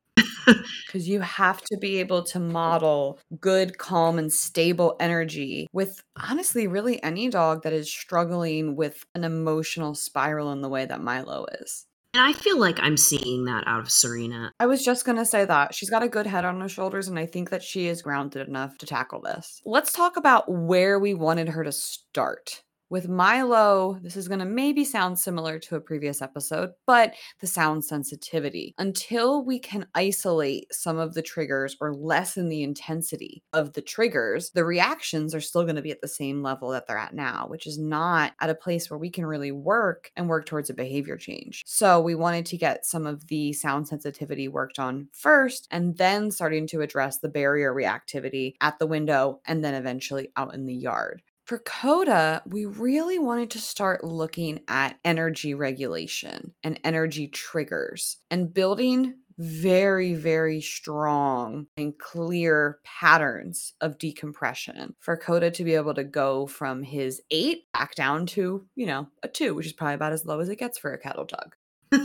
Because 0.87 1.09
you 1.09 1.21
have 1.21 1.63
to 1.63 1.77
be 1.77 2.01
able 2.01 2.25
to 2.25 2.41
model 2.41 3.21
good, 3.41 3.79
calm, 3.79 4.19
and 4.19 4.31
stable 4.31 4.97
energy 4.99 5.69
with 5.73 6.03
honestly, 6.17 6.67
really 6.67 7.01
any 7.03 7.29
dog 7.29 7.63
that 7.63 7.73
is 7.73 7.89
struggling 7.89 8.75
with 8.75 9.05
an 9.15 9.23
emotional 9.23 9.95
spiral 9.95 10.51
in 10.51 10.61
the 10.61 10.69
way 10.69 10.85
that 10.85 11.01
Milo 11.01 11.47
is. 11.61 11.87
And 12.15 12.23
I 12.23 12.35
feel 12.35 12.59
like 12.59 12.79
I'm 12.79 12.99
seeing 12.99 13.47
that 13.47 13.65
out 13.67 13.81
of 13.81 13.91
Serena. 13.91 14.53
I 14.61 14.67
was 14.67 14.85
just 14.85 15.07
going 15.07 15.17
to 15.17 15.25
say 15.25 15.47
that. 15.47 15.75
She's 15.75 15.89
got 15.89 16.03
a 16.03 16.09
good 16.09 16.27
head 16.27 16.45
on 16.45 16.61
her 16.61 16.69
shoulders, 16.69 17.09
and 17.09 17.19
I 17.19 17.25
think 17.25 17.49
that 17.49 17.63
she 17.63 17.87
is 17.87 18.03
grounded 18.03 18.47
enough 18.47 18.77
to 18.79 18.87
tackle 18.87 19.23
this. 19.23 19.63
Let's 19.65 19.93
talk 19.93 20.19
about 20.19 20.45
where 20.47 20.99
we 20.99 21.15
wanted 21.15 21.49
her 21.49 21.65
to 21.65 21.73
start. 21.73 22.63
With 22.93 23.09
Milo, 23.09 23.99
this 24.03 24.19
is 24.19 24.29
going 24.29 24.41
to 24.41 24.45
maybe 24.45 24.85
sound 24.85 25.19
similar 25.19 25.59
to 25.61 25.77
a 25.77 25.81
previous 25.81 26.21
episode, 26.21 26.73
but 26.87 27.15
the 27.41 27.47
sound 27.47 27.87
sensitivity. 27.87 28.75
Until 28.77 29.43
we 29.43 29.59
can 29.59 29.87
isolate 29.95 30.67
some 30.75 30.99
of 30.99 31.15
the 31.15 31.23
triggers 31.23 31.75
or 31.81 31.95
lessen 31.95 32.51
the 32.51 32.63
intensity 32.63 33.43
of 33.55 33.73
the 33.73 33.81
triggers, 33.81 34.51
the 34.51 34.67
reactions 34.67 35.35
are 35.35 35.41
still 35.41 35.63
going 35.63 35.77
to 35.77 35.81
be 35.81 35.91
at 35.91 36.03
the 36.03 36.07
same 36.07 36.43
level 36.43 36.69
that 36.69 36.87
they're 36.87 36.99
at 36.99 37.15
now, 37.15 37.47
which 37.49 37.67
is 37.67 37.79
not 37.79 38.35
at 38.43 38.51
a 38.51 38.55
place 38.55 38.91
where 38.91 38.99
we 38.99 39.09
can 39.09 39.25
really 39.25 39.53
work 39.53 40.11
and 40.15 40.29
work 40.29 40.45
towards 40.45 40.69
a 40.69 40.75
behavior 40.75 41.17
change. 41.17 41.63
So 41.65 41.99
we 41.99 42.15
wanted 42.15 42.45
to 42.45 42.59
get 42.59 42.85
some 42.85 43.07
of 43.07 43.27
the 43.29 43.55
sound 43.55 43.89
sensitivity 43.89 44.49
worked 44.49 44.79
on 44.79 45.09
first 45.15 45.67
and 45.71 45.97
then 45.97 46.31
starting 46.31 46.67
to 46.67 46.83
address 46.83 47.21
the 47.21 47.31
barrier 47.31 47.73
reactivity 47.73 48.53
at 48.61 48.79
the 48.79 48.87
window 48.87 49.41
and 49.47 49.65
then 49.65 49.73
eventually 49.73 50.29
out 50.37 50.53
in 50.53 50.67
the 50.67 50.75
yard. 50.75 51.23
For 51.45 51.59
CODA, 51.59 52.43
we 52.47 52.67
really 52.67 53.19
wanted 53.19 53.51
to 53.51 53.59
start 53.61 54.05
looking 54.05 54.61
at 54.69 54.99
energy 55.05 55.55
regulation 55.55 56.55
and 56.63 56.79
energy 56.85 57.27
triggers 57.27 58.19
and 58.31 58.55
building 58.55 59.17
very, 59.39 60.15
very 60.15 60.61
strong 60.61 61.67
and 61.77 61.99
clear 61.99 62.79
patterns 62.85 63.73
of 63.81 63.99
decompression 63.99 64.95
for 65.01 65.17
Coda 65.17 65.51
to 65.51 65.65
be 65.65 65.75
able 65.75 65.95
to 65.95 66.05
go 66.05 66.47
from 66.47 66.85
his 66.85 67.21
eight 67.33 67.65
back 67.73 67.97
down 67.97 68.27
to, 68.27 68.65
you 68.77 68.87
know, 68.87 69.09
a 69.25 69.29
two, 69.29 69.55
which 69.55 69.67
is 69.67 69.73
probably 69.73 69.95
about 69.95 70.13
as 70.13 70.25
low 70.25 70.39
as 70.39 70.49
it 70.49 70.61
gets 70.61 70.79
for 70.79 70.93
a 70.93 70.99
cattle 70.99 71.25
dog. 71.25 71.57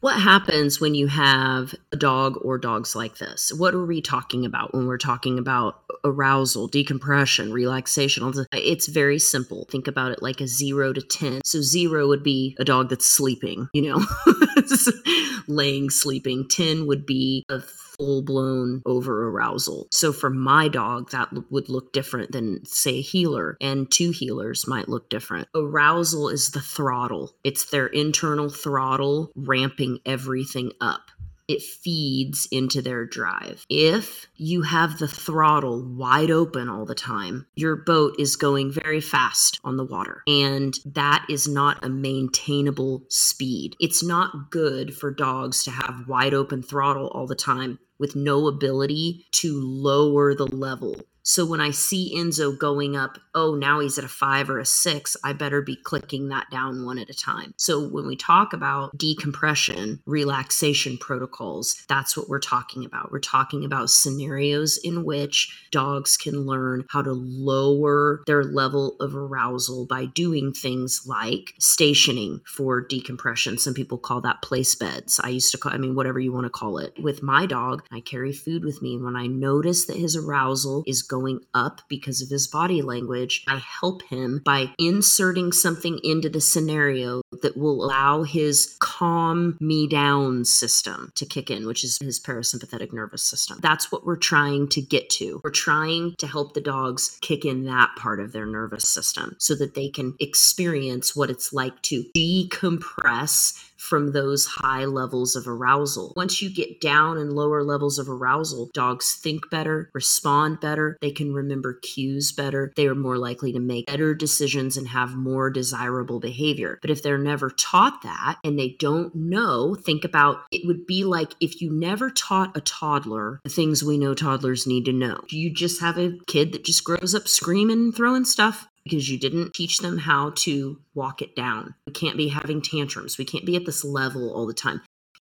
what 0.00 0.20
happens 0.20 0.80
when 0.80 0.94
you 0.94 1.06
have 1.08 1.74
a 1.92 1.96
dog 1.96 2.38
or 2.42 2.58
dogs 2.58 2.94
like 2.94 3.18
this? 3.18 3.52
What 3.56 3.74
are 3.74 3.84
we 3.84 4.00
talking 4.00 4.44
about 4.44 4.74
when 4.74 4.86
we're 4.86 4.98
talking 4.98 5.38
about 5.38 5.82
arousal, 6.06 6.68
decompression, 6.68 7.52
relaxation. 7.52 8.32
It's 8.52 8.86
very 8.86 9.18
simple. 9.18 9.66
Think 9.70 9.88
about 9.88 10.12
it 10.12 10.22
like 10.22 10.40
a 10.40 10.46
zero 10.46 10.92
to 10.92 11.02
10. 11.02 11.40
So, 11.44 11.60
zero 11.60 12.08
would 12.08 12.22
be 12.22 12.56
a 12.58 12.64
dog 12.64 12.88
that's 12.88 13.06
sleeping, 13.06 13.68
you 13.74 13.82
know, 13.82 14.04
laying, 15.48 15.90
sleeping. 15.90 16.48
10 16.48 16.86
would 16.86 17.04
be 17.04 17.44
a 17.48 17.60
full 17.96 18.22
blown 18.22 18.82
over 18.86 19.28
arousal. 19.28 19.88
So 19.90 20.12
for 20.12 20.30
my 20.30 20.68
dog, 20.68 21.10
that 21.10 21.30
would 21.50 21.68
look 21.68 21.92
different 21.92 22.32
than, 22.32 22.64
say, 22.64 22.98
a 22.98 23.02
heeler, 23.02 23.56
and 23.60 23.90
two 23.90 24.10
heelers 24.10 24.68
might 24.68 24.88
look 24.88 25.08
different. 25.08 25.48
Arousal 25.54 26.28
is 26.28 26.50
the 26.50 26.60
throttle, 26.60 27.34
it's 27.44 27.66
their 27.66 27.86
internal 27.86 28.48
throttle 28.48 29.30
ramping 29.34 29.98
everything 30.06 30.72
up 30.80 31.10
it 31.48 31.62
feeds 31.62 32.48
into 32.50 32.82
their 32.82 33.06
drive. 33.06 33.64
If 33.68 34.26
you 34.36 34.62
have 34.62 34.98
the 34.98 35.08
throttle 35.08 35.82
wide 35.82 36.30
open 36.30 36.68
all 36.68 36.84
the 36.84 36.94
time, 36.94 37.46
your 37.54 37.76
boat 37.76 38.16
is 38.18 38.36
going 38.36 38.72
very 38.72 39.00
fast 39.00 39.60
on 39.64 39.76
the 39.76 39.84
water. 39.84 40.22
And 40.26 40.74
that 40.84 41.24
is 41.28 41.46
not 41.46 41.84
a 41.84 41.88
maintainable 41.88 43.04
speed. 43.08 43.76
It's 43.80 44.02
not 44.02 44.50
good 44.50 44.94
for 44.94 45.10
dogs 45.10 45.64
to 45.64 45.70
have 45.70 46.08
wide 46.08 46.34
open 46.34 46.62
throttle 46.62 47.08
all 47.08 47.26
the 47.26 47.36
time 47.36 47.78
with 47.98 48.16
no 48.16 48.46
ability 48.46 49.26
to 49.32 49.58
lower 49.60 50.34
the 50.34 50.46
level 50.46 51.00
so 51.26 51.44
when 51.44 51.60
I 51.60 51.72
see 51.72 52.14
Enzo 52.16 52.56
going 52.56 52.96
up, 52.96 53.18
oh, 53.34 53.56
now 53.56 53.80
he's 53.80 53.98
at 53.98 54.04
a 54.04 54.08
five 54.08 54.48
or 54.48 54.60
a 54.60 54.64
six, 54.64 55.16
I 55.24 55.32
better 55.32 55.60
be 55.60 55.74
clicking 55.74 56.28
that 56.28 56.46
down 56.52 56.86
one 56.86 57.00
at 57.00 57.10
a 57.10 57.14
time. 57.14 57.52
So 57.56 57.88
when 57.88 58.06
we 58.06 58.14
talk 58.14 58.52
about 58.52 58.96
decompression, 58.96 60.00
relaxation 60.06 60.96
protocols, 60.98 61.82
that's 61.88 62.16
what 62.16 62.28
we're 62.28 62.38
talking 62.38 62.84
about. 62.84 63.10
We're 63.10 63.18
talking 63.18 63.64
about 63.64 63.90
scenarios 63.90 64.78
in 64.78 65.04
which 65.04 65.66
dogs 65.72 66.16
can 66.16 66.46
learn 66.46 66.84
how 66.90 67.02
to 67.02 67.12
lower 67.12 68.22
their 68.26 68.44
level 68.44 68.94
of 69.00 69.16
arousal 69.16 69.84
by 69.86 70.04
doing 70.06 70.52
things 70.52 71.02
like 71.06 71.54
stationing 71.58 72.40
for 72.46 72.80
decompression. 72.80 73.58
Some 73.58 73.74
people 73.74 73.98
call 73.98 74.20
that 74.20 74.42
place 74.42 74.76
beds. 74.76 75.20
I 75.24 75.30
used 75.30 75.50
to 75.50 75.58
call, 75.58 75.72
I 75.72 75.78
mean, 75.78 75.96
whatever 75.96 76.20
you 76.20 76.32
want 76.32 76.44
to 76.44 76.50
call 76.50 76.78
it. 76.78 76.94
With 77.02 77.20
my 77.20 77.46
dog, 77.46 77.84
I 77.90 77.98
carry 77.98 78.32
food 78.32 78.64
with 78.64 78.80
me. 78.80 78.94
And 78.94 79.04
When 79.04 79.16
I 79.16 79.26
notice 79.26 79.86
that 79.86 79.96
his 79.96 80.14
arousal 80.14 80.84
is 80.86 81.02
going 81.02 81.15
going 81.16 81.40
up 81.54 81.80
because 81.88 82.20
of 82.20 82.28
his 82.28 82.46
body 82.46 82.82
language. 82.82 83.44
I 83.48 83.62
help 83.80 84.02
him 84.02 84.42
by 84.44 84.70
inserting 84.78 85.52
something 85.52 85.98
into 86.04 86.28
the 86.28 86.40
scenario 86.40 87.22
that 87.42 87.56
will 87.56 87.84
allow 87.84 88.22
his 88.22 88.76
calm 88.80 89.56
me 89.60 89.88
down 89.88 90.44
system 90.44 91.12
to 91.14 91.24
kick 91.24 91.50
in, 91.50 91.66
which 91.66 91.84
is 91.84 91.98
his 92.02 92.20
parasympathetic 92.20 92.92
nervous 92.92 93.22
system. 93.22 93.58
That's 93.62 93.90
what 93.90 94.04
we're 94.04 94.16
trying 94.16 94.68
to 94.68 94.82
get 94.82 95.08
to. 95.10 95.40
We're 95.42 95.50
trying 95.50 96.14
to 96.18 96.26
help 96.26 96.54
the 96.54 96.60
dogs 96.60 97.18
kick 97.22 97.44
in 97.44 97.64
that 97.64 97.90
part 97.96 98.20
of 98.20 98.32
their 98.32 98.46
nervous 98.46 98.86
system 98.86 99.36
so 99.38 99.54
that 99.56 99.74
they 99.74 99.88
can 99.88 100.14
experience 100.20 101.16
what 101.16 101.30
it's 101.30 101.52
like 101.52 101.80
to 101.82 102.04
decompress 102.14 103.65
from 103.76 104.12
those 104.12 104.46
high 104.46 104.84
levels 104.84 105.36
of 105.36 105.46
arousal. 105.46 106.12
Once 106.16 106.40
you 106.42 106.52
get 106.52 106.80
down 106.80 107.18
in 107.18 107.30
lower 107.30 107.62
levels 107.62 107.98
of 107.98 108.08
arousal, 108.08 108.70
dogs 108.74 109.14
think 109.22 109.48
better, 109.50 109.90
respond 109.94 110.60
better, 110.60 110.96
they 111.00 111.10
can 111.10 111.32
remember 111.32 111.74
cues 111.74 112.32
better, 112.32 112.72
they 112.76 112.86
are 112.86 112.94
more 112.94 113.18
likely 113.18 113.52
to 113.52 113.60
make 113.60 113.86
better 113.86 114.14
decisions 114.14 114.76
and 114.76 114.88
have 114.88 115.14
more 115.14 115.50
desirable 115.50 116.20
behavior. 116.20 116.78
But 116.80 116.90
if 116.90 117.02
they're 117.02 117.18
never 117.18 117.50
taught 117.50 118.02
that 118.02 118.38
and 118.44 118.58
they 118.58 118.76
don't 118.78 119.14
know, 119.14 119.74
think 119.74 120.04
about 120.04 120.42
it 120.50 120.66
would 120.66 120.86
be 120.86 121.04
like 121.04 121.34
if 121.40 121.60
you 121.60 121.70
never 121.70 122.10
taught 122.10 122.56
a 122.56 122.60
toddler 122.60 123.40
the 123.44 123.50
things 123.50 123.84
we 123.84 123.98
know 123.98 124.14
toddlers 124.14 124.66
need 124.66 124.84
to 124.86 124.92
know. 124.92 125.20
Do 125.28 125.38
you 125.38 125.52
just 125.52 125.80
have 125.80 125.98
a 125.98 126.18
kid 126.26 126.52
that 126.52 126.64
just 126.64 126.84
grows 126.84 127.14
up 127.14 127.28
screaming 127.28 127.78
and 127.78 127.94
throwing 127.94 128.24
stuff 128.24 128.68
because 128.86 129.10
you 129.10 129.18
didn't 129.18 129.52
teach 129.52 129.78
them 129.78 129.98
how 129.98 130.30
to 130.36 130.78
walk 130.94 131.20
it 131.20 131.34
down. 131.34 131.74
We 131.86 131.92
can't 131.92 132.16
be 132.16 132.28
having 132.28 132.62
tantrums. 132.62 133.18
We 133.18 133.24
can't 133.24 133.44
be 133.44 133.56
at 133.56 133.66
this 133.66 133.84
level 133.84 134.32
all 134.32 134.46
the 134.46 134.54
time. 134.54 134.80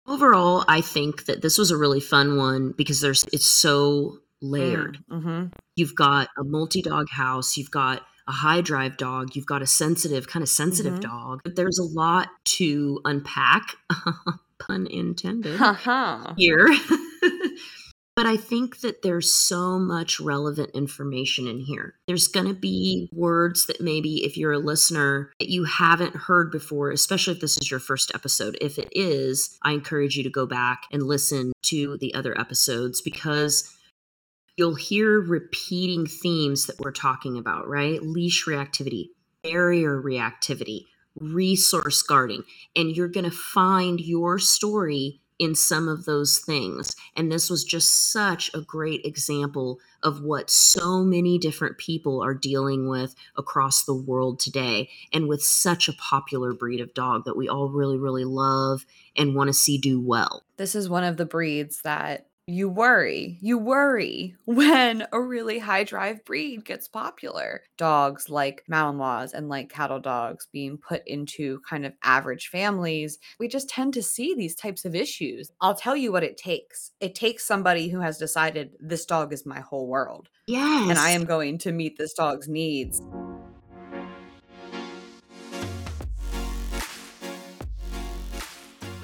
Overall, 0.08 0.64
I 0.66 0.80
think 0.80 1.26
that 1.26 1.40
this 1.40 1.56
was 1.56 1.70
a 1.70 1.76
really 1.76 2.00
fun 2.00 2.36
one 2.36 2.74
because 2.76 3.00
there's 3.00 3.24
it's 3.32 3.46
so 3.46 4.18
layered. 4.42 4.98
Mm, 5.08 5.18
mm-hmm. 5.18 5.46
You've 5.76 5.94
got 5.94 6.28
a 6.36 6.42
multi-dog 6.42 7.08
house, 7.10 7.56
you've 7.56 7.70
got 7.70 8.02
a 8.26 8.32
high 8.32 8.60
drive 8.60 8.96
dog, 8.96 9.36
you've 9.36 9.46
got 9.46 9.62
a 9.62 9.66
sensitive, 9.66 10.26
kind 10.26 10.42
of 10.42 10.48
sensitive 10.48 10.94
mm-hmm. 10.94 11.08
dog. 11.08 11.40
But 11.44 11.54
there's 11.54 11.78
a 11.78 11.84
lot 11.84 12.28
to 12.56 13.00
unpack, 13.04 13.76
pun 14.58 14.88
intended, 14.88 15.58
here. 16.36 16.68
But 18.16 18.26
I 18.26 18.36
think 18.36 18.80
that 18.80 19.02
there's 19.02 19.34
so 19.34 19.76
much 19.78 20.20
relevant 20.20 20.70
information 20.72 21.48
in 21.48 21.58
here. 21.58 21.94
There's 22.06 22.28
going 22.28 22.46
to 22.46 22.54
be 22.54 23.08
words 23.12 23.66
that 23.66 23.80
maybe, 23.80 24.24
if 24.24 24.36
you're 24.36 24.52
a 24.52 24.58
listener, 24.58 25.32
that 25.40 25.50
you 25.50 25.64
haven't 25.64 26.14
heard 26.14 26.52
before, 26.52 26.92
especially 26.92 27.34
if 27.34 27.40
this 27.40 27.58
is 27.58 27.72
your 27.72 27.80
first 27.80 28.12
episode. 28.14 28.56
If 28.60 28.78
it 28.78 28.88
is, 28.92 29.58
I 29.62 29.72
encourage 29.72 30.16
you 30.16 30.22
to 30.22 30.30
go 30.30 30.46
back 30.46 30.84
and 30.92 31.02
listen 31.02 31.52
to 31.64 31.98
the 31.98 32.14
other 32.14 32.38
episodes 32.38 33.00
because 33.00 33.68
you'll 34.56 34.76
hear 34.76 35.20
repeating 35.20 36.06
themes 36.06 36.66
that 36.66 36.78
we're 36.78 36.92
talking 36.92 37.36
about, 37.36 37.68
right? 37.68 38.00
Leash 38.00 38.44
reactivity, 38.46 39.08
barrier 39.42 40.00
reactivity, 40.00 40.84
resource 41.18 42.00
guarding, 42.02 42.44
and 42.76 42.96
you're 42.96 43.08
going 43.08 43.24
to 43.24 43.30
find 43.30 44.00
your 44.00 44.38
story 44.38 45.20
in 45.38 45.54
some 45.54 45.88
of 45.88 46.04
those 46.04 46.38
things. 46.38 46.94
And 47.16 47.30
this 47.30 47.50
was 47.50 47.64
just 47.64 48.12
such 48.12 48.50
a 48.54 48.60
great 48.60 49.04
example 49.04 49.78
of 50.02 50.22
what 50.22 50.50
so 50.50 51.02
many 51.02 51.38
different 51.38 51.78
people 51.78 52.22
are 52.22 52.34
dealing 52.34 52.88
with 52.88 53.14
across 53.36 53.84
the 53.84 53.94
world 53.94 54.38
today, 54.38 54.88
and 55.12 55.28
with 55.28 55.42
such 55.42 55.88
a 55.88 55.94
popular 55.94 56.52
breed 56.52 56.80
of 56.80 56.94
dog 56.94 57.24
that 57.24 57.36
we 57.36 57.48
all 57.48 57.68
really, 57.68 57.98
really 57.98 58.24
love 58.24 58.84
and 59.16 59.34
want 59.34 59.48
to 59.48 59.54
see 59.54 59.78
do 59.78 60.00
well. 60.00 60.44
This 60.56 60.74
is 60.74 60.88
one 60.88 61.04
of 61.04 61.16
the 61.16 61.24
breeds 61.24 61.82
that 61.82 62.26
you 62.46 62.68
worry. 62.68 63.38
You 63.40 63.56
worry 63.58 64.36
when 64.44 65.06
a 65.12 65.20
really 65.20 65.58
high 65.58 65.84
drive 65.84 66.24
breed 66.24 66.64
gets 66.64 66.88
popular. 66.88 67.62
Dogs 67.78 68.28
like 68.28 68.64
Malinois 68.70 69.32
and 69.32 69.48
like 69.48 69.70
cattle 69.70 70.00
dogs 70.00 70.46
being 70.52 70.76
put 70.76 71.02
into 71.06 71.60
kind 71.68 71.86
of 71.86 71.94
average 72.02 72.48
families, 72.48 73.18
we 73.38 73.48
just 73.48 73.68
tend 73.68 73.94
to 73.94 74.02
see 74.02 74.34
these 74.34 74.54
types 74.54 74.84
of 74.84 74.94
issues. 74.94 75.52
I'll 75.60 75.74
tell 75.74 75.96
you 75.96 76.12
what 76.12 76.24
it 76.24 76.36
takes 76.36 76.92
it 77.00 77.14
takes 77.14 77.46
somebody 77.46 77.88
who 77.88 78.00
has 78.00 78.18
decided 78.18 78.72
this 78.78 79.06
dog 79.06 79.32
is 79.32 79.46
my 79.46 79.60
whole 79.60 79.86
world. 79.86 80.28
Yes. 80.46 80.90
And 80.90 80.98
I 80.98 81.10
am 81.10 81.24
going 81.24 81.58
to 81.58 81.72
meet 81.72 81.96
this 81.96 82.12
dog's 82.12 82.48
needs. 82.48 83.00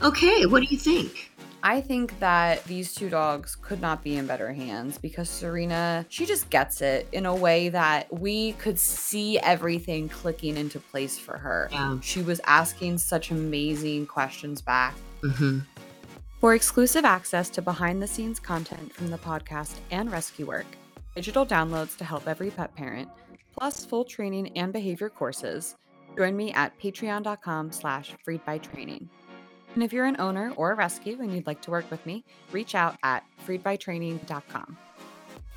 Okay, 0.02 0.46
what 0.46 0.60
do 0.60 0.66
you 0.70 0.78
think? 0.78 1.29
I 1.62 1.80
think 1.80 2.18
that 2.20 2.64
these 2.64 2.94
two 2.94 3.10
dogs 3.10 3.54
could 3.56 3.80
not 3.80 4.02
be 4.02 4.16
in 4.16 4.26
better 4.26 4.52
hands 4.52 4.96
because 4.96 5.28
Serena, 5.28 6.06
she 6.08 6.24
just 6.24 6.48
gets 6.48 6.80
it 6.80 7.06
in 7.12 7.26
a 7.26 7.34
way 7.34 7.68
that 7.68 8.12
we 8.12 8.52
could 8.52 8.78
see 8.78 9.38
everything 9.40 10.08
clicking 10.08 10.56
into 10.56 10.78
place 10.78 11.18
for 11.18 11.36
her. 11.36 11.68
Yeah. 11.70 11.98
She 12.00 12.22
was 12.22 12.40
asking 12.46 12.98
such 12.98 13.30
amazing 13.30 14.06
questions 14.06 14.62
back. 14.62 14.94
Mm-hmm. 15.22 15.60
For 16.40 16.54
exclusive 16.54 17.04
access 17.04 17.50
to 17.50 17.60
behind 17.60 18.02
the 18.02 18.06
scenes 18.06 18.40
content 18.40 18.94
from 18.94 19.08
the 19.08 19.18
podcast 19.18 19.76
and 19.90 20.10
rescue 20.10 20.46
work, 20.46 20.66
digital 21.14 21.44
downloads 21.44 21.96
to 21.98 22.04
help 22.04 22.26
every 22.26 22.50
pet 22.50 22.74
parent, 22.74 23.10
plus 23.52 23.84
full 23.84 24.04
training 24.04 24.56
and 24.56 24.72
behavior 24.72 25.10
courses, 25.10 25.76
join 26.16 26.34
me 26.34 26.52
at 26.54 26.78
patreon.com 26.80 27.70
slash 27.70 28.14
freedbytraining. 28.26 29.08
And 29.74 29.82
if 29.82 29.92
you're 29.92 30.06
an 30.06 30.16
owner 30.18 30.52
or 30.56 30.72
a 30.72 30.74
rescue 30.74 31.18
and 31.20 31.32
you'd 31.32 31.46
like 31.46 31.60
to 31.62 31.70
work 31.70 31.90
with 31.90 32.04
me, 32.04 32.24
reach 32.52 32.74
out 32.74 32.96
at 33.02 33.24
freedbytraining.com. 33.46 34.76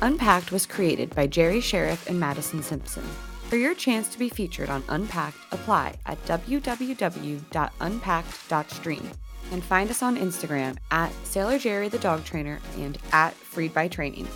Unpacked 0.03 0.51
was 0.51 0.65
created 0.65 1.13
by 1.13 1.27
Jerri 1.27 1.61
Scherff 1.61 2.07
and 2.07 2.19
Mattison 2.19 2.63
Simpson. 2.63 3.03
For 3.49 3.57
your 3.57 3.75
chance 3.75 4.07
to 4.09 4.17
be 4.17 4.29
featured 4.29 4.71
on 4.71 4.83
Unpacked, 4.89 5.37
apply 5.51 5.93
at 6.07 6.25
www.unpacked.stream 6.25 9.11
and 9.51 9.63
find 9.63 9.89
us 9.89 10.01
on 10.01 10.17
Instagram 10.17 10.77
at 10.89 11.11
Sailor 11.23 11.57
Jerri 11.57 11.89
the 11.89 11.99
Dog 11.99 12.23
Trainer 12.23 12.59
and 12.77 12.97
at 13.11 13.33
Freed 13.33 13.73
by 13.73 13.87
Training. 13.87 14.27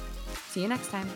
See 0.49 0.61
you 0.61 0.67
next 0.67 0.89
time. 0.91 1.09